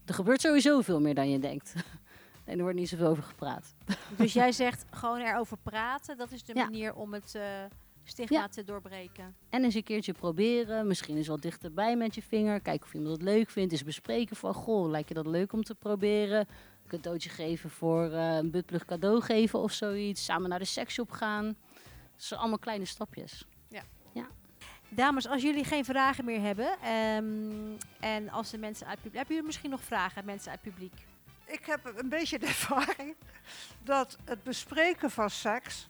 Er 0.04 0.14
gebeurt 0.14 0.40
sowieso 0.40 0.80
veel 0.80 1.00
meer 1.00 1.14
dan 1.14 1.30
je 1.30 1.38
denkt. 1.38 1.74
En 2.44 2.56
er 2.56 2.62
wordt 2.62 2.78
niet 2.78 2.88
zoveel 2.88 3.06
over 3.06 3.22
gepraat. 3.22 3.74
Dus 4.16 4.32
jij 4.32 4.52
zegt 4.52 4.84
gewoon 4.90 5.20
erover 5.20 5.56
praten. 5.62 6.16
Dat 6.16 6.30
is 6.32 6.44
de 6.44 6.54
Ja. 6.54 6.64
manier 6.64 6.94
om 6.94 7.12
het 7.14 7.34
eh, 7.34 7.42
stigma 8.04 8.36
Ja. 8.38 8.48
te 8.48 8.64
doorbreken. 8.64 9.34
En 9.48 9.64
eens 9.64 9.74
een 9.74 9.82
keertje 9.82 10.12
proberen. 10.12 10.86
Misschien 10.86 11.16
eens 11.16 11.26
wat 11.26 11.42
dichterbij 11.42 11.96
met 11.96 12.14
je 12.14 12.22
vinger. 12.22 12.60
Kijken 12.60 12.86
of 12.86 12.94
iemand 12.94 13.12
het 13.12 13.22
leuk 13.22 13.50
vindt. 13.50 13.72
Eens 13.72 13.84
bespreken 13.84 14.36
van, 14.36 14.54
goh, 14.54 14.90
lijkt 14.90 15.08
je 15.08 15.14
dat 15.14 15.26
leuk 15.26 15.52
om 15.52 15.62
te 15.62 15.74
proberen? 15.74 16.38
Een 16.38 16.88
cadeautje 16.88 17.30
geven 17.30 17.70
voor 17.70 18.10
eh, 18.10 18.36
een 18.36 18.50
buttplug 18.50 18.84
cadeau 18.84 19.20
geven 19.20 19.58
of 19.58 19.72
zoiets. 19.72 20.24
Samen 20.24 20.48
naar 20.48 20.58
de 20.58 20.64
seksshop 20.64 21.10
gaan. 21.10 21.44
Dat 22.12 22.22
zijn 22.24 22.40
allemaal 22.40 22.58
kleine 22.58 22.84
stapjes. 22.84 23.46
Dames, 24.94 25.26
als 25.28 25.42
jullie 25.42 25.64
geen 25.64 25.84
vragen 25.84 26.24
meer 26.24 26.40
hebben. 26.40 26.76
ehm, 26.82 27.76
en 28.00 28.28
als 28.28 28.50
de 28.50 28.58
mensen 28.58 28.86
uit 28.86 28.96
publiek. 28.96 29.14
Hebben 29.14 29.34
jullie 29.34 29.46
misschien 29.48 29.70
nog 29.70 29.82
vragen, 29.84 30.24
mensen 30.24 30.50
uit 30.50 30.60
publiek? 30.60 30.92
Ik 31.46 31.66
heb 31.66 31.92
een 31.96 32.08
beetje 32.08 32.38
de 32.38 32.46
ervaring 32.56 33.14
dat 33.82 34.18
het 34.24 34.42
bespreken 34.42 35.10
van 35.10 35.30
seks 35.30 35.88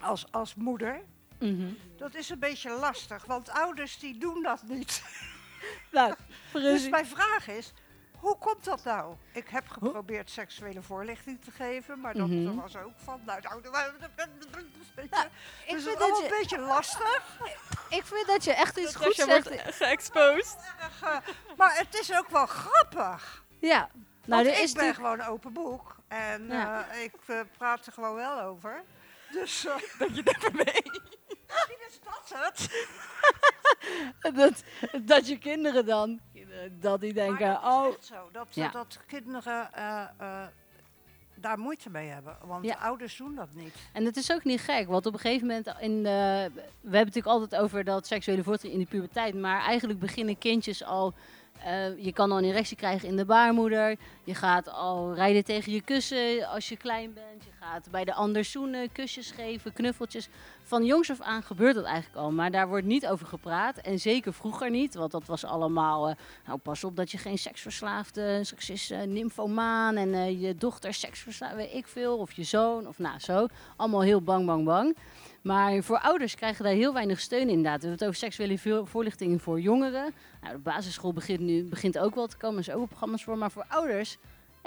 als, 0.00 0.32
als 0.32 0.54
moeder, 0.54 1.00
dat 1.96 2.14
is 2.14 2.28
een 2.30 2.38
beetje 2.38 2.70
lastig. 2.70 3.24
Want 3.24 3.50
ouders 3.50 3.98
die 3.98 4.18
doen 4.18 4.42
dat 4.42 4.62
niet. 4.62 5.02
Nou, 5.90 6.14
Dus 6.52 6.88
mijn 6.88 7.06
vraag 7.06 7.48
is, 7.48 7.72
hoe 8.18 8.36
komt 8.38 8.64
dat 8.64 8.84
nou? 8.84 9.14
Ik 9.32 9.48
heb 9.48 9.68
geprobeerd 9.68 10.30
seksuele 10.30 10.82
voorlichting 10.82 11.40
te 11.44 11.50
geven, 11.50 12.00
maar 12.00 12.14
dat 12.14 12.28
Mhm. 12.28 12.54
was 12.54 12.76
ook 12.76 12.92
van, 13.04 13.20
nou, 13.26 13.40
nou, 13.40 13.60
nou, 13.62 13.74
nou, 13.74 13.88
beetje, 14.94 15.08
Nou, 15.10 15.26
ik 15.66 15.74
dus 15.74 15.84
het 15.84 15.98
vind 15.98 16.10
is 16.12 16.18
je- 16.18 16.24
een 16.24 16.30
beetje 16.40 16.58
lastig. 16.58 17.38
Ik 17.88 18.04
vind 18.04 18.26
dat 18.26 18.44
je 18.44 18.52
echt 18.52 18.76
iets 18.78 18.92
Dat 18.92 19.02
goed 19.04 19.16
je 19.16 19.24
zegt. 19.24 19.48
wordt 19.48 19.74
geëxposed. 19.76 20.56
Erg, 20.80 21.02
eh, 21.02 21.16
maar 21.56 21.76
het 21.78 21.94
is 22.00 22.14
ook 22.18 22.28
wel 22.28 22.46
grappig. 22.46 23.44
Ja. 23.60 23.78
Nou, 23.78 24.42
Nou, 24.42 24.46
er 24.46 24.58
ik 24.58 24.64
is 24.64 24.72
ben 24.72 24.84
natuurlijk... 24.86 24.94
gewoon 25.16 25.26
een 25.26 25.34
open 25.34 25.52
boek 25.52 25.96
en 26.08 26.46
Ja. 26.48 26.88
eh, 26.88 27.02
ik 27.02 27.14
eh, 27.26 27.40
praat 27.58 27.86
er 27.86 27.92
gewoon 27.92 28.14
wel 28.14 28.40
over. 28.40 28.82
Dus 29.32 29.66
eh, 29.66 29.74
Dat 29.98 30.16
je 30.16 30.22
er 30.22 30.54
mee. 30.54 30.82
misschien 31.46 31.78
is 31.88 32.00
dat 32.04 32.32
het. 32.34 32.86
dat, 34.36 34.62
dat 35.04 35.28
je 35.28 35.38
kinderen 35.38 35.86
dan, 35.86 36.20
dat 36.80 37.00
die 37.00 37.12
denken, 37.12 37.46
dat 37.48 37.62
is 37.62 37.68
oh, 37.68 37.92
zo, 38.00 38.28
dat, 38.32 38.46
Ja. 38.50 38.68
dat 38.68 38.98
kinderen 39.06 39.72
eh, 39.72 40.02
eh, 40.18 40.46
daar 41.34 41.58
moeite 41.58 41.90
mee 41.90 42.08
hebben. 42.08 42.36
Want 42.44 42.64
Ja. 42.64 42.74
ouders 42.74 43.16
doen 43.16 43.34
dat 43.34 43.48
niet. 43.54 43.74
En 43.92 44.04
het 44.04 44.16
is 44.16 44.32
ook 44.32 44.44
niet 44.44 44.60
gek, 44.60 44.88
want 44.88 45.06
op 45.06 45.12
een 45.12 45.18
gegeven 45.18 45.46
moment 45.46 45.74
in 45.80 46.02
de, 46.02 46.08
we 46.10 46.12
hebben 46.12 46.64
het 46.80 46.92
natuurlijk 46.92 47.26
altijd 47.26 47.56
over 47.56 47.84
dat 47.84 48.06
seksuele 48.06 48.42
voortgang 48.42 48.72
in 48.72 48.78
de 48.78 48.86
puberteit, 48.86 49.34
maar 49.34 49.60
eigenlijk 49.60 49.98
beginnen 50.00 50.38
kindjes 50.38 50.84
al, 50.84 51.14
eh, 51.64 52.04
je 52.04 52.12
kan 52.12 52.30
al 52.32 52.38
een 52.38 52.44
erectie 52.44 52.76
krijgen 52.76 53.08
in 53.08 53.16
de 53.16 53.24
baarmoeder, 53.24 53.96
je 54.24 54.34
gaat 54.34 54.68
al 54.68 55.14
rijden 55.14 55.44
tegen 55.44 55.72
je 55.72 55.80
kussen 55.80 56.48
als 56.48 56.68
je 56.68 56.76
klein 56.76 57.12
bent, 57.12 57.44
je 57.44 57.50
gaat 57.60 57.90
bij 57.90 58.04
de 58.04 58.14
ander 58.14 58.44
zoenen, 58.44 58.92
kusjes 58.92 59.30
geven, 59.30 59.72
knuffeltjes. 59.72 60.28
Van 60.66 60.84
jongs 60.84 61.10
af 61.10 61.20
aan 61.20 61.42
gebeurt 61.42 61.74
dat 61.74 61.84
eigenlijk 61.84 62.16
al, 62.16 62.30
maar 62.32 62.50
daar 62.50 62.68
wordt 62.68 62.86
niet 62.86 63.06
over 63.06 63.26
gepraat 63.26 63.76
en 63.76 63.98
zeker 63.98 64.32
vroeger 64.32 64.70
niet, 64.70 64.94
want 64.94 65.10
dat 65.10 65.26
was 65.26 65.44
allemaal, 65.44 66.08
eh, 66.08 66.14
nou 66.46 66.58
pas 66.58 66.84
op 66.84 66.96
dat 66.96 67.10
je 67.10 67.18
geen 67.18 67.38
seksverslaafde, 67.38 68.44
straks 68.44 68.70
is 68.70 68.90
eh, 68.90 69.02
nymphomaan 69.02 69.96
en 69.96 70.14
eh, 70.14 70.40
je 70.42 70.54
dochter 70.54 70.94
seksverslaafd, 70.94 71.54
weet 71.54 71.74
ik 71.74 71.86
veel, 71.86 72.16
of 72.18 72.32
je 72.32 72.42
zoon, 72.42 72.88
of 72.88 72.98
nou 72.98 73.18
zo 73.18 73.46
allemaal 73.76 74.02
heel 74.02 74.22
bang, 74.22 74.46
bang, 74.46 74.64
bang. 74.64 74.96
Maar 75.42 75.82
voor 75.82 75.98
ouders 75.98 76.34
krijgen 76.34 76.64
daar 76.64 76.72
heel 76.72 76.92
weinig 76.92 77.20
steun 77.20 77.48
inderdaad. 77.48 77.82
We 77.82 77.88
hebben 77.88 77.90
het 77.90 78.04
over 78.04 78.14
seksuele 78.14 78.58
vo- 78.58 78.84
voorlichting 78.84 79.42
voor 79.42 79.60
jongeren. 79.60 80.14
Nou, 80.40 80.54
de 80.54 80.60
basisschool 80.62 81.12
begint 81.12 81.40
nu 81.40 81.64
begint 81.64 81.98
ook 81.98 82.14
wel 82.14 82.26
te 82.26 82.36
komen, 82.36 82.58
er 82.58 82.64
zijn 82.64 82.76
ook 82.76 82.88
programma's 82.88 83.24
voor. 83.24 83.38
Maar 83.38 83.50
voor 83.50 83.64
ouders, 83.68 84.18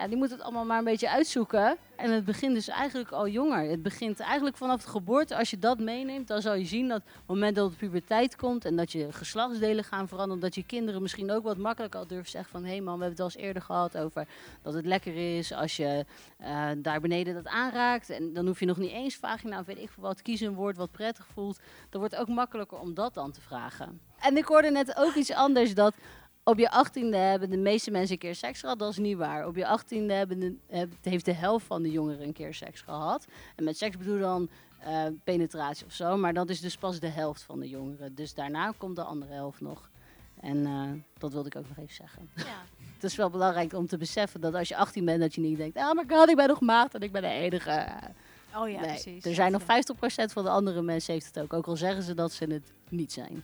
die 0.07 0.17
moeten 0.17 0.37
het 0.37 0.45
allemaal 0.45 0.65
maar 0.65 0.77
een 0.77 0.83
beetje 0.83 1.09
uitzoeken. 1.09 1.77
En 1.95 2.11
het 2.11 2.25
begint 2.25 2.53
dus 2.53 2.67
eigenlijk 2.67 3.11
al 3.11 3.27
jonger. 3.27 3.69
Het 3.69 3.83
begint 3.83 4.19
eigenlijk 4.19 4.57
vanaf 4.57 4.83
de 4.83 4.89
geboorte. 4.89 5.35
Als 5.35 5.49
je 5.49 5.59
dat 5.59 5.79
meeneemt, 5.79 6.27
dan 6.27 6.41
zal 6.41 6.53
je 6.53 6.65
zien 6.65 6.87
dat 6.87 6.97
op 6.97 7.05
het 7.05 7.27
moment 7.27 7.55
dat 7.55 7.71
de 7.71 7.77
puberteit 7.77 8.35
komt 8.35 8.65
en 8.65 8.75
dat 8.75 8.91
je 8.91 9.11
geslachtsdelen 9.11 9.83
gaan 9.83 10.07
veranderen, 10.07 10.41
dat 10.41 10.55
je 10.55 10.63
kinderen 10.63 11.01
misschien 11.01 11.31
ook 11.31 11.43
wat 11.43 11.57
makkelijker 11.57 11.99
al 11.99 12.07
durven 12.07 12.29
zeggen 12.29 12.51
van 12.51 12.63
hé 12.63 12.69
hey 12.69 12.81
man, 12.81 12.97
we 12.97 13.03
hebben 13.03 13.09
het 13.09 13.19
al 13.19 13.39
eens 13.39 13.47
eerder 13.47 13.61
gehad 13.61 13.97
over 13.97 14.27
dat 14.61 14.73
het 14.73 14.85
lekker 14.85 15.37
is 15.37 15.53
als 15.53 15.77
je 15.77 16.05
eh, 16.37 16.69
daar 16.77 17.01
beneden 17.01 17.33
dat 17.33 17.47
aanraakt. 17.47 18.09
En 18.09 18.33
dan 18.33 18.45
hoef 18.45 18.59
je 18.59 18.65
nog 18.65 18.77
niet 18.77 18.91
eens 18.91 19.15
vagina 19.15 19.59
of 19.59 19.65
weet 19.65 19.79
ik 19.79 19.89
veel 19.89 20.03
wat, 20.03 20.21
kies 20.21 20.41
een 20.41 20.55
woord 20.55 20.77
wat 20.77 20.91
prettig 20.91 21.27
voelt. 21.33 21.59
Dan 21.89 21.99
wordt 21.99 22.15
het 22.15 22.23
ook 22.23 22.35
makkelijker 22.35 22.79
om 22.79 22.93
dat 22.93 23.13
dan 23.13 23.31
te 23.31 23.41
vragen. 23.41 23.99
En 24.19 24.37
ik 24.37 24.45
hoorde 24.45 24.71
net 24.71 24.95
ook 24.97 25.13
iets 25.13 25.31
anders, 25.31 25.73
dat 25.73 25.93
op 26.49 26.57
je 26.57 26.71
achttiende 26.71 27.17
hebben 27.17 27.49
de 27.49 27.57
meeste 27.57 27.91
mensen 27.91 28.11
een 28.11 28.19
keer 28.19 28.35
seks 28.35 28.59
gehad. 28.59 28.79
Dat 28.79 28.91
is 28.91 28.97
niet 28.97 29.17
waar. 29.17 29.47
Op 29.47 29.55
je 29.55 29.67
achttiende 29.67 30.13
hebben 30.13 30.39
de, 30.39 30.87
heeft 31.01 31.25
de 31.25 31.33
helft 31.33 31.65
van 31.65 31.81
de 31.81 31.91
jongeren 31.91 32.23
een 32.23 32.33
keer 32.33 32.53
seks 32.53 32.81
gehad. 32.81 33.27
En 33.55 33.63
met 33.63 33.77
seks 33.77 33.97
bedoel 33.97 34.19
dan 34.19 34.49
eh, 34.79 35.05
penetratie 35.23 35.85
of 35.85 35.91
zo. 35.91 36.17
Maar 36.17 36.33
dat 36.33 36.49
is 36.49 36.61
dus 36.61 36.77
pas 36.77 36.99
de 36.99 37.07
helft 37.07 37.41
van 37.41 37.59
de 37.59 37.69
jongeren. 37.69 38.15
Dus 38.15 38.33
daarna 38.33 38.73
komt 38.77 38.95
de 38.95 39.03
andere 39.03 39.33
helft 39.33 39.61
nog. 39.61 39.89
En 40.41 40.65
eh, 40.65 40.89
dat 41.17 41.33
wilde 41.33 41.47
ik 41.47 41.55
ook 41.55 41.67
nog 41.67 41.77
even 41.77 41.95
zeggen. 41.95 42.29
Ja. 42.35 42.43
Het 42.93 43.09
is 43.09 43.15
wel 43.15 43.29
belangrijk 43.29 43.73
om 43.73 43.87
te 43.87 43.97
beseffen 43.97 44.41
dat 44.41 44.53
als 44.53 44.67
je 44.67 44.75
18 44.75 45.05
bent, 45.05 45.19
dat 45.19 45.35
je 45.35 45.41
niet 45.41 45.57
denkt: 45.57 45.77
oh 45.77 45.91
my 45.91 46.03
god, 46.07 46.29
ik 46.29 46.35
ben 46.35 46.47
nog 46.47 46.61
maagd 46.61 46.93
en 46.93 47.01
ik 47.01 47.11
ben 47.11 47.21
de 47.21 47.27
enige. 47.27 47.87
Oh 48.55 48.69
ja, 48.69 48.79
nee, 48.79 48.89
precies. 48.89 49.25
er 49.25 49.33
zijn 49.33 49.51
nog 49.51 49.61
50% 49.61 49.65
van 50.25 50.43
de 50.43 50.49
andere 50.49 50.81
mensen 50.81 51.13
heeft 51.13 51.25
het 51.25 51.39
ook. 51.39 51.53
Ook 51.53 51.67
al 51.67 51.75
zeggen 51.75 52.03
ze 52.03 52.13
dat 52.13 52.31
ze 52.31 52.45
het 52.45 52.71
niet 52.89 53.11
zijn. 53.11 53.43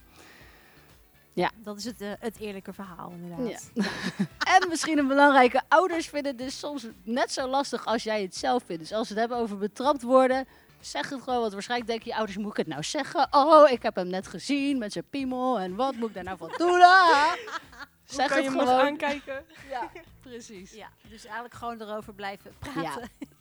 Dat 1.57 1.77
is 1.77 1.86
het, 1.86 2.01
eh, 2.01 2.11
het 2.19 2.39
eerlijke 2.39 2.73
verhaal, 2.73 3.11
inderdaad. 3.11 3.71
En 4.59 4.69
misschien 4.69 4.97
een 4.97 5.07
belangrijke, 5.07 5.61
ouders 5.67 6.09
vinden 6.09 6.31
het 6.31 6.41
dus 6.41 6.59
soms 6.59 6.88
net 7.03 7.31
zo 7.31 7.47
lastig 7.47 7.86
als 7.86 8.03
jij 8.03 8.21
het 8.21 8.36
zelf 8.36 8.63
vindt. 8.65 8.81
Dus 8.81 8.91
als 8.93 9.07
we 9.07 9.13
het 9.13 9.19
hebben 9.19 9.38
over 9.38 9.57
betrapt 9.57 10.01
worden, 10.01 10.47
Zeg 10.86 11.09
het 11.09 11.21
gewoon, 11.21 11.39
want 11.39 11.53
waarschijnlijk 11.53 11.89
denken 11.89 12.07
je 12.09 12.15
ouders, 12.15 12.38
moet 12.38 12.51
ik 12.51 12.57
het 12.57 12.67
nou 12.67 12.83
zeggen? 12.83 13.27
Oh, 13.31 13.69
ik 13.71 13.83
heb 13.83 13.95
hem 13.95 14.07
net 14.07 14.27
gezien 14.27 14.77
met 14.77 14.91
zijn 14.91 15.09
piemel 15.09 15.59
en 15.59 15.75
wat 15.75 15.95
moet 15.95 16.07
ik 16.07 16.13
daar 16.13 16.23
nou 16.23 16.38
van 16.38 16.53
doen? 16.57 16.81
Ah! 16.81 17.33
Zeg 18.03 18.27
kan 18.27 18.38
het 18.38 18.45
je 18.45 18.51
gewoon. 18.51 18.79
aankijken? 18.79 19.45
Ja, 19.69 19.89
precies. 20.21 20.71
Ja, 20.71 20.89
dus 21.09 21.25
eigenlijk 21.25 21.53
gewoon 21.53 21.81
erover 21.81 22.13
blijven 22.13 22.51
praten. 22.59 23.09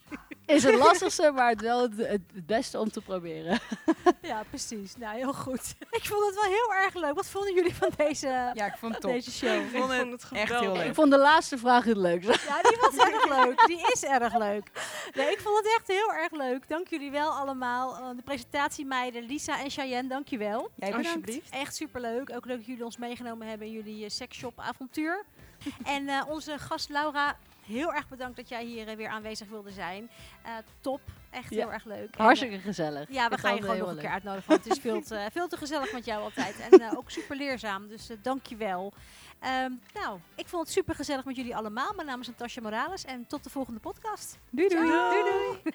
Is 0.47 0.63
het 0.63 0.75
lastigste, 0.75 1.31
maar 1.35 1.49
het 1.51 1.61
wel 1.61 1.83
het, 1.83 1.97
het 1.97 2.21
het 2.35 2.47
beste 2.47 2.79
om 2.81 2.91
te 2.91 3.01
proberen. 3.01 3.61
Ja, 4.21 4.43
precies. 4.49 4.97
Nou, 4.97 5.17
heel 5.17 5.33
goed. 5.33 5.75
Ik 5.91 6.05
vond 6.05 6.27
het 6.27 6.35
wel 6.35 6.45
heel 6.45 6.75
erg 6.85 6.95
leuk. 6.95 7.15
Wat 7.15 7.27
vonden 7.27 7.55
jullie 7.55 7.75
van 7.75 7.91
deze, 7.97 8.27
Ja, 8.55 8.67
ik 8.67 8.75
vond 8.79 8.93
het 8.93 9.01
top. 9.03 9.11
deze 9.11 9.31
show? 9.33 9.61
Ik 9.61 9.69
vond 9.73 9.91
het 9.91 10.11
echt 10.23 10.33
heel 10.33 10.45
geweldig. 10.47 10.79
leuk. 10.79 10.89
Ik 10.89 10.95
vond 10.95 11.11
de 11.11 11.19
laatste 11.19 11.59
vraag 11.59 11.85
het 11.85 11.97
leukste. 11.97 12.33
Ja, 12.47 12.63
die 12.63 12.79
was 12.81 12.97
erg 13.09 13.29
leuk. 13.45 13.67
Die 13.67 13.81
is 13.93 14.03
erg 14.05 14.37
leuk. 14.39 14.71
Nee, 15.15 15.31
ik 15.31 15.41
vond 15.41 15.57
het 15.57 15.67
echt 15.77 15.87
heel 15.87 16.13
erg 16.13 16.33
leuk. 16.33 16.69
Dank 16.69 16.89
jullie 16.89 17.11
wel 17.11 17.31
allemaal. 17.31 17.97
Eh, 17.97 18.17
de 18.17 18.23
presentatiemeiden 18.23 19.23
Lisa 19.23 19.61
en 19.63 19.71
Cheyenne, 19.71 20.09
dank 20.09 20.29
je 20.29 20.39
wel. 20.39 20.61
Jij 20.75 20.89
bedankt. 20.89 21.07
Alsjeblieft. 21.07 21.51
Echt 21.51 21.75
superleuk. 21.77 22.31
Ook 22.35 22.45
leuk 22.45 22.57
dat 22.57 22.67
jullie 22.67 22.85
ons 22.85 22.97
meegenomen 22.97 23.47
hebben 23.49 23.67
in 23.67 23.73
jullie 23.73 24.05
eh, 24.05 24.11
seksshop 24.11 24.59
avontuur. 24.61 25.25
en 25.85 26.09
eh, 26.09 26.23
onze 26.29 26.59
gast 26.59 26.89
Laura, 26.89 27.37
heel 27.67 27.93
erg 27.95 28.09
bedankt 28.09 28.37
dat 28.37 28.49
jij 28.49 28.65
hier 28.65 28.89
eh, 28.89 28.97
weer 28.97 29.09
aanwezig 29.09 29.49
wilde 29.49 29.71
zijn. 29.71 30.11
Eh, 30.43 30.53
top. 30.81 31.01
Echt 31.31 31.51
Ja. 31.51 31.57
heel 31.57 31.73
erg 31.73 31.85
leuk. 31.85 32.15
En, 32.17 32.25
Hartstikke 32.25 32.59
gezellig. 32.59 33.09
Ja, 33.11 33.29
we 33.29 33.35
Ik 33.35 33.41
gaan 33.41 33.55
je 33.55 33.61
gewoon 33.61 33.79
nog 33.79 33.89
een 33.89 33.97
keer 33.99 34.09
uitnodigen. 34.11 34.49
Want 34.49 34.65
het 34.65 34.73
is 34.73 34.79
veel 34.83 35.03
te, 35.03 35.27
veel 35.33 35.49
te 35.49 35.57
gezellig 35.57 35.93
met 35.93 36.05
jou 36.05 36.23
altijd. 36.23 36.61
En 36.61 36.81
eh, 36.81 36.97
ook 36.97 37.11
super 37.11 37.37
leerzaam. 37.37 37.89
Dus 37.89 38.09
eh, 38.11 38.17
dank 38.23 38.47
je 38.47 38.57
wel. 38.57 38.93
Ehm, 39.41 39.71
nou, 39.95 40.19
ik 40.35 40.49
vond 40.49 40.63
het 40.63 40.73
super 40.73 40.95
gezellig 40.95 41.25
met 41.25 41.37
jullie 41.37 41.57
allemaal. 41.57 41.93
Mijn 41.95 42.07
naam 42.07 42.21
is 42.21 42.27
Natasja 42.27 42.63
Morales. 42.63 43.05
En 43.05 43.27
tot 43.27 43.45
de 43.45 43.51
volgende 43.51 43.81
podcast. 43.81 44.39
Doei 44.51 44.69
doei. 44.69 44.89
Doei 44.89 45.23
doei. 45.23 45.75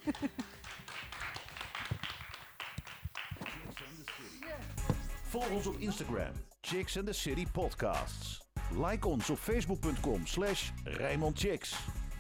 Volg 5.24 5.50
ons 5.50 5.68
op 5.68 5.78
Instagram, 5.78 6.32
Chicks 6.62 6.98
and 6.98 7.06
the 7.06 7.14
City 7.14 7.46
Podcasts. 7.52 8.49
Like 8.78 9.08
ons 9.08 9.30
op 9.30 9.40
facebook.com 9.40 10.26
slash. 10.26 10.72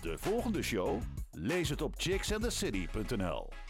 De 0.01 0.17
volgende 0.17 0.61
show? 0.61 1.01
Lees 1.31 1.69
het 1.69 1.81
op 1.81 1.93
chicksandthecity.nl 1.97 3.68